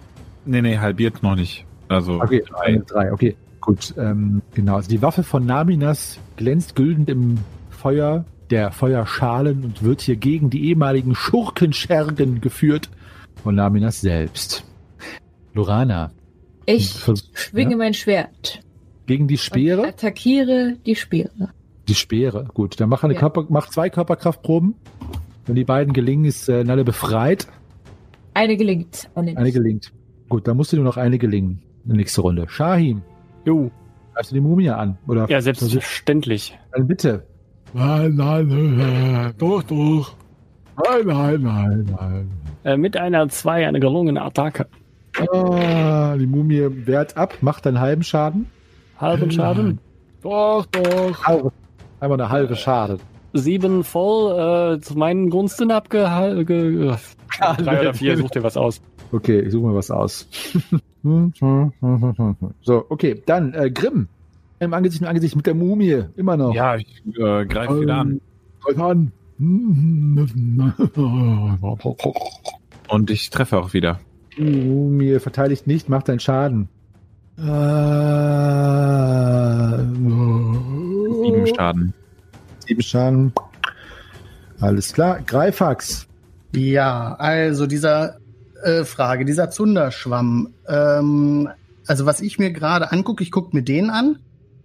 Nee, 0.45 0.61
nee, 0.63 0.79
halbiert 0.79 1.23
noch 1.23 1.37
nicht. 1.37 1.65
Also 1.89 2.21
Okay, 2.21 2.45
drei. 2.49 2.61
eine 2.67 2.81
drei, 2.81 3.13
okay. 3.13 3.35
Gut, 3.61 3.95
ähm, 3.99 4.43
genau. 4.55 4.77
Also 4.77 4.89
die 4.91 5.01
Waffe 5.03 5.23
von 5.23 5.45
Naminas 5.47 6.19
glänzt 6.37 6.77
güldend 6.77 7.09
im 7.11 7.39
Feuer 7.71 8.25
der 8.51 8.71
Feuerschalen 8.73 9.65
und 9.65 9.83
wird 9.83 10.01
hier 10.03 10.17
gegen 10.17 10.51
die 10.51 10.67
ehemaligen 10.69 11.15
Schurkenschergen 11.15 12.41
geführt 12.41 12.91
von 13.43 13.55
Naminas 13.55 14.01
selbst. 14.01 14.65
Lorana, 15.55 16.11
Ich 16.67 16.95
schwinge 17.35 17.73
ja, 17.73 17.77
mein 17.77 17.95
Schwert. 17.95 18.61
Gegen 19.11 19.27
die 19.27 19.35
Und 19.35 19.41
Speere? 19.41 19.89
attackiere 19.89 20.77
die 20.87 20.95
Speere. 20.95 21.51
Die 21.89 21.97
Speere, 21.97 22.47
gut. 22.55 22.79
Dann 22.81 22.89
mach, 22.89 23.03
eine 23.03 23.15
Ja. 23.15 23.19
Körper, 23.19 23.45
mach 23.49 23.69
zwei 23.71 23.91
Körperkraftproben. 23.91 24.75
Wenn 25.47 25.55
die 25.57 25.65
beiden 25.65 25.93
gelingen, 25.93 26.27
ist 26.27 26.49
äh, 26.49 26.63
Nalle 26.63 26.85
befreit. 26.85 27.49
Eine 28.35 28.57
gelingt. 28.57 29.11
Eine, 29.17 29.37
Eine 29.37 29.51
gelingt. 29.51 29.93
Gut, 30.29 30.47
dann 30.47 30.57
musst 30.57 30.73
du 30.73 30.77
nur 30.77 30.85
noch 30.85 30.97
eine 30.97 31.19
gelingen. 31.19 31.61
In 31.83 31.89
der 31.91 31.97
nächste 31.97 32.21
Runde. 32.21 32.47
Shahim, 32.49 33.03
Jo, 33.45 33.73
greifst 34.15 34.31
du 34.31 34.35
die 34.37 34.41
Mumie 34.43 34.71
an? 34.71 34.97
Oder 35.09 35.29
ja, 35.29 35.41
selbstverständlich. 35.41 36.57
Dann 36.73 36.87
bitte. 36.87 37.25
Nein, 37.75 38.15
nein, 38.15 38.47
nein, 38.77 39.33
doch, 39.39 39.63
doch. 39.65 40.15
Nein, 40.87 41.07
nein, 41.07 41.43
nein, 41.43 41.97
nein. 41.99 42.31
Äh, 42.63 42.77
mit 42.77 42.97
einer 42.97 43.29
2 43.29 43.67
eine 43.67 43.81
gelungene 43.81 44.23
Attacke. 44.23 44.67
Ah, 45.33 46.17
die 46.17 46.27
Mumie 46.27 46.87
wehrt 46.87 47.17
ab, 47.17 47.39
macht 47.41 47.67
einen 47.67 47.81
halben 47.81 48.05
Schaden. 48.05 48.47
Halben 49.01 49.31
Schaden. 49.31 49.79
Doch, 50.23 50.67
doch. 50.67 51.25
Halbe, 51.25 51.53
einmal 52.01 52.21
eine 52.21 52.31
halbe 52.31 52.55
Schaden. 52.55 52.99
Sieben 53.33 53.85
voll 53.85 54.77
äh, 54.77 54.81
zu 54.81 54.99
meinen 54.99 55.31
Gunsten 55.31 55.71
abgehalten. 55.71 56.45
Ge 56.45 56.95
drei 57.59 57.81
oder 57.81 57.95
vier, 57.95 58.17
such 58.17 58.31
dir 58.31 58.43
was 58.43 58.57
aus. 58.57 58.83
Okay, 59.13 59.41
ich 59.41 59.53
suche 59.53 59.69
mir 59.69 59.75
was 59.75 59.91
aus. 59.91 60.29
so, 62.63 62.85
okay, 62.91 63.23
dann 63.25 63.55
äh, 63.55 63.71
Grimm. 63.71 64.09
Im 64.59 64.75
Angesicht, 64.75 65.01
im 65.01 65.09
Angesicht 65.09 65.37
mit 65.37 65.47
der 65.47 65.55
Mumie, 65.55 66.05
immer 66.17 66.37
noch. 66.37 66.55
Ja, 66.55 66.77
ich 66.77 67.03
äh, 67.19 67.47
greife 67.47 67.81
wieder 67.81 67.97
an. 67.97 68.21
Greif 68.63 68.79
an. 68.79 69.13
Und 72.89 73.11
ich 73.11 73.31
treffe 73.31 73.59
auch 73.59 73.73
wieder. 73.73 74.01
Die 74.37 74.43
Mumie 74.43 75.19
verteidigt 75.19 75.67
nicht, 75.67 75.89
macht 75.89 76.11
einen 76.11 76.21
Schaden. 76.21 76.69
Sieben 77.41 77.55
Sieben 81.25 81.47
Schaden. 81.47 81.95
Sieben 82.67 82.83
Schaden. 82.83 83.33
Alles 84.61 84.93
klar. 84.93 85.21
Greifax. 85.23 86.07
Ja, 86.53 87.15
also 87.15 87.67
dieser 87.67 88.17
äh, 88.63 88.85
Frage, 88.85 89.25
dieser 89.25 89.49
Zunderschwamm, 89.49 90.53
ähm, 90.69 91.49
also 91.87 92.05
was 92.05 92.21
ich 92.21 92.39
mir 92.39 92.53
gerade 92.53 92.93
angucke, 92.93 93.23
ich 93.23 93.31
gucke 93.31 93.57
mir 93.57 93.63
den 93.63 93.89
an 93.89 94.19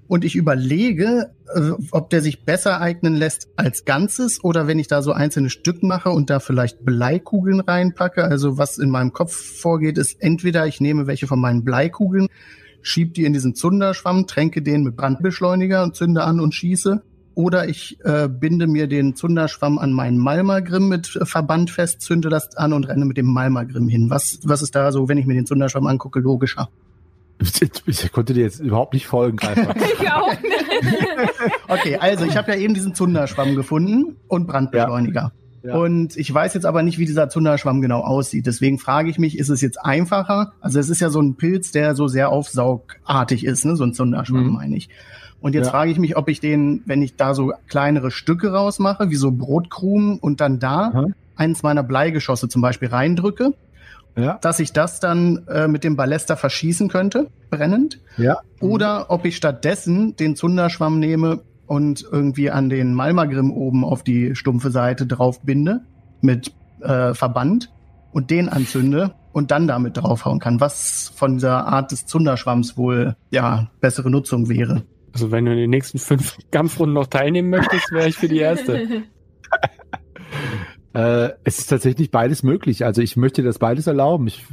und 0.09 0.25
ich 0.25 0.35
überlege, 0.35 1.31
äh, 1.55 1.71
ob 1.91 2.09
der 2.09 2.21
sich 2.21 2.43
besser 2.43 2.81
eignen 2.81 3.15
lässt 3.15 3.47
als 3.55 3.85
Ganzes 3.85 4.43
oder 4.43 4.67
wenn 4.67 4.79
ich 4.79 4.89
da 4.89 5.01
so 5.01 5.13
einzelne 5.13 5.49
Stück 5.49 5.81
mache 5.81 6.09
und 6.09 6.29
da 6.29 6.41
vielleicht 6.41 6.83
Bleikugeln 6.83 7.61
reinpacke. 7.61 8.25
Also 8.25 8.57
was 8.57 8.77
in 8.79 8.89
meinem 8.89 9.13
Kopf 9.13 9.33
vorgeht, 9.33 9.97
ist 9.97 10.21
entweder 10.21 10.67
ich 10.67 10.81
nehme 10.81 11.07
welche 11.07 11.27
von 11.27 11.39
meinen 11.39 11.63
Bleikugeln, 11.63 12.27
schieb 12.85 13.15
die 13.15 13.25
in 13.25 13.33
diesen 13.33 13.55
Zunderschwamm, 13.55 14.27
tränke 14.27 14.61
den 14.61 14.83
mit 14.83 14.95
Brandbeschleuniger 14.95 15.83
und 15.83 15.95
zünde 15.95 16.23
an 16.23 16.39
und 16.39 16.53
schieße. 16.53 17.01
Oder 17.33 17.67
ich 17.67 17.97
äh, 18.05 18.29
binde 18.29 18.67
mir 18.67 18.87
den 18.87 19.15
Zunderschwamm 19.15 19.77
an 19.77 19.91
meinen 19.91 20.17
Malmagrim 20.17 20.87
mit 20.87 21.15
äh, 21.15 21.25
Verband 21.25 21.69
fest, 21.69 22.01
zünde 22.01 22.29
das 22.29 22.55
an 22.55 22.71
und 22.71 22.87
renne 22.87 23.05
mit 23.05 23.17
dem 23.17 23.25
Malmagrim 23.25 23.89
hin. 23.89 24.09
Was, 24.09 24.39
was 24.43 24.61
ist 24.61 24.75
da 24.75 24.91
so, 24.91 25.09
wenn 25.09 25.17
ich 25.17 25.25
mir 25.25 25.33
den 25.33 25.45
Zunderschwamm 25.45 25.87
angucke, 25.87 26.19
logischer? 26.19 26.69
Ich 27.87 28.11
konnte 28.13 28.33
dir 28.33 28.43
jetzt 28.43 28.61
überhaupt 28.61 28.93
nicht 28.93 29.07
folgen, 29.07 29.37
Greifer. 29.37 29.75
Ich 29.99 30.09
auch 30.09 30.41
nicht. 30.41 30.65
Okay, 31.67 31.97
also 31.97 32.25
ich 32.25 32.37
habe 32.37 32.51
ja 32.51 32.57
eben 32.57 32.73
diesen 32.73 32.93
Zunderschwamm 32.93 33.55
gefunden 33.55 34.17
und 34.27 34.47
Brandbeschleuniger. 34.47 35.21
Ja. 35.21 35.44
Und 35.73 36.15
ich 36.17 36.33
weiß 36.33 36.53
jetzt 36.53 36.65
aber 36.65 36.83
nicht, 36.83 36.97
wie 36.99 37.05
dieser 37.05 37.29
Zunderschwamm 37.29 37.81
genau 37.81 38.01
aussieht. 38.01 38.45
Deswegen 38.45 38.77
frage 38.77 39.09
ich 39.09 39.17
mich, 39.17 39.37
ist 39.39 39.49
es 39.49 39.61
jetzt 39.61 39.77
einfacher? 39.83 40.53
Also 40.61 40.79
es 40.79 40.89
ist 40.89 41.01
ja 41.01 41.09
so 41.09 41.21
ein 41.21 41.35
Pilz, 41.35 41.71
der 41.71 41.95
so 41.95 42.07
sehr 42.07 42.29
aufsaugartig 42.29 43.45
ist, 43.45 43.65
ne? 43.65 43.75
so 43.75 43.83
ein 43.83 43.93
Zunderschwamm 43.93 44.47
Mhm. 44.47 44.53
meine 44.53 44.75
ich. 44.77 44.89
Und 45.41 45.53
jetzt 45.55 45.65
Ja. 45.65 45.71
frage 45.71 45.91
ich 45.91 45.99
mich, 45.99 46.17
ob 46.17 46.27
ich 46.29 46.39
den, 46.39 46.81
wenn 46.85 47.01
ich 47.01 47.15
da 47.15 47.33
so 47.33 47.53
kleinere 47.67 48.11
Stücke 48.11 48.51
rausmache, 48.51 49.09
wie 49.09 49.15
so 49.15 49.31
Brotkrumen 49.31 50.17
und 50.19 50.41
dann 50.41 50.59
da 50.59 50.89
Aha. 50.89 51.05
eins 51.35 51.61
meiner 51.63 51.83
Bleigeschosse 51.83 52.47
zum 52.49 52.61
Beispiel 52.61 52.87
reindrücke, 52.89 53.51
Ja, 54.17 54.37
dass 54.41 54.59
ich 54.59 54.71
das 54.71 54.99
dann 55.01 55.45
äh, 55.47 55.67
mit 55.67 55.83
dem 55.83 55.95
Ballester 55.97 56.37
verschießen 56.37 56.87
könnte, 56.87 57.27
brennend. 57.49 57.99
ja. 58.17 58.37
Oder 58.61 59.07
ob 59.11 59.25
ich 59.25 59.35
stattdessen 59.35 60.15
den 60.15 60.35
Zunderschwamm 60.37 60.99
nehme 60.99 61.41
und 61.67 62.05
irgendwie 62.11 62.51
an 62.51 62.69
den 62.69 62.93
Malmagrim 62.93 63.51
oben 63.51 63.83
auf 63.83 64.03
die 64.03 64.35
stumpfe 64.35 64.71
Seite 64.71 65.05
drauf 65.05 65.41
binde 65.41 65.81
mit 66.21 66.53
äh, 66.81 67.13
Verband 67.13 67.71
und 68.11 68.29
den 68.31 68.49
anzünde 68.49 69.15
und 69.31 69.51
dann 69.51 69.67
damit 69.67 69.97
draufhauen 69.97 70.39
kann. 70.39 70.61
Was 70.61 71.11
von 71.15 71.33
dieser 71.33 71.67
Art 71.67 71.91
des 71.91 72.05
Zunderschwamms 72.05 72.77
wohl 72.77 73.15
ja 73.31 73.69
bessere 73.81 74.09
Nutzung 74.09 74.47
wäre. 74.47 74.83
Also 75.13 75.31
wenn 75.31 75.45
du 75.45 75.51
in 75.51 75.57
den 75.57 75.69
nächsten 75.69 75.97
fünf 75.97 76.37
Kampfrunden 76.51 76.93
noch 76.93 77.07
teilnehmen 77.07 77.49
möchtest, 77.49 77.91
wäre 77.91 78.07
ich 78.07 78.15
für 78.15 78.27
die 78.27 78.39
erste. 78.39 79.03
Äh, 80.95 81.33
es 81.43 81.59
ist 81.59 81.67
tatsächlich 81.67 82.09
beides 82.09 82.41
möglich. 82.41 82.85
Also 82.85 83.01
ich 83.01 83.17
möchte 83.17 83.43
das 83.43 83.59
beides 83.59 83.85
erlauben. 83.85 84.27
Ich, 84.27 84.45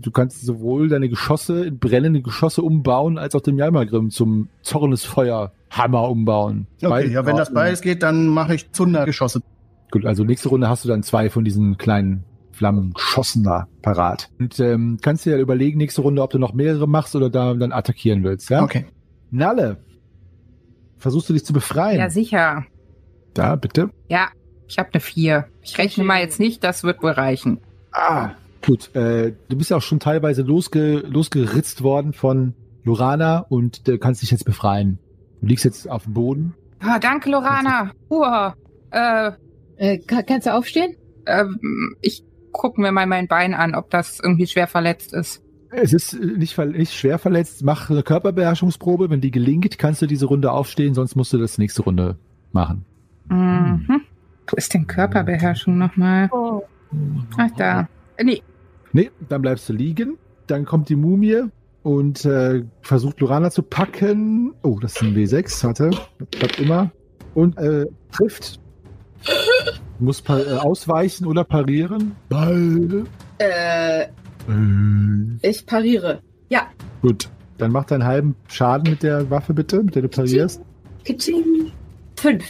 du 0.00 0.10
kannst 0.10 0.40
sowohl 0.40 0.88
deine 0.88 1.10
Geschosse 1.10 1.66
in 1.66 1.78
brennende 1.78 2.22
Geschosse 2.22 2.62
umbauen, 2.62 3.18
als 3.18 3.34
auch 3.34 3.42
den 3.42 3.58
Jalmagrim 3.58 4.08
zum 4.08 4.48
Zornesfeuerhammer 4.62 6.08
umbauen. 6.08 6.66
Okay, 6.78 6.88
Beides 6.88 7.12
ja, 7.12 7.26
wenn 7.26 7.36
das 7.36 7.52
beides 7.52 7.82
geht, 7.82 8.02
dann 8.02 8.28
mache 8.28 8.54
ich 8.54 8.72
Zundergeschosse. 8.72 9.42
Gut, 9.90 10.06
also 10.06 10.24
nächste 10.24 10.48
Runde 10.48 10.70
hast 10.70 10.86
du 10.86 10.88
dann 10.88 11.02
zwei 11.02 11.28
von 11.28 11.44
diesen 11.44 11.76
kleinen 11.76 12.24
Flammengeschossen 12.52 13.44
da 13.44 13.68
parat. 13.82 14.30
Und 14.38 14.58
ähm, 14.60 14.98
kannst 15.02 15.26
dir 15.26 15.36
ja 15.36 15.38
überlegen, 15.38 15.76
nächste 15.76 16.00
Runde, 16.00 16.22
ob 16.22 16.30
du 16.30 16.38
noch 16.38 16.54
mehrere 16.54 16.88
machst 16.88 17.14
oder 17.14 17.28
da 17.28 17.52
dann 17.52 17.72
attackieren 17.72 18.24
willst. 18.24 18.48
Ja? 18.48 18.62
Okay. 18.62 18.86
Nalle, 19.30 19.76
versuchst 20.96 21.28
du 21.28 21.34
dich 21.34 21.44
zu 21.44 21.52
befreien? 21.52 21.98
Ja, 21.98 22.08
sicher. 22.08 22.64
da, 23.34 23.56
bitte. 23.56 23.90
Ja, 24.08 24.28
ich 24.72 24.78
habe 24.78 24.88
eine 24.92 25.00
4. 25.00 25.46
Ich 25.62 25.78
rechne 25.78 26.02
mal 26.04 26.20
jetzt 26.20 26.40
nicht, 26.40 26.64
das 26.64 26.82
wird 26.82 27.02
wohl 27.02 27.10
reichen. 27.12 27.60
Ah, 27.92 28.30
gut. 28.66 28.94
Äh, 28.96 29.32
du 29.48 29.56
bist 29.56 29.70
ja 29.70 29.76
auch 29.76 29.82
schon 29.82 30.00
teilweise 30.00 30.42
losge 30.42 30.98
losgeritzt 31.06 31.82
worden 31.82 32.12
von 32.12 32.54
Lorana 32.84 33.44
und 33.48 33.88
äh, 33.88 33.98
kannst 33.98 34.22
dich 34.22 34.30
jetzt 34.30 34.44
befreien. 34.44 34.98
Du 35.40 35.46
liegst 35.48 35.64
jetzt 35.64 35.88
auf 35.90 36.04
dem 36.04 36.14
Boden. 36.14 36.54
Ah, 36.80 36.98
danke, 36.98 37.30
Lorana. 37.30 37.92
Uah. 38.10 38.56
Äh, 38.90 39.32
Äh, 39.76 39.98
kann, 39.98 40.24
kannst 40.26 40.46
du 40.46 40.54
aufstehen? 40.54 40.96
ähm, 41.26 41.58
ich 42.02 42.22
gucke 42.52 42.80
mir 42.80 42.92
mal 42.92 43.06
mein 43.06 43.26
Bein 43.28 43.54
an, 43.54 43.74
ob 43.74 43.90
das 43.90 44.20
irgendwie 44.22 44.46
schwer 44.46 44.66
verletzt 44.66 45.12
ist. 45.14 45.42
Es 45.70 45.92
ist 45.92 46.12
äh, 46.14 46.18
nicht, 46.38 46.56
nicht 46.58 46.92
schwer 46.94 47.18
verletzt. 47.18 47.62
Mach 47.64 47.90
eine 47.90 48.02
Körperbeherrschungsprobe. 48.02 49.08
Wenn 49.10 49.20
die 49.20 49.30
gelingt, 49.30 49.78
kannst 49.78 50.02
du 50.02 50.06
diese 50.06 50.26
Runde 50.26 50.52
aufstehen, 50.52 50.94
sonst 50.94 51.16
musst 51.16 51.32
du 51.32 51.38
das 51.38 51.58
nächste 51.58 51.82
Runde 51.82 52.16
machen. 52.52 52.84
Mhm. 53.28 54.02
Wo 54.48 54.56
ist 54.56 54.74
denn 54.74 54.86
Körperbeherrschung 54.86 55.78
nochmal? 55.78 56.28
Ach, 57.36 57.50
da. 57.56 57.88
Äh, 58.16 58.24
Nee, 58.24 58.42
Nee, 58.92 59.10
dann 59.28 59.40
bleibst 59.42 59.68
du 59.68 59.72
liegen. 59.72 60.18
Dann 60.46 60.64
kommt 60.66 60.88
die 60.90 60.96
Mumie 60.96 61.44
und 61.82 62.24
äh, 62.26 62.62
versucht 62.82 63.20
Lorana 63.20 63.50
zu 63.50 63.62
packen. 63.62 64.52
Oh, 64.62 64.78
das 64.80 64.96
ist 64.96 65.02
ein 65.02 65.14
W6, 65.14 65.64
warte. 65.64 65.90
Das 66.18 66.28
klappt 66.30 66.60
immer. 66.60 66.90
Und 67.34 67.56
äh, 67.58 67.86
trifft. 68.12 68.60
Muss 69.98 70.22
äh, 70.28 70.56
ausweichen 70.58 71.26
oder 71.26 71.44
parieren. 71.44 72.14
Ball. 72.28 73.04
Äh, 73.38 74.02
Äh, 74.02 74.08
ich 75.42 75.64
pariere. 75.64 76.20
Ja. 76.50 76.66
gut. 77.00 77.30
Dann 77.58 77.70
mach 77.70 77.84
deinen 77.84 78.04
halben 78.04 78.34
Schaden 78.48 78.90
mit 78.90 79.02
der 79.04 79.30
Waffe 79.30 79.54
bitte, 79.54 79.82
mit 79.82 79.94
der 79.94 80.02
du 80.02 80.08
parierst. 80.08 80.60
Kitsching. 81.04 81.70
Fünf. 82.16 82.44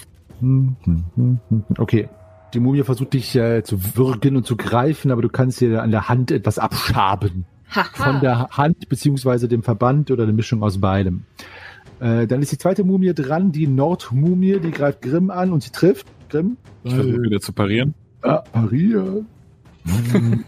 Okay. 1.78 2.08
Die 2.54 2.60
Mumie 2.60 2.82
versucht 2.82 3.14
dich 3.14 3.34
äh, 3.34 3.62
zu 3.62 3.96
würgen 3.96 4.36
und 4.36 4.46
zu 4.46 4.56
greifen, 4.56 5.10
aber 5.10 5.22
du 5.22 5.28
kannst 5.30 5.60
dir 5.60 5.82
an 5.82 5.90
der 5.90 6.08
Hand 6.08 6.30
etwas 6.30 6.58
abschaben. 6.58 7.46
Haha. 7.70 7.84
Von 7.94 8.20
der 8.20 8.48
Hand 8.50 8.88
beziehungsweise 8.90 9.48
dem 9.48 9.62
Verband 9.62 10.10
oder 10.10 10.24
eine 10.24 10.34
Mischung 10.34 10.62
aus 10.62 10.78
beidem. 10.78 11.24
Äh, 12.00 12.26
dann 12.26 12.42
ist 12.42 12.52
die 12.52 12.58
zweite 12.58 12.84
Mumie 12.84 13.14
dran, 13.14 13.52
die 13.52 13.66
Nordmumie, 13.66 14.58
die 14.60 14.70
greift 14.72 15.00
Grimm 15.00 15.30
an 15.30 15.52
und 15.52 15.62
sie 15.62 15.70
trifft. 15.70 16.06
Grimm. 16.28 16.58
Ich 16.84 16.92
versuche 16.94 17.22
wieder 17.22 17.40
zu 17.40 17.52
parieren. 17.52 17.94
Ah, 18.22 18.42
parier. 18.52 19.24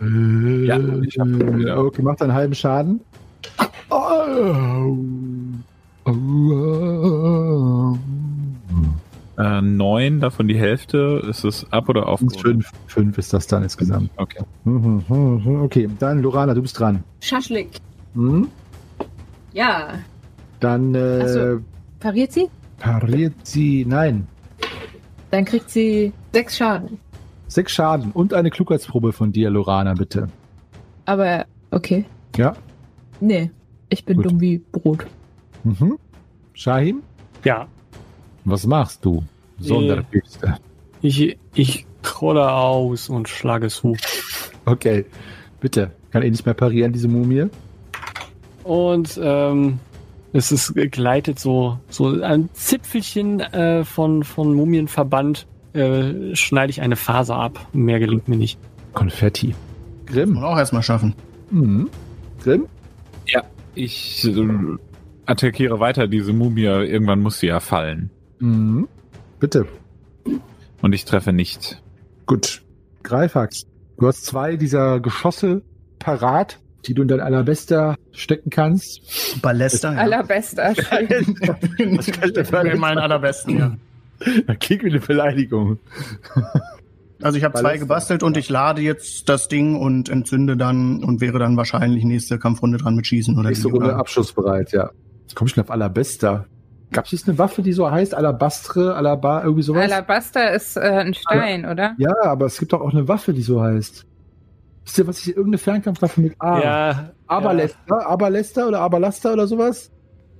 Hm. 0.00 0.62
äh, 0.62 0.64
Ja, 0.66 0.78
ich 0.78 1.18
hab 1.18 1.26
wieder. 1.28 1.84
okay, 1.84 2.00
macht 2.02 2.22
einen 2.22 2.32
halben 2.32 2.54
Schaden. 2.54 3.00
Au. 3.90 4.96
Au. 6.04 7.98
Äh, 9.40 9.62
neun, 9.62 10.20
davon 10.20 10.48
die 10.48 10.58
Hälfte. 10.58 11.22
Ist 11.26 11.44
es 11.44 11.66
ab 11.72 11.88
oder 11.88 12.08
auf? 12.08 12.20
Fünf, 12.20 12.70
fünf 12.86 13.16
ist 13.16 13.32
das 13.32 13.46
dann 13.46 13.62
insgesamt. 13.62 14.10
Okay. 14.16 14.42
Okay, 14.66 15.88
dann 15.98 16.20
Lorana, 16.20 16.52
du 16.52 16.60
bist 16.60 16.78
dran. 16.78 17.02
Schaschlik. 17.20 17.78
Hm? 18.14 18.48
Ja. 19.54 19.94
Dann 20.60 20.94
äh, 20.94 21.28
so. 21.28 21.60
Pariert 22.00 22.32
sie? 22.32 22.48
pariert 22.78 23.34
sie. 23.44 23.86
Nein. 23.86 24.26
Dann 25.30 25.44
kriegt 25.46 25.70
sie 25.70 26.12
sechs 26.32 26.56
Schaden. 26.58 26.98
Sechs 27.46 27.72
Schaden 27.72 28.10
und 28.12 28.34
eine 28.34 28.50
Klugheitsprobe 28.50 29.12
von 29.12 29.32
dir, 29.32 29.48
Lorana, 29.48 29.94
bitte. 29.94 30.28
Aber, 31.06 31.46
okay. 31.70 32.04
Ja. 32.36 32.54
Nee. 33.20 33.50
Ich 33.88 34.04
bin 34.04 34.16
Gut. 34.18 34.26
dumm 34.26 34.40
wie 34.40 34.58
Brot. 34.58 35.06
Mhm. 35.64 35.98
Shahim, 36.52 37.02
Ja, 37.44 37.68
was 38.44 38.66
machst 38.66 39.04
du? 39.04 39.22
Sonderküste. 39.58 40.56
ich, 41.02 41.36
ich 41.54 41.86
trolle 42.02 42.50
aus 42.50 43.08
und 43.08 43.28
schlage 43.28 43.68
zu. 43.68 43.96
Okay, 44.64 45.04
bitte. 45.60 45.90
Kann 46.10 46.22
eh 46.22 46.30
nicht 46.30 46.46
mehr 46.46 46.54
parieren, 46.54 46.92
diese 46.92 47.08
Mumie. 47.08 47.46
Und 48.64 49.20
ähm, 49.22 49.78
es 50.32 50.50
ist 50.50 50.74
gleitet 50.90 51.38
so, 51.38 51.78
so 51.88 52.20
ein 52.22 52.48
Zipfelchen 52.52 53.40
äh, 53.40 53.84
von, 53.84 54.24
von 54.24 54.54
Mumienverband, 54.54 55.46
äh, 55.72 56.34
schneide 56.34 56.70
ich 56.70 56.80
eine 56.80 56.96
Faser 56.96 57.36
ab. 57.36 57.68
Mehr 57.72 58.00
gelingt 58.00 58.28
mir 58.28 58.36
nicht. 58.36 58.58
Konfetti. 58.92 59.48
Muss 59.48 59.56
Grimm. 60.06 60.32
man 60.34 60.44
auch 60.44 60.58
erstmal 60.58 60.82
schaffen. 60.82 61.14
Mhm. 61.50 61.88
Grimm? 62.42 62.66
Ich 63.74 64.26
äh, 64.26 64.48
attackiere 65.26 65.80
weiter 65.80 66.08
diese 66.08 66.32
Mumie. 66.32 66.64
Irgendwann 66.64 67.20
muss 67.20 67.40
sie 67.40 67.48
ja 67.48 67.60
fallen. 67.60 68.10
Mhm. 68.40 68.88
Bitte. 69.38 69.66
Und 70.82 70.92
ich 70.92 71.04
treffe 71.04 71.32
nicht. 71.32 71.80
Gut. 72.26 72.62
Greifax. 73.02 73.62
Du 73.98 74.06
hast 74.06 74.24
zwei 74.24 74.56
dieser 74.56 75.00
Geschosse 75.00 75.62
parat, 75.98 76.58
die 76.86 76.94
du 76.94 77.02
in 77.02 77.08
dein 77.08 77.20
Allerbester 77.20 77.96
stecken 78.12 78.50
kannst. 78.50 79.40
Ballester. 79.42 79.92
Ja. 79.92 80.00
Allerbester. 80.00 80.74
Schön. 81.78 81.96
Das 81.96 82.50
könnte 82.50 82.76
meinen 82.76 82.98
allerbesten, 82.98 83.58
ja. 83.58 83.76
Da 84.46 84.54
klingt 84.54 84.84
wie 84.84 84.90
eine 84.90 85.00
Beleidigung. 85.00 85.78
Also 87.22 87.36
ich 87.36 87.44
habe 87.44 87.58
zwei 87.58 87.76
gebastelt 87.78 88.22
und 88.22 88.36
ich 88.36 88.48
lade 88.48 88.80
jetzt 88.80 89.28
das 89.28 89.48
Ding 89.48 89.76
und 89.76 90.08
entzünde 90.08 90.56
dann 90.56 91.04
und 91.04 91.20
wäre 91.20 91.38
dann 91.38 91.56
wahrscheinlich 91.56 92.04
nächste 92.04 92.38
Kampfrunde 92.38 92.78
dran 92.78 92.96
mit 92.96 93.06
Schießen 93.06 93.38
oder 93.38 93.48
Nächste 93.48 93.68
Runde 93.68 93.94
abschussbereit, 93.94 94.72
ja. 94.72 94.90
Jetzt 95.22 95.36
komme 95.36 95.48
ich 95.48 95.54
schon 95.54 95.62
auf 95.62 95.70
Allerbester. 95.70 96.46
Gab 96.92 97.06
es 97.06 97.12
nicht 97.12 97.28
eine 97.28 97.38
Waffe, 97.38 97.62
die 97.62 97.72
so 97.72 97.90
heißt? 97.90 98.14
Alabastre, 98.14 98.94
Alaba, 98.96 99.42
irgendwie 99.42 99.62
sowas? 99.62 99.90
Alabaster 99.90 100.52
ist 100.52 100.76
äh, 100.76 100.80
ein 100.80 101.14
Stein, 101.14 101.64
oder? 101.64 101.94
ja, 101.98 102.12
aber 102.24 102.46
es 102.46 102.58
gibt 102.58 102.72
doch 102.72 102.80
auch 102.80 102.92
eine 102.92 103.06
Waffe, 103.06 103.32
die 103.32 103.42
so 103.42 103.62
heißt. 103.62 104.06
Wisst 104.84 104.98
ihr, 104.98 105.06
was 105.06 105.20
ich 105.20 105.28
irgendeine 105.28 105.58
Fernkampfwaffe 105.58 106.20
mit 106.20 106.34
A? 106.40 106.60
Ja, 106.60 107.10
Aberlester, 107.26 108.06
Aberlester 108.06 108.66
oder 108.68 108.80
Aberlaster 108.80 109.32
oder 109.32 109.46
sowas? 109.46 109.92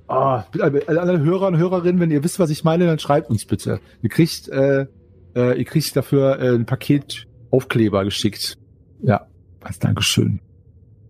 Ah, 0.07 0.43
alle 0.59 0.85
alle 0.87 1.19
Hörer 1.19 1.47
und 1.47 1.57
Hörerinnen, 1.57 2.01
wenn 2.01 2.11
ihr 2.11 2.23
wisst, 2.23 2.37
was 2.37 2.49
ich 2.49 2.65
meine, 2.65 2.85
dann 2.85 2.99
schreibt 2.99 3.29
uns 3.29 3.45
bitte. 3.45 3.79
Ihr 4.01 4.09
kriegt, 4.09 4.49
äh, 4.49 4.87
äh, 5.35 5.57
ihr 5.57 5.63
kriegt 5.63 5.95
dafür 5.95 6.39
äh, 6.39 6.55
ein 6.55 6.65
Paket 6.65 7.27
Aufkleber 7.49 8.03
geschickt. 8.03 8.57
Ja, 9.01 9.27
was 9.61 9.79
Dankeschön. 9.79 10.41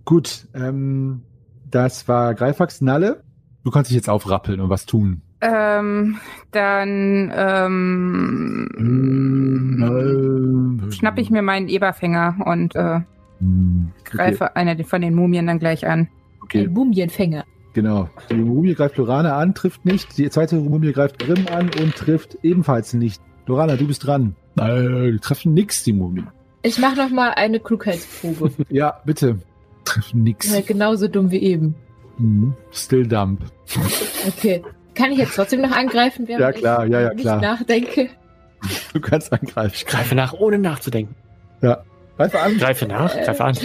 Gut, 0.06 0.48
ähm, 0.54 1.24
das 1.70 2.08
war 2.08 2.36
Greifax 2.36 2.82
Nalle. 2.82 3.24
Du 3.64 3.72
kannst 3.72 3.90
dich 3.90 3.96
jetzt 3.96 4.10
aufrappeln 4.10 4.60
und 4.60 4.70
was 4.70 4.86
tun. 4.86 5.22
Ähm, 5.42 6.18
dann 6.52 7.32
ähm, 8.82 10.80
schnapp 10.92 11.18
ich 11.18 11.30
mir 11.30 11.42
meinen 11.42 11.68
Eberfänger 11.68 12.38
und 12.46 12.76
äh, 12.76 13.02
greife 14.04 14.56
eine 14.56 14.84
von 14.84 15.02
den 15.02 15.16
Mumien 15.16 15.48
dann 15.48 15.60
gleich 15.60 15.88
an. 15.88 16.08
Okay, 16.44 16.66
Ein 16.66 16.74
Mumienfänger. 16.74 17.46
genau. 17.74 18.10
Die 18.30 18.36
Mumie 18.36 18.74
greift 18.76 18.98
Lorana 18.98 19.38
an, 19.38 19.54
trifft 19.56 19.86
nicht. 19.86 20.18
Die 20.18 20.30
zweite 20.30 20.56
Mumie 20.58 20.92
greift 20.92 21.20
Grimm 21.20 21.46
an 21.52 21.70
und 21.82 21.96
trifft 21.96 22.38
ebenfalls 22.44 22.94
nicht. 22.94 23.22
Lorana, 23.48 23.76
du 23.76 23.88
bist 23.88 24.06
dran. 24.06 24.36
Äh, 24.60 25.12
die 25.14 25.20
treffen 25.20 25.54
nix, 25.54 25.84
die 25.84 25.94
Mumie. 25.94 26.24
Ich 26.64 26.78
mache 26.78 26.96
noch 26.98 27.10
mal 27.10 27.32
eine 27.32 27.60
Klugheitsprobe. 27.60 28.52
Ja, 28.70 29.00
bitte. 29.06 29.40
Treffen 29.86 30.24
nix. 30.24 30.54
Ja, 30.54 30.62
genauso 30.62 31.08
dumm 31.08 31.32
wie 31.32 31.40
eben. 31.42 31.74
Mhm. 32.20 32.54
Still 32.72 33.08
dump. 33.08 33.42
Okay. 34.28 34.62
Kann 34.94 35.12
ich 35.12 35.18
jetzt 35.20 35.36
trotzdem 35.36 35.62
noch 35.62 35.72
angreifen, 35.72 36.28
während 36.28 36.42
Ja, 36.42 36.52
klar, 36.52 36.86
ich 36.86 36.92
ja, 36.92 37.02
ja, 37.02 37.14
nicht 37.14 37.22
klar. 37.22 37.42
nachdenke? 37.42 38.10
Du 38.94 39.00
kannst 39.00 39.32
angreifen. 39.34 39.74
Ich 39.76 39.86
greife 39.86 40.14
nach, 40.16 40.34
ohne 40.34 40.60
nachzudenken. 40.60 41.16
Greife 41.62 42.40
an. 42.40 42.58
Greife 42.58 42.86
nach, 42.88 43.14
greife 43.14 43.44
an. 43.44 43.58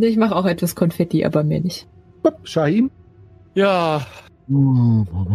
Ich 0.00 0.16
mache 0.16 0.34
auch 0.34 0.46
etwas 0.46 0.74
Konfetti, 0.74 1.24
aber 1.24 1.42
mehr 1.44 1.60
nicht. 1.60 1.86
Shahim. 2.44 2.90
Ja, 3.54 4.06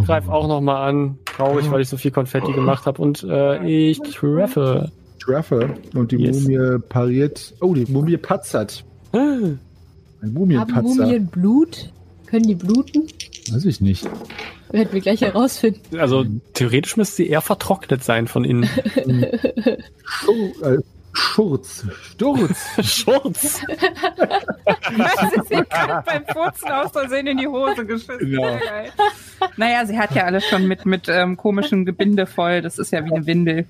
greif 0.06 0.28
auch 0.30 0.48
nochmal 0.48 0.90
an. 0.90 1.18
Traurig, 1.26 1.70
weil 1.72 1.82
ich 1.82 1.90
so 1.90 1.98
viel 1.98 2.12
Konfetti 2.12 2.52
gemacht 2.54 2.86
habe. 2.86 3.02
Und 3.02 3.24
äh, 3.24 3.64
ich 3.66 4.00
treffe. 4.00 4.92
Treffer. 5.20 5.70
Und 5.94 6.12
die 6.12 6.18
Yes. 6.18 6.44
Mumie 6.48 6.80
pariert. 6.90 7.54
Oh, 7.62 7.74
die 7.76 7.86
Mumie 7.92 8.18
patzert. 8.18 8.84
Ein 9.12 9.60
Haben 10.22 10.34
Mumienpatzer. 10.34 10.82
Mumien 10.82 11.28
Blut? 11.28 11.92
Können 12.26 12.44
die 12.48 12.56
bluten? 12.56 13.08
Weiß 13.50 13.66
ich 13.66 13.82
nicht. 13.82 14.08
Werden 14.70 14.94
wir 14.94 15.02
gleich 15.02 15.22
herausfinden. 15.22 16.00
Also 16.00 16.26
theoretisch 16.54 16.96
müsste 16.98 17.18
sie 17.18 17.30
eher 17.30 17.42
vertrocknet 17.42 18.04
sein 18.04 18.28
von 18.28 18.46
innen. 18.46 18.70
Schur, 20.04 20.64
äh, 20.64 20.78
Schurz. 21.14 21.86
Sturz. 22.02 22.70
Schurz. 22.84 23.62
Das 24.98 25.34
ist 25.34 25.52
ihr 25.52 25.66
gerade 25.66 26.04
beim 26.06 26.26
Furzen 26.26 26.72
aus 26.72 26.92
Versehen 26.92 27.28
in 27.28 27.38
die 27.38 27.48
Hose 27.48 27.86
geschissen. 27.86 28.20
Genau. 28.20 28.44
Geil. 28.44 28.92
Naja, 29.58 29.86
sie 29.86 29.98
hat 29.98 30.16
ja 30.16 30.24
alles 30.24 30.46
schon 30.48 30.68
mit, 30.68 30.86
mit 30.86 31.10
ähm, 31.10 31.36
komischem 31.36 31.86
Gebinde 31.86 32.26
voll. 32.26 32.62
Das 32.62 32.78
ist 32.78 32.92
ja 32.92 33.04
wie 33.06 33.14
eine 33.14 33.26
Windel. 33.26 33.66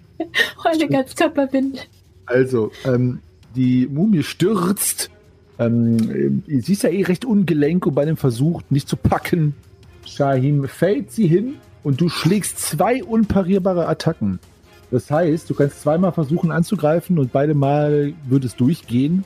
Eine 0.63 0.87
Ganzkörperbinde. 0.87 1.79
Also, 2.25 2.71
ähm, 2.85 3.19
die 3.55 3.87
Mumie 3.87 4.23
stürzt. 4.23 5.09
Ähm, 5.61 6.41
äh, 6.47 6.59
sie 6.61 6.73
ist 6.73 6.83
ja 6.83 6.89
eh 6.89 7.03
recht 7.03 7.25
ungelenk 7.25 7.85
und 7.85 7.95
bei 7.95 8.05
dem 8.05 8.17
Versuch, 8.17 8.61
nicht 8.69 8.89
zu 8.89 8.97
packen, 8.97 9.53
Shahim 10.05 10.67
fällt 10.67 11.11
sie 11.11 11.27
hin 11.27 11.55
und 11.83 12.01
du 12.01 12.09
schlägst 12.09 12.59
zwei 12.59 13.03
unparierbare 13.03 13.87
Attacken. 13.87 14.39
Das 14.89 15.09
heißt, 15.09 15.49
du 15.49 15.53
kannst 15.53 15.81
zweimal 15.81 16.11
versuchen 16.11 16.51
anzugreifen 16.51 17.17
und 17.17 17.31
beide 17.31 17.53
Mal 17.53 18.13
wird 18.27 18.43
es 18.43 18.55
durchgehen. 18.55 19.23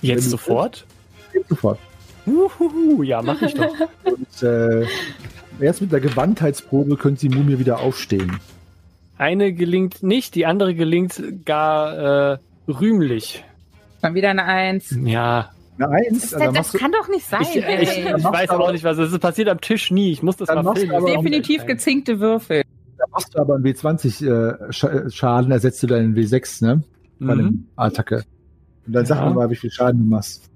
Jetzt 0.00 0.30
sofort? 0.30 0.86
Geht 1.32 1.48
sofort. 1.48 1.78
Uhuhu, 2.26 3.02
ja, 3.02 3.22
mach 3.22 3.40
ich 3.40 3.54
doch. 3.54 3.74
Und 4.04 4.42
äh, 4.42 4.86
erst 5.60 5.80
mit 5.80 5.92
der 5.92 6.00
Gewandtheitsprobe 6.00 6.96
könnte 6.96 7.26
die 7.26 7.34
Mumie 7.34 7.58
wieder 7.58 7.80
aufstehen. 7.80 8.38
Eine 9.16 9.52
gelingt 9.52 10.02
nicht, 10.02 10.34
die 10.34 10.44
andere 10.44 10.74
gelingt 10.74 11.22
gar 11.46 12.34
äh, 12.34 12.38
rühmlich. 12.68 13.44
Dann 14.02 14.14
wieder 14.14 14.30
eine 14.30 14.44
Eins. 14.44 14.94
Ja, 15.04 15.50
Eine 15.78 15.88
Eins, 15.90 16.30
Das, 16.30 16.34
also 16.34 16.52
das, 16.52 16.72
du, 16.72 16.78
kann 16.78 16.92
doch 16.92 17.08
nicht 17.08 17.26
sein. 17.26 17.42
ich, 17.42 17.56
ich, 17.56 17.64
ey. 17.64 17.82
ich 18.16 18.24
weiß 18.24 18.50
aber- 18.50 18.64
auch 18.64 18.72
nicht, 18.72 18.84
was. 18.84 18.98
Es 18.98 19.16
passiert 19.18 19.48
am 19.48 19.60
Tisch 19.60 19.90
nie. 19.90 20.10
Ich 20.12 20.22
muss 20.22 20.36
das 20.36 20.48
Dann 20.48 20.64
mal 20.64 20.74
filmen. 20.74 21.04
Definitiv 21.06 21.64
gezinkte 21.66 22.18
Würfel. 22.20 22.62
da 22.98 23.04
machst 23.12 23.34
du 23.34 23.38
aber 23.38 23.54
einen 23.56 23.64
W20 23.64 24.26
äh, 24.26 24.72
Sch 24.72 24.86
Schaden, 25.14 25.52
ersetzt 25.52 25.82
du 25.82 25.86
deinen 25.86 26.14
W6, 26.16 26.64
ne? 26.64 26.82
Bei 27.20 27.34
Mhm. 27.34 27.40
einem 27.40 27.66
Attacke. 27.76 28.24
Und 28.86 28.92
dann 28.92 29.06
sag 29.06 29.18
Ja. 29.18 29.28
mir 29.28 29.34
mal, 29.34 29.50
wie 29.50 29.56
viel 29.56 29.70
Schaden 29.70 30.00
du 30.00 30.06
machst. 30.06 30.50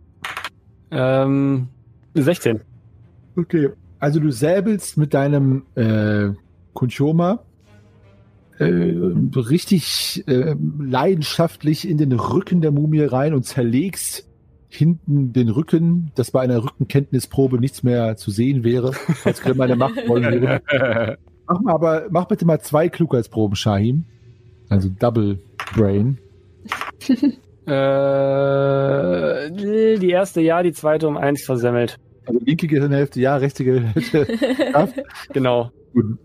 Ähm, 0.91 1.69
16. 2.15 2.61
Okay. 3.37 3.71
Also 3.99 4.19
du 4.21 4.31
säbelst 4.33 4.97
mit 4.99 5.15
deinem 5.15 5.65
äh, 5.77 6.31
Kunchoma 6.75 7.41
äh, 8.59 8.65
richtig 9.37 10.25
äh, 10.27 10.55
leidenschaftlich 10.79 11.89
in 11.89 11.99
den 11.99 12.13
Rücken 12.13 12.61
der 12.61 12.71
Mumie 12.73 13.03
rein 13.05 13.35
und 13.35 13.45
zerlegst 13.45 14.29
hinten 14.73 15.35
den 15.35 15.51
Rücken, 15.51 16.13
dass 16.15 16.31
bei 16.31 16.41
einer 16.41 16.65
Rückenkenntnisprobe 16.65 17.59
nichts 17.59 17.83
mehr 17.83 18.17
zu 18.17 18.31
sehen 18.31 18.65
wäre, 18.65 18.95
falls 18.95 19.43
Grimm 19.43 19.61
eine 19.61 19.77
Macht 19.77 19.97
wollen 20.09 20.25
würde. 20.25 21.19
Mach 21.47 21.61
mal 21.61 21.75
aber, 21.75 22.07
mach 22.11 22.27
bitte 22.27 22.47
mal 22.47 22.59
zwei 22.61 22.89
Klugheitsproben, 22.89 23.55
Shahim. 23.55 24.05
Also 24.71 24.89
Double 24.89 25.39
Brain. 25.75 26.19
Äh, 27.65 29.51
die 29.53 30.11
erste 30.11 30.41
ja, 30.41 30.65
die 30.65 30.73
zweite 30.73 31.07
um 31.07 31.17
eins 31.17 31.45
versemmelt. 31.45 31.97
Also 32.27 32.41
linke 32.45 32.67
Gehirnhälfte 32.67 33.21
ja, 33.21 33.37
rechte 33.37 33.63
Gehirnhälfte. 33.65 34.27
Genau. 35.33 35.71
Gut. 35.93 36.19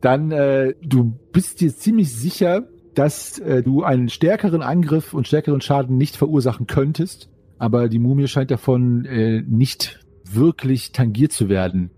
Dann, 0.00 0.30
äh, 0.30 0.74
du 0.80 1.18
bist 1.32 1.60
dir 1.60 1.74
ziemlich 1.74 2.14
sicher, 2.14 2.68
dass 2.94 3.40
äh, 3.40 3.64
du 3.64 3.82
einen 3.82 4.08
stärkeren 4.08 4.62
Angriff 4.62 5.14
und 5.14 5.26
stärkeren 5.26 5.60
Schaden 5.60 5.96
nicht 5.96 6.16
verursachen 6.16 6.68
könntest, 6.68 7.28
aber 7.58 7.88
die 7.88 7.98
Mumie 7.98 8.28
scheint 8.28 8.50
davon 8.50 9.04
äh, 9.04 9.42
nicht 9.42 10.00
wirklich 10.24 10.92
tangiert 10.92 11.32
zu 11.32 11.48
werden. 11.48 11.90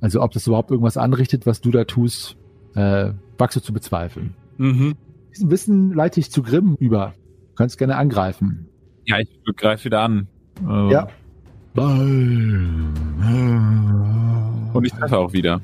Also 0.00 0.22
ob 0.22 0.32
das 0.32 0.46
überhaupt 0.46 0.70
irgendwas 0.70 0.96
anrichtet, 0.96 1.46
was 1.46 1.60
du 1.60 1.70
da 1.70 1.84
tust, 1.84 2.36
äh, 2.74 3.12
wagst 3.38 3.56
du 3.56 3.60
zu 3.60 3.72
bezweifeln. 3.72 4.34
Mhm. 4.58 4.94
Diesen 5.34 5.50
Wissen 5.50 5.92
leite 5.92 6.20
ich 6.20 6.30
zu 6.30 6.42
Grimm 6.42 6.76
über. 6.78 7.14
Du 7.50 7.54
kannst 7.56 7.78
gerne 7.78 7.96
angreifen. 7.96 8.68
Ja, 9.06 9.18
ich 9.18 9.28
greife 9.56 9.84
wieder 9.86 10.00
an. 10.02 10.28
Äh, 10.66 10.92
Ja. 10.92 11.08
Und 14.72 14.84
ich 14.84 14.92
treffe 14.92 15.18
auch 15.18 15.32
wieder. 15.32 15.60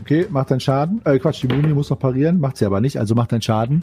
Okay, 0.00 0.26
macht 0.30 0.50
deinen 0.50 0.60
Schaden. 0.60 1.00
Äh, 1.04 1.18
Quatsch, 1.18 1.42
die 1.42 1.48
Mumie 1.48 1.74
muss 1.74 1.90
noch 1.90 1.98
parieren, 1.98 2.40
macht 2.40 2.56
sie 2.56 2.64
aber 2.64 2.80
nicht, 2.80 2.98
also 2.98 3.14
macht 3.14 3.32
deinen 3.32 3.42
Schaden. 3.42 3.82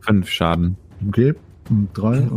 Fünf 0.00 0.28
Schaden. 0.28 0.76
Okay. 1.08 1.34
Und 1.70 1.88
Drei. 1.94 2.28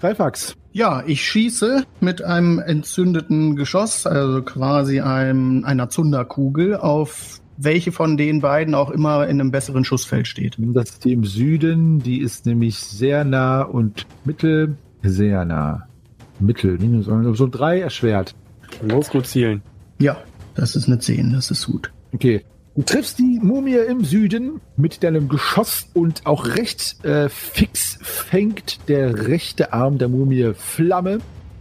Greifax. 0.00 0.56
Ja, 0.72 1.02
ich 1.06 1.24
schieße 1.24 1.84
mit 2.00 2.22
einem 2.22 2.58
entzündeten 2.58 3.56
Geschoss, 3.56 4.06
also 4.06 4.42
quasi 4.42 5.00
einem, 5.00 5.64
einer 5.64 5.88
Zunderkugel, 5.88 6.76
auf 6.76 7.40
welche 7.56 7.92
von 7.92 8.16
den 8.16 8.40
beiden 8.40 8.74
auch 8.74 8.90
immer 8.90 9.26
in 9.28 9.40
einem 9.40 9.50
besseren 9.50 9.84
Schussfeld 9.84 10.26
steht. 10.26 10.56
Das 10.58 10.90
ist 10.90 11.04
die 11.04 11.12
im 11.12 11.24
Süden, 11.24 12.00
die 12.00 12.20
ist 12.20 12.46
nämlich 12.46 12.78
sehr 12.78 13.24
nah 13.24 13.62
und 13.62 14.06
mittel, 14.24 14.76
sehr 15.02 15.44
nah. 15.44 15.86
Mittel, 16.40 16.78
minus, 16.78 17.06
so 17.38 17.46
drei 17.46 17.80
erschwert. 17.80 18.34
Los, 18.82 19.08
gut 19.10 19.26
zielen. 19.26 19.62
Ja, 20.00 20.16
das 20.56 20.74
ist 20.74 20.88
eine 20.88 20.98
10, 20.98 21.32
das 21.32 21.50
ist 21.50 21.66
gut. 21.66 21.92
Okay. 22.12 22.44
Du 22.76 22.82
triffst 22.82 23.20
die 23.20 23.38
Mumie 23.40 23.76
im 23.76 24.04
Süden 24.04 24.60
mit 24.76 25.04
deinem 25.04 25.28
Geschoss 25.28 25.86
und 25.94 26.26
auch 26.26 26.56
recht 26.56 27.04
äh, 27.04 27.28
fix 27.28 28.00
fängt 28.02 28.88
der 28.88 29.28
rechte 29.28 29.72
Arm 29.72 29.98
der 29.98 30.08
Mumie 30.08 30.54
Flamme 30.54 31.18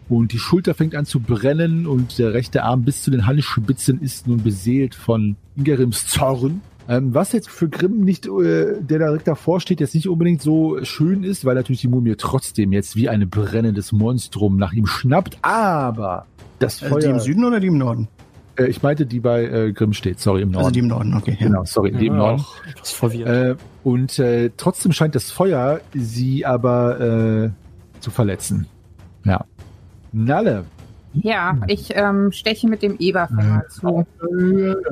und 0.09 0.33
die 0.33 0.39
Schulter 0.39 0.73
fängt 0.73 0.95
an 0.95 1.05
zu 1.05 1.19
brennen 1.19 1.85
und 1.85 2.17
der 2.17 2.33
rechte 2.33 2.63
Arm 2.63 2.83
bis 2.83 3.03
zu 3.03 3.11
den 3.11 3.27
Handspitzen 3.27 4.01
ist 4.01 4.25
nun 4.25 4.41
beseelt 4.41 4.95
von 4.95 5.35
Ingerims 5.55 6.07
Zorn. 6.07 6.61
Ähm, 6.89 7.13
was 7.13 7.31
jetzt 7.31 7.47
für 7.47 7.69
Grimm 7.69 8.03
nicht, 8.03 8.25
äh, 8.25 8.81
der 8.81 8.97
direkt 8.97 9.27
davor 9.27 9.61
steht, 9.61 9.81
jetzt 9.81 9.93
nicht 9.93 10.09
unbedingt 10.09 10.41
so 10.41 10.83
schön 10.83 11.23
ist, 11.23 11.45
weil 11.45 11.53
natürlich 11.53 11.81
die 11.81 11.89
Mumie 11.89 12.15
trotzdem 12.17 12.73
jetzt 12.73 12.95
wie 12.95 13.07
ein 13.07 13.29
brennendes 13.29 13.91
Monstrum 13.91 14.57
nach 14.57 14.73
ihm 14.73 14.87
schnappt, 14.87 15.37
aber 15.43 16.25
das 16.57 16.79
Feuer... 16.79 16.95
Also 16.95 17.07
die 17.07 17.13
im 17.13 17.19
Süden 17.19 17.45
oder 17.45 17.59
die 17.59 17.67
im 17.67 17.77
Norden? 17.77 18.07
Äh, 18.57 18.65
ich 18.67 18.81
meinte, 18.81 19.05
die 19.05 19.19
bei 19.19 19.43
äh, 19.43 19.71
Grimm 19.71 19.93
steht, 19.93 20.19
sorry, 20.19 20.41
im 20.41 20.51
Norden. 20.51 20.65
Also 20.65 20.71
die 20.71 20.79
im 20.79 20.87
Norden, 20.87 21.13
okay. 21.15 21.37
Ja. 21.39 21.47
Genau, 21.47 21.65
sorry, 21.65 21.91
die 21.91 22.07
im 22.07 22.17
Norden. 22.17 22.43
etwas 22.69 22.91
verwirrt. 22.91 23.29
Äh, 23.29 23.55
und 23.83 24.19
äh, 24.19 24.51
trotzdem 24.57 24.91
scheint 24.91 25.15
das 25.15 25.31
Feuer 25.31 25.81
sie 25.93 26.45
aber 26.45 26.99
äh, 26.99 27.49
zu 27.99 28.11
verletzen. 28.11 28.67
Ja. 29.23 29.43
Nalle. 30.11 30.65
Ja, 31.13 31.57
ich 31.67 31.91
ähm, 31.95 32.31
steche 32.31 32.67
mit 32.67 32.81
dem 32.81 32.95
Eberfänger 32.97 33.63
zu. 33.69 34.05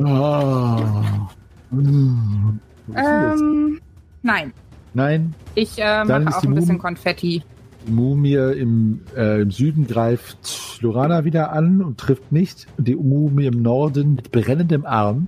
Ah. 0.03 1.29
Hm. 1.71 2.59
Ähm, 2.95 3.81
nein. 4.21 4.53
Nein, 4.93 5.33
Ich 5.55 5.79
äh, 5.79 6.03
mache 6.03 6.37
auch 6.37 6.43
ein 6.43 6.53
bisschen 6.53 6.77
Konfetti. 6.77 7.43
Die 7.87 7.91
Mumie 7.91 8.33
im, 8.35 9.01
äh, 9.15 9.41
im 9.41 9.51
Süden 9.51 9.87
greift 9.87 10.79
Lorana 10.81 11.25
wieder 11.25 11.51
an 11.51 11.81
und 11.81 11.99
trifft 11.99 12.31
nicht. 12.31 12.67
Und 12.77 12.87
die 12.87 12.95
Mumie 12.95 13.45
im 13.47 13.61
Norden 13.61 14.15
mit 14.15 14.31
brennendem 14.31 14.85
Arm 14.85 15.27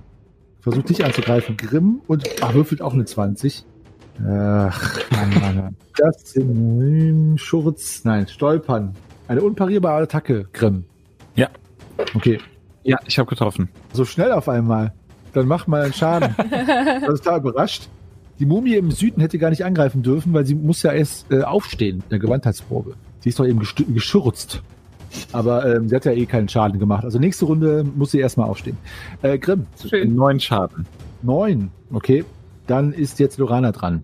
versucht 0.60 0.88
dich 0.88 1.04
anzugreifen. 1.04 1.56
Grimm 1.56 2.00
und 2.06 2.24
ach, 2.40 2.54
würfelt 2.54 2.80
auch 2.82 2.94
eine 2.94 3.04
20. 3.04 3.64
Ach, 4.20 5.10
Mann, 5.10 5.30
Mann, 5.40 5.56
Mann. 5.56 5.76
Das 5.96 6.30
sind 6.32 7.38
Schurz, 7.40 8.02
nein, 8.04 8.26
Stolpern. 8.28 8.94
Eine 9.28 9.42
unparierbare 9.42 10.02
Attacke, 10.02 10.46
Grimm. 10.52 10.84
Ja. 11.34 11.48
Okay, 12.14 12.38
Ja, 12.82 12.98
ich 13.06 13.18
habe 13.18 13.28
getroffen. 13.28 13.68
so 13.92 14.04
schnell 14.04 14.32
auf 14.32 14.48
einmal. 14.48 14.92
Dann 15.32 15.46
mach 15.48 15.66
mal 15.66 15.82
einen 15.82 15.92
Schaden. 15.92 16.34
Das 16.38 17.14
ist 17.14 17.24
total 17.24 17.40
überrascht. 17.40 17.88
Die 18.38 18.46
Mumie 18.46 18.74
im 18.74 18.90
Süden 18.90 19.20
hätte 19.20 19.38
gar 19.38 19.50
nicht 19.50 19.64
angreifen 19.64 20.02
dürfen, 20.02 20.32
weil 20.32 20.44
sie 20.44 20.54
muss 20.54 20.82
ja 20.82 20.92
erst 20.92 21.30
äh, 21.30 21.42
aufstehen 21.42 21.98
in 21.98 22.10
der 22.10 22.18
Gewandheitsprobe. 22.18 22.94
Sie 23.20 23.28
ist 23.28 23.38
doch 23.38 23.46
eben 23.46 23.60
geschürzt. 23.60 24.62
Aber 25.32 25.64
ähm, 25.76 25.88
sie 25.88 25.94
hat 25.94 26.04
ja 26.04 26.12
eh 26.12 26.26
keinen 26.26 26.48
Schaden 26.48 26.80
gemacht. 26.80 27.04
Also 27.04 27.20
nächste 27.20 27.44
Runde 27.44 27.84
muss 27.96 28.10
sie 28.10 28.18
erstmal 28.18 28.48
aufstehen. 28.48 28.76
Äh, 29.22 29.38
Grimm, 29.38 29.66
Schön. 29.88 30.14
Neun 30.16 30.40
Schaden. 30.40 30.86
neun. 31.22 31.70
Okay, 31.92 32.24
dann 32.66 32.92
ist 32.92 33.20
jetzt 33.20 33.38
Lorana 33.38 33.70
dran. 33.70 34.02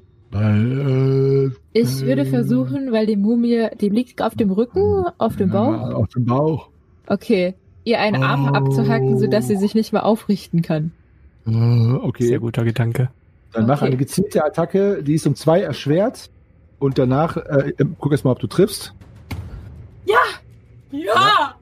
Ich 1.73 2.01
würde 2.03 2.25
versuchen, 2.25 2.93
weil 2.93 3.07
die 3.07 3.17
Mumie, 3.17 3.67
die 3.81 3.89
liegt 3.89 4.23
auf 4.23 4.37
dem 4.37 4.53
Rücken, 4.53 5.05
auf 5.19 5.35
dem 5.35 5.53
Ja, 5.53 5.65
Bauch. 5.65 5.95
Auf 5.95 6.09
dem 6.11 6.25
Bauch. 6.25 6.69
Okay. 7.09 7.55
Ihr 7.83 7.99
einen 7.99 8.23
Arm 8.23 8.45
Oh. 8.53 8.55
abzuhacken, 8.55 9.19
sodass 9.19 9.49
sie 9.49 9.57
sich 9.57 9.75
nicht 9.75 9.93
mehr 9.93 10.05
aufrichten 10.05 10.63
kann. 10.63 10.93
Äh, 11.47 11.51
okay. 11.95 12.27
Sehr 12.29 12.39
guter 12.39 12.65
Gedanke. 12.65 13.09
Dann 13.53 13.67
mach 13.67 13.79
Okay. 13.79 13.87
eine 13.87 13.97
gezielte 13.97 14.45
Attacke, 14.45 15.03
die 15.03 15.15
ist 15.15 15.27
um 15.27 15.35
zwei 15.35 15.61
erschwert. 15.61 16.31
Und 16.79 16.99
danach, 16.99 17.37
äh, 17.37 17.73
guck 17.99 18.13
erst 18.13 18.25
mal, 18.25 18.31
ob 18.33 18.39
du 18.39 18.47
triffst. 18.47 18.95
Ja! 20.07 21.57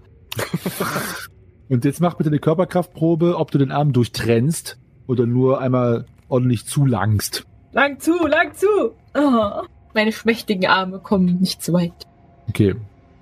Und 1.69 1.85
jetzt 1.85 2.01
mach 2.01 2.15
bitte 2.15 2.31
eine 2.31 2.39
Körperkraftprobe, 2.39 3.37
ob 3.37 3.51
du 3.51 3.59
den 3.59 3.71
Arm 3.73 3.93
durchtrennst 3.93 4.79
oder 5.07 5.27
nur 5.27 5.61
einmal 5.61 6.07
ordentlich 6.29 6.67
zulangst. 6.67 7.45
Lang 7.73 7.99
zu, 8.01 8.27
lang 8.27 8.55
zu! 8.55 8.67
Oh, 9.15 9.63
meine 9.95 10.13
schmächtigen 10.13 10.67
Arme 10.67 10.99
kommen 11.01 11.41
nicht 11.41 11.63
zu 11.63 11.73
weit. 11.73 12.07
Okay. 12.49 12.75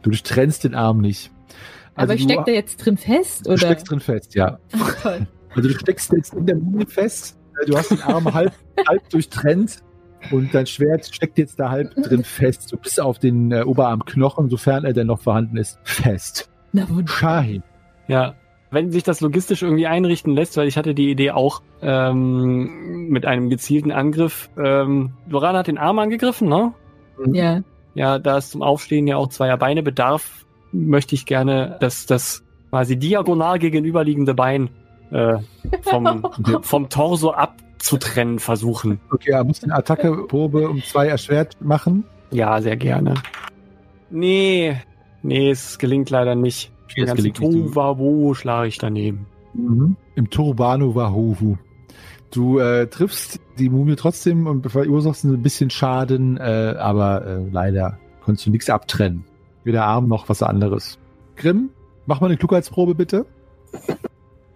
Du 0.03 0.11
durchtrennst 0.11 0.62
den 0.64 0.75
Arm 0.75 1.01
nicht. 1.01 1.31
Aber 1.97 2.14
ich 2.14 2.27
du, 2.27 2.33
steck 2.33 2.45
da 2.45 2.53
jetzt 2.53 2.77
drin 2.77 2.97
fest, 2.99 3.47
du 3.47 3.51
oder? 3.51 3.59
steckst 3.59 3.91
drin 3.91 4.01
fest, 4.01 4.35
ja. 4.35 4.59
Ach, 4.79 4.95
toll. 5.03 5.27
Also 5.55 5.69
du 5.69 5.75
steckst 5.79 6.12
jetzt 6.12 6.35
in 6.35 6.47
der 6.47 6.57
Mumie 6.57 6.87
fest. 6.87 7.37
Äh, 7.61 7.67
Du 7.67 7.77
hast 7.77 7.91
den 7.91 8.03
Arm 8.03 8.25
halb, 8.35 8.53
halb 8.89 9.09
durchtrennt 9.11 9.83
und 10.31 10.55
dein 10.55 10.67
Schwert 10.67 11.07
steckt 11.07 11.39
jetzt 11.39 11.59
da 11.61 11.71
halb 11.71 11.95
drin 11.95 12.25
fest. 12.25 12.69
So 12.69 12.77
bis 12.77 12.99
auf 12.99 13.19
den 13.19 13.53
äh, 13.53 13.63
Oberarmknochen, 13.63 14.49
sofern 14.49 14.85
er 14.85 14.93
denn 14.93 15.07
noch 15.07 15.21
vorhanden 15.21 15.57
ist, 15.57 15.79
fest. 15.85 16.51
Na 16.73 16.89
wunderbar. 16.89 17.17
Shahin. 17.17 17.63
Ja, 18.09 18.35
wenn 18.71 18.91
sich 18.91 19.03
das 19.03 19.21
logistisch 19.21 19.63
irgendwie 19.63 19.87
einrichten 19.87 20.35
lässt, 20.35 20.57
weil 20.57 20.69
ich 20.69 20.77
hatte 20.77 20.95
die 20.95 21.11
Idee 21.11 21.31
auch 21.31 21.63
ähm, 21.83 23.09
mit 23.09 23.25
einem 23.25 23.49
gezielten 23.49 23.93
Angriff. 23.93 24.51
Ähm, 24.63 25.13
Lorana 25.29 25.61
hat 25.61 25.69
den 25.69 25.79
Arm 25.79 25.99
angegriffen, 25.99 26.49
ne? 26.49 26.73
Ja. 27.33 27.63
Ja, 27.95 28.19
da 28.19 28.37
es 28.37 28.51
zum 28.51 28.63
Aufstehen 28.63 29.07
ja 29.07 29.17
auch 29.17 29.29
zweier 29.29 29.57
Beine 29.57 29.83
bedarf, 29.83 30.45
möchte 30.73 31.15
ich 31.15 31.25
gerne 31.25 31.77
das, 31.81 32.05
das 32.05 32.45
quasi 32.69 32.99
diagonal 32.99 33.59
gegenüberliegende 33.59 34.35
Bein 34.35 34.69
äh, 35.11 35.39
vom, 35.83 36.27
vom 36.63 36.89
Torso 36.89 37.33
abzutrennen 37.33 38.39
versuchen. 38.39 39.01
Okay, 39.11 39.31
er 39.31 39.45
muss 39.45 39.63
eine 39.63 39.75
Attackeprobe 39.75 40.69
um 40.69 40.83
zwei 40.83 41.07
erschwert 41.09 41.57
machen. 41.61 42.05
Ja, 42.31 42.61
sehr 42.61 42.77
gerne. 42.77 43.15
Nee, 44.11 44.77
nee, 45.23 45.51
es 45.51 45.79
gelingt 45.79 46.11
leider 46.11 46.35
nicht. 46.35 46.73
Okay, 46.85 47.01
Den 47.03 47.07
ganzen 47.07 47.35
Tohuwabohu 47.35 48.35
schlage 48.35 48.69
ich 48.69 48.79
daneben. 48.79 49.27
Im 50.15 50.31
Turbano 50.31 50.95
Wahovu. 50.95 51.57
Du 52.31 52.59
äh, 52.59 52.87
triffst 52.89 53.41
die 53.59 53.71
Mumie 53.71 53.97
trotzdem 53.97 54.47
und 54.47 54.71
verursachst 54.71 55.25
ein 55.25 55.43
bisschen 55.43 55.71
Schaden, 55.71 56.37
äh, 56.37 56.75
aber 56.79 57.25
äh, 57.27 57.49
leider 57.51 57.99
konntest 58.23 58.47
du 58.47 58.51
nichts 58.51 58.69
abtrennen. 58.69 59.25
Weder 59.65 59.85
Arm 59.85 60.09
noch 60.09 60.29
was 60.29 60.43
anderes. 60.43 60.99
Grimm, 61.37 61.71
mach 62.07 62.21
mal 62.21 62.27
eine 62.27 62.37
Klugheitsprobe 62.37 62.95
bitte. 62.95 63.27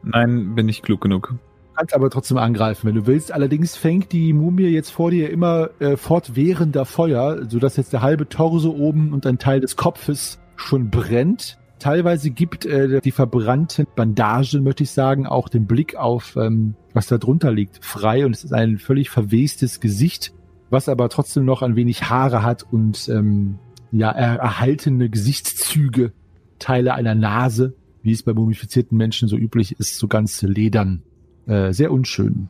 Nein, 0.02 0.54
bin 0.54 0.68
ich 0.68 0.82
klug 0.82 1.00
genug. 1.00 1.34
kannst 1.76 1.94
aber 1.94 2.10
trotzdem 2.10 2.38
angreifen, 2.38 2.88
wenn 2.88 2.94
du 2.94 3.06
willst. 3.06 3.32
Allerdings 3.32 3.76
fängt 3.76 4.12
die 4.12 4.32
Mumie 4.32 4.66
jetzt 4.66 4.90
vor 4.90 5.10
dir 5.10 5.30
immer 5.30 5.70
äh, 5.78 5.96
fortwährender 5.96 6.84
Feuer, 6.84 7.46
sodass 7.48 7.76
jetzt 7.76 7.92
der 7.92 8.02
halbe 8.02 8.28
Torso 8.28 8.70
oben 8.70 9.12
und 9.12 9.26
ein 9.26 9.38
Teil 9.38 9.60
des 9.60 9.76
Kopfes 9.76 10.40
schon 10.56 10.90
brennt. 10.90 11.58
Teilweise 11.78 12.30
gibt 12.30 12.66
äh, 12.66 13.00
die 13.00 13.10
verbrannten 13.10 13.86
Bandagen, 13.96 14.62
möchte 14.62 14.82
ich 14.82 14.90
sagen, 14.90 15.26
auch 15.26 15.48
den 15.48 15.66
Blick 15.66 15.96
auf, 15.96 16.36
ähm, 16.36 16.74
was 16.92 17.06
da 17.06 17.16
drunter 17.16 17.50
liegt, 17.50 17.82
frei. 17.82 18.26
Und 18.26 18.36
es 18.36 18.44
ist 18.44 18.52
ein 18.52 18.78
völlig 18.78 19.08
verwestes 19.08 19.80
Gesicht, 19.80 20.34
was 20.68 20.90
aber 20.90 21.08
trotzdem 21.08 21.46
noch 21.46 21.62
ein 21.62 21.76
wenig 21.76 22.10
Haare 22.10 22.42
hat 22.42 22.64
und 22.70 23.08
ähm, 23.08 23.58
ja, 23.92 24.10
er 24.10 24.36
erhaltene 24.36 25.08
Gesichtszüge, 25.08 26.12
Teile 26.58 26.94
einer 26.94 27.14
Nase, 27.14 27.74
wie 28.02 28.12
es 28.12 28.22
bei 28.22 28.32
mumifizierten 28.32 28.96
Menschen 28.96 29.28
so 29.28 29.36
üblich 29.36 29.78
ist, 29.78 29.98
so 29.98 30.08
ganz 30.08 30.42
ledern. 30.42 31.02
Äh, 31.46 31.72
sehr 31.72 31.92
unschön. 31.92 32.48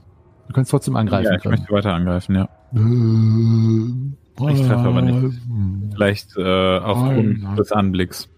Du 0.49 0.55
kannst 0.55 0.71
trotzdem 0.71 0.97
angreifen. 0.97 1.27
Ja, 1.27 1.37
ich 1.37 1.43
können. 1.43 1.59
möchte 1.59 1.73
weiter 1.73 1.95
angreifen, 1.95 2.35
ja. 2.35 2.49
Ich 4.51 4.61
treffe 4.61 4.77
aber 4.77 5.03
nicht. 5.03 5.39
Vielleicht 5.93 6.37
äh, 6.37 6.79
aufgrund 6.79 7.59
des 7.59 7.73
Anblicks. 7.73 8.29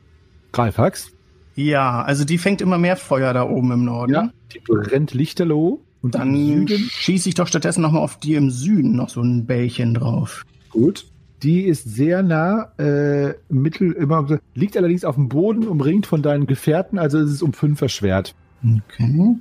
Greifax. 0.53 1.13
Ja, 1.55 2.03
also 2.03 2.25
die 2.25 2.39
fängt 2.39 2.61
immer 2.61 2.79
mehr 2.79 2.97
Feuer 2.97 3.33
da 3.33 3.45
oben 3.45 3.73
im 3.73 3.85
Norden. 3.85 4.13
Ja. 4.13 4.31
Die 4.53 4.61
brennt 4.61 5.15
lichterloh. 5.15 5.81
Und 6.03 6.17
Dann 6.17 6.67
schieße 6.67 7.29
ich 7.29 7.37
doch 7.37 7.47
stattdessen 7.47 7.81
nochmal 7.81 8.03
auf 8.03 8.19
die 8.19 8.35
im 8.35 8.51
Süden 8.51 8.97
noch 8.97 9.09
so 9.09 9.23
ein 9.23 9.47
Bällchen 9.47 9.95
drauf. 9.95 10.45
Gut. 10.71 11.07
Die 11.43 11.63
ist 11.63 11.85
sehr 11.85 12.23
nah, 12.23 12.73
äh, 12.79 13.35
mittel, 13.49 13.93
immer, 13.93 14.39
liegt 14.55 14.77
allerdings 14.77 15.05
auf 15.05 15.17
dem 15.17 15.29
Boden, 15.29 15.67
umringt 15.67 16.07
von 16.07 16.23
deinen 16.23 16.47
Gefährten, 16.47 16.99
also 16.99 17.19
ist 17.19 17.31
es 17.31 17.43
um 17.43 17.53
fünf 17.53 17.83
erschwert. 17.83 18.35
Okay. 18.63 19.37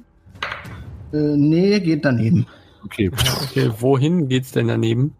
Äh, 1.13 1.37
nee, 1.37 1.79
geht 1.79 2.05
daneben. 2.05 2.47
Okay. 2.83 3.11
Okay, 3.43 3.69
wohin 3.79 4.27
geht's 4.27 4.51
denn 4.51 4.67
daneben? 4.67 5.13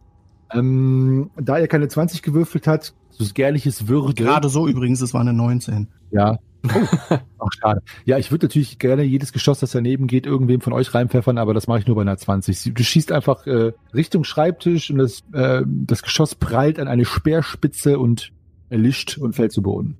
Ähm, 0.54 1.30
da 1.39 1.58
er 1.58 1.68
keine 1.68 1.88
20 1.88 2.22
gewürfelt 2.22 2.68
hat, 2.68 2.93
so 3.10 3.26
gärliches 3.34 3.88
Würde. 3.88 4.14
Gerade 4.14 4.49
so 4.49 4.68
übrigens, 4.68 5.02
es 5.02 5.14
war 5.14 5.22
eine 5.22 5.34
19. 5.34 5.88
Ja. 6.12 6.38
Oh. 6.64 6.70
Ach, 7.39 7.47
schade. 7.60 7.82
Ja, 8.06 8.18
ich 8.20 8.32
würde 8.32 8.45
natürlich 8.45 8.78
gerne 8.78 9.02
jedes 9.04 9.34
Geschoss, 9.34 9.60
das 9.60 9.72
daneben 9.72 10.06
geht, 10.08 10.26
irgendwem 10.28 10.62
von 10.62 10.74
euch 10.74 10.93
reinpfeffern, 10.93 11.38
aber 11.39 11.54
das 11.56 11.68
mache 11.68 11.80
ich 11.80 11.88
nur 11.88 11.95
bei 11.95 12.04
einer 12.04 12.18
20. 12.18 12.60
Sie- 12.60 12.74
Du 12.74 12.84
schießt 12.84 13.12
einfach 13.12 13.47
äh, 13.47 13.74
Richtung 13.95 14.24
Schreibtisch 14.24 14.91
und 14.91 14.97
das, 14.99 15.24
äh, 15.34 15.64
das 15.66 16.04
Geschoss 16.04 16.36
prallt 16.36 16.80
an 16.80 16.88
eine 16.88 17.06
Speerspitze 17.06 17.97
und 17.97 18.32
erlischt 18.70 19.18
und 19.18 19.34
fällt 19.36 19.52
zu 19.54 19.62
Boden. 19.64 19.97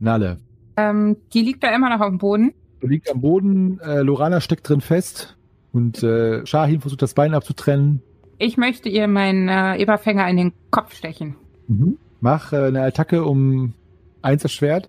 Nalle. 0.00 0.38
Ähm, 0.76 1.16
die 1.34 1.40
liegt 1.42 1.62
da 1.62 1.74
immer 1.74 1.90
noch 1.90 2.00
auf 2.00 2.08
dem 2.08 2.18
Boden. 2.18 2.54
Du 2.80 2.86
liegst 2.86 3.12
am 3.12 3.20
Boden, 3.20 3.78
äh, 3.80 4.00
Lorana 4.02 4.40
steckt 4.40 4.68
drin 4.68 4.80
fest 4.80 5.36
und 5.72 6.02
äh, 6.02 6.46
Shahin 6.46 6.80
versucht 6.80 7.02
das 7.02 7.12
Bein 7.14 7.34
abzutrennen. 7.34 8.00
Ich 8.38 8.56
möchte 8.56 8.88
ihr 8.88 9.08
meinen 9.08 9.48
äh, 9.48 9.76
Eberfänger 9.76 10.28
in 10.28 10.36
den 10.36 10.52
Kopf 10.70 10.94
stechen. 10.94 11.36
Mhm. 11.66 11.98
Mach 12.20 12.52
äh, 12.52 12.66
eine 12.66 12.82
Attacke 12.82 13.24
um 13.24 13.74
eins 14.22 14.42
erschwert. 14.42 14.88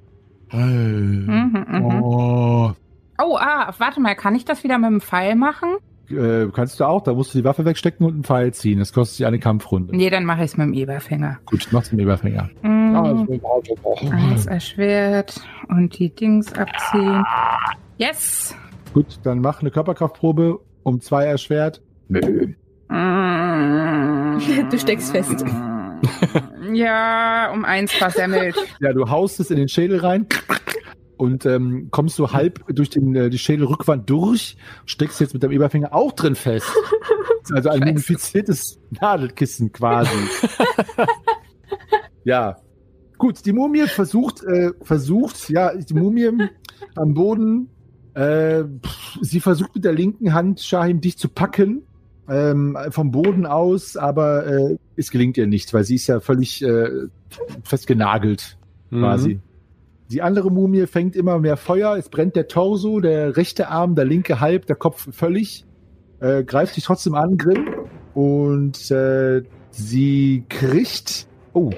Mhm, 0.52 1.66
mhm. 1.68 2.04
Oh. 2.04 2.72
Oh, 3.22 3.38
ah, 3.38 3.74
warte 3.78 4.00
mal, 4.00 4.16
kann 4.16 4.36
ich 4.36 4.46
das 4.46 4.64
wieder 4.64 4.78
mit 4.78 4.90
dem 4.90 5.02
Pfeil 5.02 5.36
machen? 5.36 5.78
Äh, 6.10 6.48
kannst 6.54 6.80
du 6.80 6.86
auch, 6.86 7.04
da 7.04 7.14
musst 7.14 7.34
du 7.34 7.40
die 7.40 7.44
Waffe 7.44 7.66
wegstecken 7.66 8.06
und 8.06 8.14
einen 8.14 8.24
Pfeil 8.24 8.54
ziehen. 8.54 8.80
Das 8.80 8.94
kostet 8.94 9.20
dich 9.20 9.26
eine 9.26 9.40
Kampfrunde. 9.40 9.96
Nee, 9.96 10.10
dann 10.10 10.26
mache 10.26 10.40
ich 10.40 10.52
es 10.52 10.58
mit 10.58 10.68
dem 10.68 10.74
Eberfänger. 10.74 11.40
Gut, 11.46 11.68
machst 11.72 11.92
du 11.92 11.98
den 11.98 12.06
Überfänger. 12.06 12.50
Mhm. 12.62 13.40
Eins 14.12 14.46
erschwert 14.46 15.42
und 15.68 15.98
die 16.00 16.10
Dings 16.10 16.54
abziehen. 16.54 17.24
Yes! 17.98 18.56
Gut, 18.94 19.20
dann 19.24 19.40
mach 19.40 19.62
eine 19.62 19.70
Körperkraftprobe 19.70 20.60
um 20.84 21.00
zwei 21.02 21.26
erschwert. 21.26 21.82
Nö. 22.08 22.54
Du 24.70 24.78
steckst 24.78 25.12
fest. 25.12 25.46
Ja, 26.72 27.52
um 27.52 27.66
eins 27.66 27.92
versemmelt. 27.92 28.56
Ja, 28.80 28.94
du 28.94 29.10
haust 29.10 29.40
es 29.40 29.50
in 29.50 29.58
den 29.58 29.68
Schädel 29.68 30.00
rein 30.00 30.28
und 31.18 31.46
ähm, 31.46 31.90
kommst 31.92 32.16
so 32.16 32.32
halb 32.32 32.64
durch 32.68 32.90
den, 32.90 33.16
äh, 33.16 33.30
die 33.30 33.40
Schädelrückwand 33.40 34.10
durch, 34.10 34.56
steckst 34.86 35.20
jetzt 35.20 35.34
mit 35.34 35.44
deinem 35.44 35.54
Eberfänger 35.54 35.94
auch 35.94 36.12
drin 36.12 36.36
fest. 36.36 36.72
Also 37.52 37.70
ein 37.70 37.80
Scheiße. 37.80 37.94
mumifiziertes 37.94 38.80
Nadelkissen 39.02 39.72
quasi. 39.72 40.12
ja. 42.24 42.58
Gut, 43.18 43.44
die 43.44 43.54
Mumie 43.54 43.88
versucht, 43.88 44.44
äh, 44.44 44.70
versucht, 44.84 45.50
ja, 45.50 45.74
die 45.76 45.96
Mumie 45.96 46.30
am 46.96 47.16
Boden, 47.16 47.72
äh, 48.14 48.66
pff, 48.66 49.18
sie 49.22 49.40
versucht 49.40 49.74
mit 49.74 49.84
der 49.84 49.94
linken 49.94 50.32
Hand, 50.34 50.62
Shahim, 50.62 51.02
dich 51.02 51.18
zu 51.18 51.28
packen, 51.28 51.88
ähm, 52.30 52.78
vom 52.92 53.12
Boden 53.12 53.46
aus, 53.46 53.98
aber 53.98 54.46
äh, 54.46 54.78
es 54.96 55.12
gelingt 55.12 55.38
ihr 55.38 55.48
nicht, 55.48 55.74
weil 55.74 55.84
sie 55.84 55.96
ist 55.96 56.08
ja 56.08 56.20
völlig 56.20 56.62
äh, 56.64 56.90
festgenagelt 57.64 58.58
quasi. 58.92 59.40
Die 60.12 60.22
andere 60.24 60.52
Mumie 60.52 60.88
fängt 60.88 61.16
immer 61.16 61.38
mehr 61.40 61.58
Feuer, 61.58 61.96
es 61.96 62.10
brennt 62.10 62.36
der 62.36 62.48
Torso, 62.48 63.00
der 63.00 63.38
rechte 63.38 63.70
Arm, 63.70 63.96
der 63.96 64.06
linke 64.06 64.40
halb, 64.40 64.66
der 64.66 64.76
Kopf 64.76 65.08
völlig, 65.12 65.66
äh, 66.20 66.44
greift 66.44 66.76
dich 66.76 66.84
trotzdem 66.84 67.14
an, 67.14 67.38
Grimm, 67.38 67.68
und 68.16 68.90
äh, 68.90 69.44
sie 69.70 70.44
kriegt, 70.50 71.28
oh, 71.54 71.70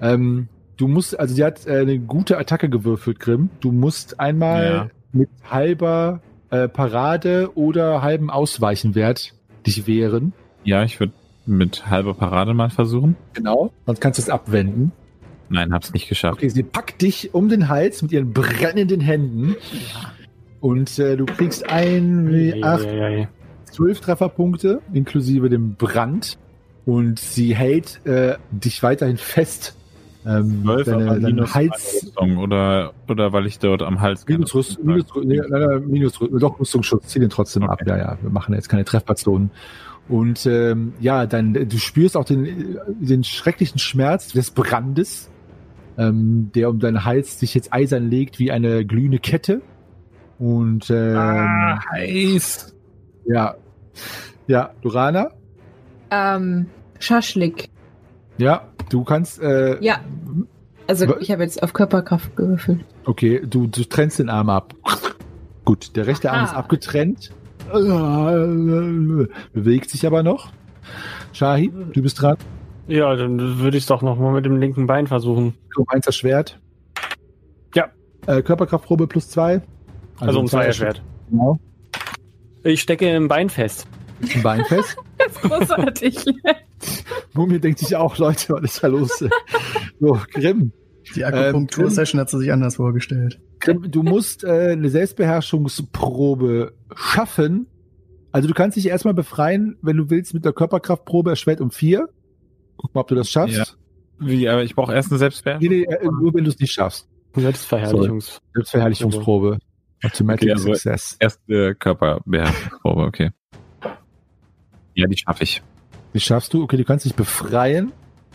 ähm, 0.00 0.46
du 0.76 0.86
musst, 0.86 1.18
also 1.18 1.34
sie 1.34 1.44
hat 1.44 1.66
äh, 1.66 1.78
eine 1.80 1.98
gute 1.98 2.38
Attacke 2.38 2.68
gewürfelt, 2.70 3.18
Grimm. 3.18 3.50
Du 3.60 3.72
musst 3.72 4.20
einmal 4.20 4.64
Ja. 4.72 4.88
mit 5.12 5.28
halber 5.50 6.20
äh, 6.50 6.68
Parade 6.68 7.50
oder 7.56 8.00
halben 8.02 8.30
Ausweichenwert 8.30 9.34
dich 9.66 9.86
wehren. 9.86 10.32
Ja, 10.64 10.84
ich 10.84 11.00
würde 11.00 11.12
mit 11.46 11.88
halber 11.88 12.14
Parade 12.14 12.54
mal 12.54 12.70
versuchen. 12.70 13.16
Genau. 13.34 13.72
Sonst 13.86 14.00
kannst 14.00 14.18
du 14.18 14.22
es 14.22 14.28
abwenden. 14.28 14.92
Nein, 15.48 15.72
hab's 15.72 15.92
nicht 15.92 16.08
geschafft. 16.08 16.38
Okay, 16.38 16.48
sie 16.48 16.62
packt 16.62 17.02
dich 17.02 17.34
um 17.34 17.48
den 17.48 17.68
Hals 17.68 18.00
mit 18.02 18.12
ihren 18.12 18.32
brennenden 18.32 19.00
Händen. 19.00 19.56
Und 20.60 20.98
äh, 20.98 21.16
du 21.16 21.26
kriegst 21.26 21.68
ein, 21.68 22.32
wie 22.32 22.62
acht, 22.62 22.86
zwölf 23.64 24.00
Trefferpunkte, 24.00 24.80
inklusive 24.92 25.50
dem 25.50 25.74
Brand. 25.74 26.38
Und 26.86 27.18
sie 27.18 27.54
hält 27.54 28.04
äh, 28.06 28.36
dich 28.50 28.82
weiterhin 28.82 29.16
fest. 29.16 29.76
Ähm, 30.24 30.62
deine, 30.64 31.06
dein 31.06 31.22
minus 31.22 31.54
Hals. 31.54 32.00
Rüstung 32.04 32.38
oder, 32.38 32.92
oder 33.08 33.32
weil 33.32 33.46
ich 33.46 33.58
dort 33.58 33.82
am 33.82 34.00
Hals 34.00 34.24
keine 34.24 34.38
Minus, 34.38 34.78
nee, 35.24 35.40
nein, 35.48 35.84
minus 35.88 36.18
doch 36.18 36.60
Rüstungsschutz, 36.60 37.08
zieh 37.08 37.18
den 37.18 37.30
trotzdem 37.30 37.64
ab. 37.64 37.80
Okay. 37.82 37.90
Ja, 37.90 37.98
ja, 37.98 38.18
wir 38.22 38.30
machen 38.30 38.54
jetzt 38.54 38.68
keine 38.68 38.84
Trefferzonen. 38.84 39.50
Und 40.08 40.46
ähm, 40.46 40.94
ja, 41.00 41.26
dann 41.26 41.54
du 41.54 41.78
spürst 41.78 42.16
auch 42.16 42.24
den, 42.24 42.78
den 43.00 43.24
schrecklichen 43.24 43.78
Schmerz 43.78 44.32
des 44.32 44.50
Brandes, 44.50 45.30
ähm, 45.98 46.50
der 46.54 46.70
um 46.70 46.78
deinen 46.78 47.04
Hals 47.04 47.40
sich 47.40 47.54
jetzt 47.54 47.72
eisern 47.72 48.08
legt 48.10 48.38
wie 48.38 48.50
eine 48.52 48.84
glühende 48.84 49.18
Kette. 49.18 49.60
Und 50.38 50.90
ähm, 50.90 51.16
Ah, 51.16 51.80
heiß. 51.92 52.74
ja, 53.26 53.54
ja, 54.46 54.70
Durana, 54.82 55.30
Ähm, 56.10 56.66
Schaschlik. 56.98 57.68
Ja, 58.42 58.68
du 58.90 59.04
kannst, 59.04 59.40
äh, 59.40 59.82
Ja. 59.82 60.00
Also 60.88 61.16
ich 61.20 61.30
habe 61.30 61.42
jetzt 61.44 61.62
auf 61.62 61.72
Körperkraft 61.72 62.34
gewürfelt. 62.36 62.80
okay, 63.04 63.40
du, 63.46 63.68
du 63.68 63.84
trennst 63.84 64.18
den 64.18 64.28
Arm 64.28 64.50
ab. 64.50 64.74
Gut, 65.64 65.94
der 65.96 66.08
rechte 66.08 66.30
Arm 66.30 66.40
Aha. 66.40 66.44
ist 66.46 66.54
abgetrennt. 66.54 67.32
Bewegt 69.52 69.90
sich 69.90 70.06
aber 70.06 70.22
noch. 70.24 70.50
Shahi, 71.32 71.72
du 71.92 72.02
bist 72.02 72.20
dran. 72.20 72.36
Ja, 72.88 73.14
dann 73.14 73.60
würde 73.60 73.76
ich 73.76 73.84
es 73.84 73.86
doch 73.88 74.02
noch 74.02 74.18
mal 74.18 74.32
mit 74.32 74.44
dem 74.44 74.56
linken 74.56 74.88
Bein 74.88 75.06
versuchen. 75.06 75.54
Du 75.74 75.84
meinst 75.90 76.08
das 76.08 76.16
Schwert? 76.16 76.58
Ja. 77.74 77.86
Äh, 78.26 78.42
Körperkraftprobe 78.42 79.06
plus 79.06 79.28
zwei. 79.28 79.62
Also, 80.18 80.40
um 80.40 80.48
zwei 80.48 80.72
Schwert. 80.72 81.00
Genau. 81.30 81.58
Ich 82.64 82.82
stecke 82.82 83.08
im 83.14 83.28
Bein 83.28 83.48
fest. 83.50 83.86
Ein 84.34 84.42
Bein 84.42 84.64
fest. 84.64 84.96
Ist 85.34 85.42
großartig. 85.42 86.24
Mumie 87.34 87.58
denkt 87.58 87.78
sich 87.78 87.94
auch, 87.96 88.18
Leute, 88.18 88.52
was 88.54 88.62
ist 88.62 88.82
da 88.84 88.88
los? 88.88 89.18
so, 90.00 90.18
Grimm. 90.32 90.72
Die 91.16 91.20
Ähm, 91.22 91.34
Akupunktur-Session 91.34 92.20
hat 92.20 92.30
sie 92.30 92.38
sich 92.38 92.52
anders 92.52 92.76
vorgestellt. 92.76 93.40
Grimm, 93.60 93.90
du 93.90 94.02
musst 94.02 94.44
äh, 94.44 94.70
eine 94.72 94.88
Selbstbeherrschungsprobe 94.88 96.72
schaffen. 96.94 97.66
Also 98.30 98.48
du 98.48 98.54
kannst 98.54 98.76
dich 98.76 98.86
erstmal 98.86 99.14
befreien, 99.14 99.76
wenn 99.82 99.96
du 99.96 100.10
willst, 100.10 100.32
mit 100.34 100.44
der 100.44 100.52
Körperkraftprobe 100.52 101.30
erschwert 101.30 101.60
um 101.60 101.70
vier. 101.70 102.08
Guck 102.76 102.94
mal, 102.94 103.02
ob 103.02 103.08
du 103.08 103.14
das 103.14 103.28
schaffst. 103.30 103.56
Ja. 103.56 103.64
Wie, 104.18 104.48
aber 104.48 104.62
ich 104.62 104.74
brauche 104.74 104.94
erst 104.94 105.10
eine 105.10 105.16
Nee, 105.16 105.20
Selbstbeherrschung. 105.20 105.68
nee, 105.68 105.82
äh, 105.84 106.04
nur 106.04 106.32
wenn 106.34 106.44
du 106.44 106.50
es 106.50 106.58
nicht 106.58 106.72
schaffst. 106.72 107.08
Selbstverherrlichungs. 107.34 108.40
Selbstverherrlichungsprobe. 108.54 109.58
Automatic 110.04 110.42
Okay, 110.42 110.52
also- 110.52 110.68
Success. 110.74 111.16
Erste 111.20 111.74
Körperbeherrschungsprobe, 111.74 113.02
okay. 113.02 113.30
Ja, 114.94 115.06
die 115.06 115.16
schaffe 115.16 115.44
ich. 115.44 115.62
Die 116.14 116.20
schaffst 116.20 116.52
du. 116.54 116.62
Okay, 116.62 116.76
du 116.76 116.84
kannst 116.84 117.04
dich 117.04 117.14
befreien. 117.14 117.92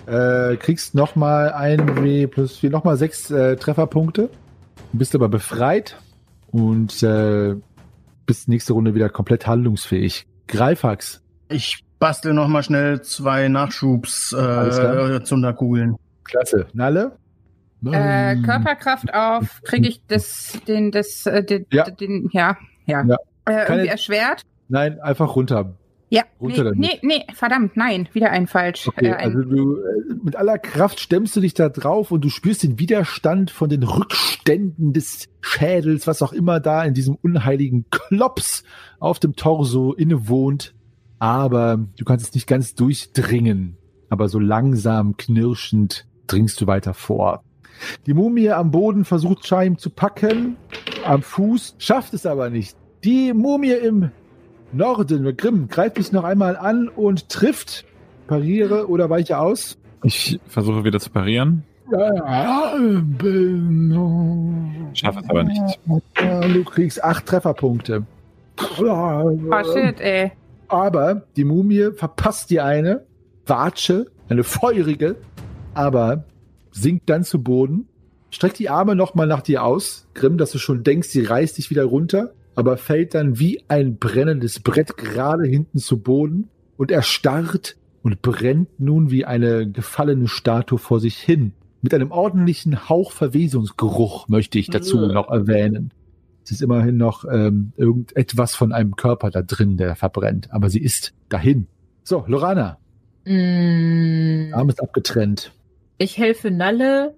Äh, 0.08 0.55
kriegst 0.58 0.95
nochmal 0.95 1.51
ein 1.51 2.01
W 2.03 2.28
plus 2.28 2.58
vier, 2.58 2.70
nochmal 2.70 2.97
sechs 2.97 3.30
äh, 3.30 3.55
Trefferpunkte. 3.58 4.30
Du 4.93 4.97
bist 4.97 5.14
aber 5.16 5.28
befreit 5.28 5.97
und 6.51 7.03
äh, 7.03 7.55
bist 8.26 8.47
nächste 8.47 8.74
Runde 8.74 8.95
wieder 8.95 9.10
komplett 9.10 9.45
handlungsfähig. 9.47 10.26
Greifax. 10.47 11.22
Ich 11.49 11.84
bastel 11.99 12.34
noch 12.34 12.47
mal 12.47 12.64
schnell 12.64 13.01
zwei 13.01 13.47
Nachschubs 13.49 14.32
äh, 14.34 15.22
Zunderkugeln. 15.24 15.95
Klasse. 16.24 16.68
Nalle? 16.74 17.18
äh, 17.86 18.38
Körperkraft 18.41 19.14
auf, 19.14 19.62
kriege 19.64 19.88
ich 19.89 20.01
das, 20.08 20.58
den, 20.68 20.91
das, 20.91 21.26
äh, 21.26 21.43
den, 21.43 21.66
Ja. 21.72 21.89
den, 21.89 22.30
ja, 22.32 22.58
ja. 22.86 23.03
Ja. 23.03 23.16
Äh, 23.45 23.51
Keine- 23.53 23.66
irgendwie 23.68 23.88
erschwert? 23.89 24.41
Nein, 24.70 24.99
einfach 24.99 25.36
runter. 25.36 25.74
Ja, 26.10 26.24
Runter 26.39 26.64
nee, 26.64 26.70
damit. 26.70 26.80
nee, 26.80 26.99
nee, 27.01 27.34
verdammt, 27.34 27.76
nein, 27.76 28.08
wieder 28.14 28.32
ein 28.32 28.47
falsch. 28.47 28.88
Okay, 28.88 29.08
äh, 29.08 29.14
ein, 29.14 29.26
also 29.26 29.41
du 29.41 29.76
äh, 29.76 30.14
mit 30.24 30.38
aller 30.38 30.58
Kraft 30.58 30.99
stemmst 31.01 31.36
du 31.36 31.41
dich 31.41 31.53
da 31.53 31.68
drauf 31.68 32.12
und 32.12 32.24
du 32.24 32.30
spürst 32.30 32.64
den 32.64 32.80
Widerstand 32.80 33.51
von 33.51 33.70
den 33.70 33.84
Rückständen 33.84 34.93
des 34.93 35.28
Schädels, 35.41 36.08
was 36.08 36.22
auch 36.22 36.32
immer 36.32 36.62
da 36.62 36.84
in 36.86 36.93
diesem 36.93 37.16
unheiligen 37.16 37.86
Klops 37.89 38.64
auf 38.99 39.20
dem 39.20 39.36
Torso 39.36 39.93
innewohnt. 39.93 40.74
Aber 41.20 41.86
du 41.97 42.05
kannst 42.05 42.28
es 42.28 42.34
nicht 42.34 42.47
ganz 42.47 42.76
durchdringen. 42.76 43.78
Aber 44.10 44.30
so 44.30 44.39
langsam 44.39 45.18
knirschend 45.18 46.08
dringst 46.28 46.62
du 46.62 46.68
weiter 46.68 46.93
vor. 46.93 47.43
Die 48.05 48.14
Mumie 48.14 48.49
am 48.49 48.72
Boden 48.72 49.03
versucht 49.03 49.45
Chaim 49.45 49.78
zu 49.78 49.89
packen, 49.89 50.58
am 51.05 51.22
Fuß, 51.22 51.76
schafft 51.80 52.14
es 52.14 52.26
aber 52.26 52.49
nicht. 52.49 52.78
Die 53.03 53.34
Mumie 53.34 53.72
im 53.72 54.12
Norden, 54.72 55.36
Grimm, 55.38 55.68
greift 55.68 55.97
dich 55.97 56.11
noch 56.11 56.24
einmal 56.24 56.57
an 56.57 56.88
und 56.89 57.30
trifft. 57.30 57.86
Pariere 58.28 58.89
oder 58.89 59.09
weiche 59.09 59.38
aus. 59.39 59.78
Ich 60.03 60.39
versuche 60.47 60.84
wieder 60.84 60.99
zu 60.99 61.09
parieren. 61.09 61.63
Schaffe 64.93 65.20
es 65.20 65.30
aber 65.30 65.43
nicht. 65.43 65.80
Du 66.53 66.63
kriegst 66.65 67.03
acht 67.03 67.26
Trefferpunkte. 67.26 68.03
oh 68.80 69.63
shit, 69.74 70.01
ey. 70.01 70.32
Aber 70.68 71.24
die 71.38 71.45
Mumie 71.45 71.91
verpasst 71.95 72.49
dir 72.49 72.65
eine 72.65 73.05
Watsche, 73.45 74.07
eine 74.28 74.43
feurige, 74.43 75.15
aber 75.74 76.26
sinkt 76.72 77.09
dann 77.09 77.24
zu 77.24 77.41
Boden, 77.41 77.88
streckt 78.30 78.59
die 78.59 78.70
Arme 78.70 78.95
nochmal 78.95 79.28
nach 79.28 79.41
dir 79.41 79.63
aus, 79.63 80.07
Grimm, 80.13 80.38
dass 80.38 80.51
du 80.51 80.57
schon 80.57 80.84
denkst, 80.84 81.07
sie 81.07 81.24
reißt 81.24 81.57
dich 81.57 81.70
wieder 81.70 81.86
runter, 81.86 82.34
aber 82.58 82.76
fällt 82.78 83.14
dann 83.14 83.39
wie 83.39 83.64
ein 83.70 83.97
brennendes 83.97 84.60
Brett 84.60 84.97
gerade 84.97 85.45
hinten 85.47 85.78
zu 85.78 85.99
Boden 85.99 86.49
und 86.76 86.91
erstarrt 86.91 87.78
und 88.03 88.22
brennt 88.22 88.80
nun 88.80 89.12
wie 89.12 89.26
eine 89.26 89.70
gefallene 89.70 90.28
Statue 90.28 90.78
vor 90.80 90.99
sich 90.99 91.18
hin. 91.18 91.53
Mit 91.82 91.93
einem 91.93 92.12
ordentlichen 92.12 92.89
Hauch 92.89 93.12
Verwesungsgeruch 93.12 94.28
möchte 94.28 94.58
ich 94.60 94.70
dazu 94.70 94.97
Äh. 95.10 95.14
noch 95.14 95.30
erwähnen. 95.30 95.91
Es 96.43 96.51
ist 96.51 96.62
immerhin 96.62 96.97
noch 96.97 97.26
ähm, 97.30 97.74
irgendetwas 97.78 98.55
von 98.55 98.72
einem 98.72 98.95
Körper 98.95 99.30
da 99.30 99.41
drin, 99.41 99.78
der 99.78 99.95
verbrennt, 99.95 100.51
aber 100.51 100.70
sie 100.70 100.82
ist 100.82 101.14
dahin. 101.30 101.68
So, 102.03 102.24
Lorana, 102.28 102.78
Mm, 103.26 104.53
Arm 104.53 104.70
ist 104.70 104.82
abgetrennt. 104.82 105.51
ich 105.97 106.18
helfe 106.18 106.49
Nalle, 106.49 107.14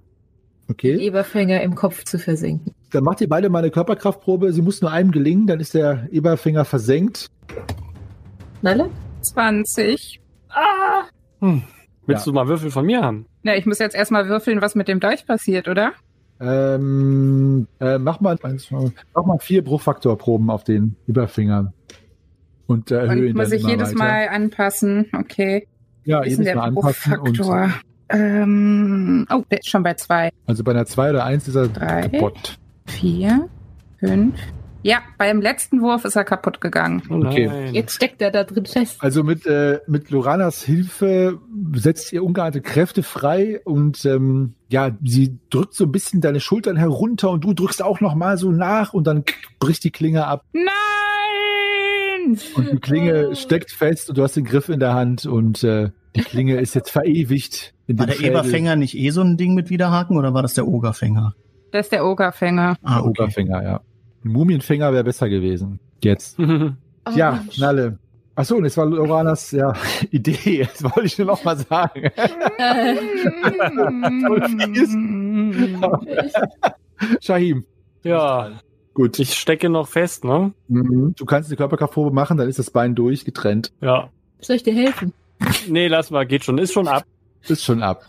Okay, 0.70 0.97
Eberfänger 0.97 1.61
im 1.61 1.74
Kopf 1.76 2.03
zu 2.03 2.20
versenken. 2.20 2.74
dann 2.91 3.03
macht 3.03 3.22
ihr 3.22 3.30
beide 3.30 3.49
mal 3.49 3.59
eine 3.59 3.72
Körperkraftprobe. 3.72 4.53
Sie 4.53 4.61
muss 4.61 4.82
nur 4.82 4.91
einem 4.91 5.11
gelingen, 5.11 5.47
dann 5.47 5.59
ist 5.59 5.74
der 5.74 6.07
Eberfinger 6.11 6.63
versenkt. 6.63 7.28
Nalle? 8.61 8.89
20. 9.22 10.22
Hm. 11.39 11.63
Willst 12.05 12.28
du 12.28 12.34
mal 12.34 12.47
Würfel 12.47 12.72
von 12.72 12.86
mir 12.86 13.01
haben? 13.01 13.26
Na, 13.43 13.55
ich 13.55 13.65
muss 13.65 13.80
jetzt 13.80 13.95
erstmal 13.95 14.28
würfeln, 14.28 14.61
was 14.61 14.76
mit 14.76 14.88
dem 14.88 14.99
Dolch 14.99 15.26
passiert, 15.26 15.67
oder? 15.67 15.93
Ähm, 16.39 17.67
äh, 17.80 17.97
mach 17.97 18.20
mal, 18.20 18.38
mach 18.41 19.26
mal 19.26 19.39
vier 19.39 19.63
Bruchfaktorproben 19.63 20.49
auf 20.49 20.63
den 20.63 20.95
Eberfinger 21.07 21.74
und 22.67 22.91
äh, 22.91 22.95
erhöhe 22.95 23.09
Und 23.09 23.28
ihn 23.28 23.36
muss 23.36 23.51
ich 23.51 23.61
immer 23.61 23.72
jedes 23.72 23.89
weiter. 23.89 23.97
Mal 23.97 24.28
anpassen. 24.30 25.07
Okay. 25.13 25.67
ja, 26.05 26.24
Wie 26.24 26.28
ist 26.28 26.38
jedes 26.39 26.45
denn 26.45 26.57
Mal 26.57 26.61
der 26.61 26.63
anpassen 26.63 27.13
und 27.20 27.38
Bruchfaktor? 27.38 27.74
Ähm, 28.10 29.28
oh, 29.30 29.43
der 29.51 29.60
ist 29.60 29.70
schon 29.70 29.84
bei 29.84 29.93
zwei. 29.93 30.30
also 30.47 30.64
bei 30.64 30.72
einer 30.72 30.86
2 30.86 31.12
oder 31.12 31.26
1 31.26 31.47
ist 31.47 31.55
er 31.55 31.68
Drei. 31.68 32.01
kaputt. 32.10 32.57
Vier, 32.86 33.47
fünf. 33.99 34.36
Ja, 34.82 34.99
beim 35.18 35.41
letzten 35.41 35.82
Wurf 35.82 36.05
ist 36.05 36.16
er 36.16 36.24
kaputt 36.24 36.62
gegangen. 36.62 37.03
Oh 37.10 37.16
Okay. 37.16 37.47
nein. 37.47 37.74
Jetzt 37.76 37.95
steckt 37.95 38.22
er 38.22 38.32
da 38.32 38.45
drin 38.45 38.66
fest. 38.66 38.95
Also 38.99 39.24
mit, 39.24 39.45
äh, 39.45 39.80
mit 39.88 40.10
Loranas 40.10 40.64
Hilfe 40.64 41.38
setzt 41.76 42.14
ihr 42.14 42.24
ungeahnte 42.24 42.62
Kräfte 42.62 43.03
frei 43.03 43.60
und 43.66 44.05
ähm, 44.05 44.53
ja, 44.70 44.91
sie 45.03 45.38
drückt 45.49 45.74
so 45.74 45.84
ein 45.84 45.91
bisschen 45.91 46.22
deine 46.22 46.39
Schultern 46.39 46.78
herunter 46.78 47.30
und 47.30 47.43
du 47.43 47.53
drückst 47.53 47.84
auch 47.84 47.99
noch 47.99 48.16
mal 48.16 48.38
so 48.38 48.51
nach 48.51 48.93
und 48.93 49.05
dann 49.05 49.26
bricht 49.60 49.84
die 49.84 49.91
Klinge 49.91 50.26
ab. 50.26 50.45
Nein! 50.53 52.39
Und 52.55 52.72
die 52.72 52.80
Klinge 52.80 53.36
steckt 53.36 53.72
fest 53.72 54.10
und 54.10 54.18
du 54.18 54.24
hast 54.24 54.36
den 54.36 54.45
Griff 54.45 54.70
in 54.70 54.80
der 54.80 54.93
Hand 54.93 55.26
und 55.26 55.64
äh, 55.64 55.89
die 56.16 56.22
Klinge 56.22 56.60
ist 56.60 56.74
jetzt 56.76 56.89
verewigt. 56.91 57.74
In 57.90 57.98
War 57.98 58.06
der. 58.06 58.20
Eberfänger 58.22 58.76
nicht 58.76 58.96
eh 58.96 59.10
so 59.10 59.22
ein 59.22 59.36
Ding 59.36 59.56
mit 59.56 59.70
Widerhaken 59.72 60.16
oder 60.18 60.34
war 60.34 60.44
das 60.44 60.54
der 60.54 60.68
Ogerfänger? 60.68 61.34
Das 61.72 61.88
ist 61.88 61.92
der 61.92 62.06
Ogerfänger. 62.06 62.76
Ah, 62.84 62.96
Der 63.02 63.06
Oberfänger, 63.06 63.64
ja. 63.64 63.82
Ein 64.24 64.30
Mumienfänger 64.32 64.94
wäre 64.94 65.04
besser 65.04 65.28
gewesen. 65.30 65.80
Jetzt. 66.04 66.38
Oh, 67.06 67.12
ja, 67.16 67.32
Mensch. 67.32 67.58
Nalle. 67.58 67.98
Achso, 68.36 68.56
und 68.58 68.66
es 68.66 68.78
war 68.78 68.86
Loranas 68.86 69.52
ja, 69.52 69.74
Idee. 70.12 70.68
Das 70.72 70.84
wollte 70.84 71.06
ich 71.06 71.18
nur 71.18 71.28
noch 71.28 71.44
mal 71.44 71.58
sagen. 71.58 72.12
Shahim. 77.22 77.66
Ja, 78.04 78.52
Gut. 78.94 79.18
ich 79.20 79.34
stecke 79.34 79.70
noch 79.70 79.88
fest, 79.88 80.24
ne? 80.26 80.54
Mhm. 80.68 81.14
Du 81.18 81.26
kannst 81.26 81.50
eine 81.50 81.58
Körperkraftprobe 81.58 82.14
machen, 82.14 82.38
dann 82.38 82.50
ist 82.50 82.60
das 82.60 82.70
Bein 82.70 82.96
durch, 82.96 83.26
getrennt. 83.26 83.72
Ja. 83.82 84.10
Soll 84.42 84.58
ich 84.58 84.64
dir 84.64 84.74
helfen? 84.74 85.14
Nee, 85.68 85.88
lass 85.88 86.12
mal, 86.12 86.26
geht 86.26 86.44
schon, 86.44 86.58
ist 86.58 86.74
schon 86.74 86.88
ab. 86.88 87.04
Ist 87.48 87.64
schon 87.64 87.84
ab. 87.84 88.06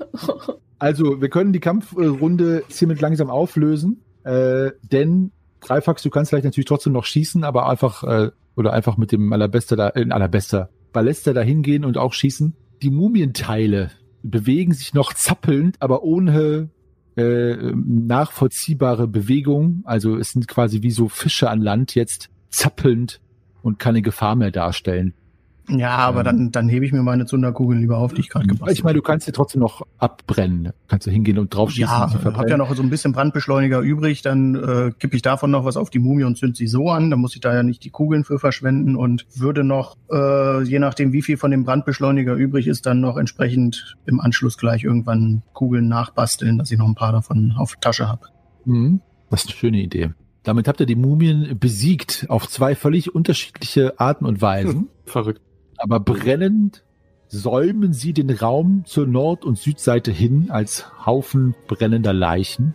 Also, 0.78 1.20
wir 1.20 1.28
können 1.28 1.52
die 1.52 1.60
Kampfrunde 1.60 2.64
hiermit 2.68 3.02
langsam 3.02 3.28
auflösen, 3.28 4.00
äh, 4.24 4.70
denn 4.82 5.30
Greifax, 5.60 6.02
du 6.02 6.10
kannst 6.10 6.30
vielleicht 6.30 6.46
natürlich 6.46 6.66
trotzdem 6.66 6.94
noch 6.94 7.04
schießen, 7.04 7.44
aber 7.44 7.68
einfach, 7.68 8.02
äh, 8.04 8.30
oder 8.56 8.72
einfach 8.72 8.96
mit 8.96 9.12
dem 9.12 9.32
Allerbester 9.32 9.76
da, 9.76 9.90
äh, 9.94 10.08
Allerbester, 10.10 10.70
Ballester 10.92 11.34
da 11.34 11.42
hingehen 11.42 11.84
und 11.84 11.98
auch 11.98 12.12
schießen. 12.12 12.56
Die 12.82 12.90
Mumienteile 12.90 13.90
bewegen 14.22 14.72
sich 14.72 14.94
noch 14.94 15.12
zappelnd, 15.12 15.76
aber 15.80 16.02
ohne 16.02 16.70
äh, 17.16 17.72
nachvollziehbare 17.74 19.06
Bewegung. 19.06 19.82
Also 19.84 20.16
es 20.16 20.32
sind 20.32 20.48
quasi 20.48 20.82
wie 20.82 20.90
so 20.90 21.08
Fische 21.08 21.50
an 21.50 21.60
Land 21.60 21.94
jetzt 21.94 22.30
zappelnd 22.48 23.20
und 23.62 23.78
keine 23.78 24.02
Gefahr 24.02 24.36
mehr 24.36 24.50
darstellen. 24.50 25.14
Ja, 25.78 25.96
aber 25.96 26.24
dann, 26.24 26.50
dann 26.50 26.68
hebe 26.68 26.84
ich 26.84 26.92
mir 26.92 27.02
meine 27.02 27.26
Zunderkugel 27.26 27.78
lieber 27.78 27.98
auf, 27.98 28.12
die 28.12 28.20
ich 28.20 28.28
gerade 28.28 28.46
gebastelt 28.46 28.78
Ich 28.78 28.84
meine, 28.84 28.96
du 28.96 29.02
kannst 29.02 29.26
dir 29.26 29.32
trotzdem 29.32 29.60
noch 29.60 29.86
abbrennen. 29.98 30.72
Kannst 30.88 31.06
du 31.06 31.10
hingehen 31.10 31.38
und 31.38 31.54
draufschießen. 31.54 31.82
Ja, 31.82 32.08
sie 32.08 32.18
ich 32.18 32.24
habe 32.24 32.48
ja 32.48 32.56
noch 32.56 32.74
so 32.74 32.82
ein 32.82 32.90
bisschen 32.90 33.12
Brandbeschleuniger 33.12 33.80
übrig, 33.80 34.22
dann 34.22 34.54
äh, 34.54 34.92
kippe 34.98 35.16
ich 35.16 35.22
davon 35.22 35.50
noch 35.50 35.64
was 35.64 35.76
auf 35.76 35.90
die 35.90 35.98
Mumie 35.98 36.24
und 36.24 36.36
zünd 36.36 36.56
sie 36.56 36.66
so 36.66 36.90
an, 36.90 37.10
dann 37.10 37.20
muss 37.20 37.34
ich 37.34 37.40
da 37.40 37.54
ja 37.54 37.62
nicht 37.62 37.84
die 37.84 37.90
Kugeln 37.90 38.24
für 38.24 38.38
verschwenden 38.38 38.96
und 38.96 39.26
würde 39.34 39.64
noch, 39.64 39.96
äh, 40.10 40.62
je 40.62 40.78
nachdem 40.78 41.12
wie 41.12 41.22
viel 41.22 41.36
von 41.36 41.50
dem 41.50 41.64
Brandbeschleuniger 41.64 42.34
übrig 42.34 42.66
ist, 42.66 42.86
dann 42.86 43.00
noch 43.00 43.16
entsprechend 43.16 43.96
im 44.06 44.20
Anschluss 44.20 44.58
gleich 44.58 44.84
irgendwann 44.84 45.42
Kugeln 45.52 45.88
nachbasteln, 45.88 46.58
dass 46.58 46.70
ich 46.70 46.78
noch 46.78 46.88
ein 46.88 46.94
paar 46.94 47.12
davon 47.12 47.54
auf 47.56 47.72
der 47.72 47.80
Tasche 47.80 48.08
habe. 48.08 48.26
Mhm. 48.64 49.00
Das 49.30 49.44
ist 49.44 49.50
eine 49.50 49.56
schöne 49.56 49.80
Idee. 49.80 50.10
Damit 50.42 50.68
habt 50.68 50.80
ihr 50.80 50.86
die 50.86 50.96
Mumien 50.96 51.58
besiegt 51.58 52.26
auf 52.28 52.48
zwei 52.48 52.74
völlig 52.74 53.14
unterschiedliche 53.14 54.00
Arten 54.00 54.24
und 54.24 54.40
Weisen. 54.40 54.88
Verrückt. 55.04 55.42
Aber 55.80 55.98
brennend 55.98 56.82
säumen 57.28 57.92
sie 57.92 58.12
den 58.12 58.30
Raum 58.30 58.84
zur 58.86 59.06
Nord- 59.06 59.44
und 59.44 59.58
Südseite 59.58 60.10
hin 60.10 60.48
als 60.50 60.86
Haufen 61.06 61.54
brennender 61.68 62.12
Leichen. 62.12 62.74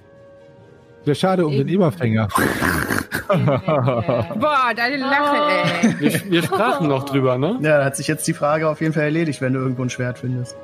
Wäre 1.04 1.16
schade 1.16 1.46
um 1.46 1.52
den 1.52 1.68
Eberfänger. 1.68 2.28
Boah, 3.28 4.72
deine 4.76 4.98
Lache, 4.98 5.38
ey. 5.84 6.00
Wir, 6.00 6.32
wir 6.32 6.44
sprachen 6.44 6.88
noch 6.88 7.06
drüber, 7.06 7.38
ne? 7.38 7.60
Ja, 7.62 7.78
da 7.78 7.86
hat 7.86 7.96
sich 7.96 8.08
jetzt 8.08 8.28
die 8.28 8.34
Frage 8.34 8.68
auf 8.68 8.82
jeden 8.82 8.94
Fall 8.94 9.04
erledigt, 9.04 9.40
wenn 9.42 9.54
du 9.54 9.60
irgendwo 9.60 9.84
ein 9.84 9.90
Schwert 9.92 10.18
findest. 10.18 10.56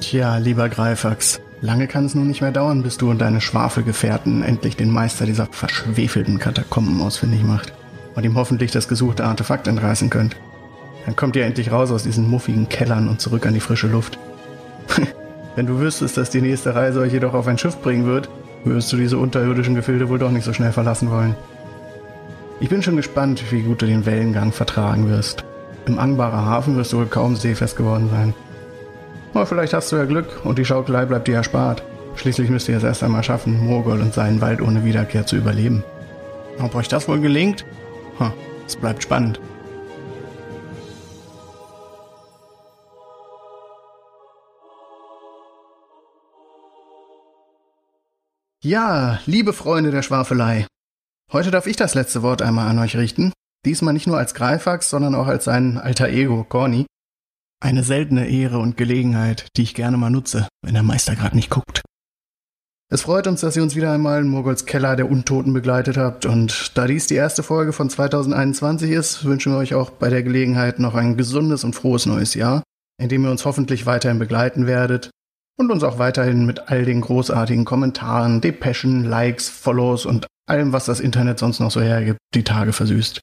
Tja, 0.00 0.38
lieber 0.38 0.70
Greifax, 0.70 1.40
lange 1.60 1.86
kann 1.86 2.04
es 2.04 2.14
nun 2.14 2.28
nicht 2.28 2.40
mehr 2.40 2.52
dauern, 2.52 2.82
bis 2.82 2.96
du 2.96 3.10
und 3.10 3.18
deine 3.18 3.40
Schwafelgefährten 3.40 4.42
endlich 4.42 4.76
den 4.76 4.90
Meister 4.90 5.26
dieser 5.26 5.46
verschwefelten 5.46 6.38
Katakomben 6.38 7.00
ausfindig 7.00 7.42
macht 7.42 7.72
und 8.14 8.24
ihm 8.24 8.36
hoffentlich 8.36 8.70
das 8.70 8.88
gesuchte 8.88 9.24
Artefakt 9.24 9.68
entreißen 9.68 10.10
könnt. 10.10 10.36
Dann 11.04 11.16
kommt 11.16 11.36
ihr 11.36 11.44
endlich 11.44 11.72
raus 11.72 11.90
aus 11.90 12.02
diesen 12.02 12.28
muffigen 12.28 12.68
Kellern 12.68 13.08
und 13.08 13.20
zurück 13.20 13.46
an 13.46 13.54
die 13.54 13.60
frische 13.60 13.86
Luft. 13.86 14.18
Wenn 15.56 15.66
du 15.66 15.80
wüsstest, 15.80 16.16
dass 16.16 16.30
die 16.30 16.42
nächste 16.42 16.74
Reise 16.74 17.00
euch 17.00 17.12
jedoch 17.12 17.34
auf 17.34 17.46
ein 17.46 17.58
Schiff 17.58 17.80
bringen 17.80 18.06
wird, 18.06 18.28
würdest 18.64 18.92
du 18.92 18.96
diese 18.96 19.18
unterirdischen 19.18 19.74
Gefilde 19.74 20.08
wohl 20.08 20.18
doch 20.18 20.30
nicht 20.30 20.44
so 20.44 20.52
schnell 20.52 20.72
verlassen 20.72 21.10
wollen. 21.10 21.34
Ich 22.60 22.68
bin 22.68 22.82
schon 22.82 22.96
gespannt, 22.96 23.42
wie 23.50 23.62
gut 23.62 23.82
du 23.82 23.86
den 23.86 24.04
Wellengang 24.04 24.52
vertragen 24.52 25.08
wirst. 25.08 25.44
Im 25.86 25.98
Angbarer 25.98 26.44
Hafen 26.44 26.76
wirst 26.76 26.92
du 26.92 26.98
wohl 26.98 27.06
kaum 27.06 27.36
seefest 27.36 27.76
geworden 27.76 28.10
sein. 28.10 28.34
Aber 29.34 29.46
vielleicht 29.46 29.74
hast 29.74 29.92
du 29.92 29.96
ja 29.96 30.04
Glück 30.04 30.44
und 30.44 30.58
die 30.58 30.64
Schaukelei 30.64 31.04
bleibt 31.04 31.28
dir 31.28 31.36
erspart. 31.36 31.82
Schließlich 32.16 32.50
müsst 32.50 32.68
ihr 32.68 32.76
es 32.76 32.82
erst 32.82 33.02
einmal 33.02 33.22
schaffen, 33.22 33.64
Morgol 33.64 34.00
und 34.00 34.12
seinen 34.12 34.40
Wald 34.40 34.60
ohne 34.60 34.84
Wiederkehr 34.84 35.26
zu 35.26 35.36
überleben. 35.36 35.84
Ob 36.60 36.74
euch 36.74 36.88
das 36.88 37.08
wohl 37.08 37.20
gelingt? 37.20 37.64
Ha, 38.18 38.32
es 38.66 38.74
bleibt 38.74 39.02
spannend. 39.02 39.40
Ja, 48.60 49.20
liebe 49.24 49.52
Freunde 49.52 49.92
der 49.92 50.02
Schwafelei. 50.02 50.66
Heute 51.32 51.52
darf 51.52 51.68
ich 51.68 51.76
das 51.76 51.94
letzte 51.94 52.22
Wort 52.22 52.42
einmal 52.42 52.68
an 52.68 52.80
euch 52.80 52.96
richten. 52.96 53.32
Diesmal 53.64 53.94
nicht 53.94 54.08
nur 54.08 54.18
als 54.18 54.34
Greifax, 54.34 54.90
sondern 54.90 55.14
auch 55.14 55.28
als 55.28 55.44
sein 55.44 55.78
alter 55.78 56.08
Ego, 56.08 56.42
Corny. 56.42 56.86
Eine 57.60 57.82
seltene 57.82 58.28
Ehre 58.28 58.58
und 58.58 58.76
Gelegenheit, 58.76 59.48
die 59.56 59.62
ich 59.62 59.74
gerne 59.74 59.96
mal 59.96 60.10
nutze, 60.10 60.48
wenn 60.62 60.74
der 60.74 60.84
Meister 60.84 61.16
gerade 61.16 61.34
nicht 61.34 61.50
guckt. 61.50 61.82
Es 62.90 63.02
freut 63.02 63.26
uns, 63.26 63.42
dass 63.42 63.56
ihr 63.56 63.62
uns 63.62 63.76
wieder 63.76 63.92
einmal 63.92 64.22
in 64.22 64.28
Mogols 64.28 64.64
Keller 64.64 64.96
der 64.96 65.10
Untoten 65.10 65.52
begleitet 65.52 65.98
habt 65.98 66.24
und 66.24 66.72
da 66.78 66.86
dies 66.86 67.06
die 67.06 67.16
erste 67.16 67.42
Folge 67.42 67.74
von 67.74 67.90
2021 67.90 68.90
ist, 68.90 69.24
wünschen 69.24 69.52
wir 69.52 69.58
euch 69.58 69.74
auch 69.74 69.90
bei 69.90 70.08
der 70.08 70.22
Gelegenheit 70.22 70.78
noch 70.78 70.94
ein 70.94 71.18
gesundes 71.18 71.64
und 71.64 71.74
frohes 71.74 72.06
neues 72.06 72.32
Jahr, 72.32 72.62
in 72.98 73.10
dem 73.10 73.24
ihr 73.24 73.30
uns 73.30 73.44
hoffentlich 73.44 73.84
weiterhin 73.84 74.18
begleiten 74.18 74.66
werdet 74.66 75.10
und 75.58 75.70
uns 75.70 75.82
auch 75.82 75.98
weiterhin 75.98 76.46
mit 76.46 76.70
all 76.70 76.86
den 76.86 77.02
großartigen 77.02 77.66
Kommentaren, 77.66 78.40
Depeschen, 78.40 79.04
Likes, 79.04 79.50
Follows 79.50 80.06
und 80.06 80.26
allem, 80.48 80.72
was 80.72 80.86
das 80.86 81.00
Internet 81.00 81.38
sonst 81.38 81.60
noch 81.60 81.70
so 81.70 81.82
hergibt, 81.82 82.18
die 82.34 82.44
Tage 82.44 82.72
versüßt. 82.72 83.20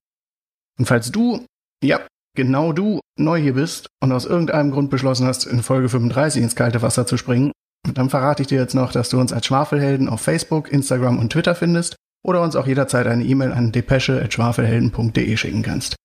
Und 0.78 0.86
falls 0.86 1.12
du, 1.12 1.44
ja, 1.84 2.02
genau 2.36 2.74
du, 2.74 3.00
neu 3.18 3.40
hier 3.40 3.54
bist 3.54 3.88
und 4.02 4.12
aus 4.12 4.26
irgendeinem 4.26 4.72
Grund 4.72 4.90
beschlossen 4.90 5.28
hast, 5.28 5.46
in 5.46 5.64
Folge 5.64 5.90
35 5.90 6.44
ins 6.44 6.56
kalte 6.56 6.82
Wasser 6.82 7.08
zu 7.08 7.18
springen, 7.18 7.52
dann 7.94 8.10
verrate 8.10 8.42
ich 8.42 8.48
dir 8.48 8.60
jetzt 8.60 8.76
noch, 8.76 8.92
dass 8.92 9.10
du 9.10 9.20
uns 9.20 9.32
als 9.32 9.46
Schwafelhelden 9.46 10.10
auf 10.10 10.22
Facebook, 10.22 10.72
Instagram 10.72 11.20
und 11.20 11.32
Twitter 11.32 11.56
findest 11.56 11.96
oder 12.24 12.42
uns 12.42 12.56
auch 12.56 12.68
jederzeit 12.68 13.08
eine 13.08 13.24
E-Mail 13.24 13.52
an 13.52 13.72
depesche.schwafelhelden.de 13.72 15.38
schicken 15.38 15.62
kannst. 15.62 15.96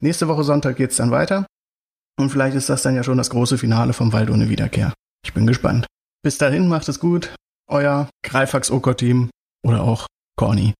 Nächste 0.00 0.28
Woche 0.28 0.44
Sonntag 0.44 0.76
geht's 0.76 0.96
dann 0.96 1.12
weiter 1.12 1.46
und 2.18 2.30
vielleicht 2.30 2.56
ist 2.56 2.68
das 2.68 2.82
dann 2.82 2.96
ja 2.96 3.04
schon 3.04 3.18
das 3.18 3.30
große 3.30 3.58
Finale 3.58 3.92
vom 3.92 4.12
Wald 4.12 4.30
ohne 4.30 4.48
Wiederkehr. 4.48 4.92
Ich 5.24 5.32
bin 5.32 5.46
gespannt. 5.46 5.86
Bis 6.22 6.38
dahin 6.38 6.68
macht 6.68 6.88
es 6.88 6.98
gut. 7.00 7.34
Euer 7.68 8.08
Greifax 8.24 8.70
Oko-Team 8.70 9.30
oder 9.64 9.82
auch 9.82 10.06
Corny. 10.36 10.74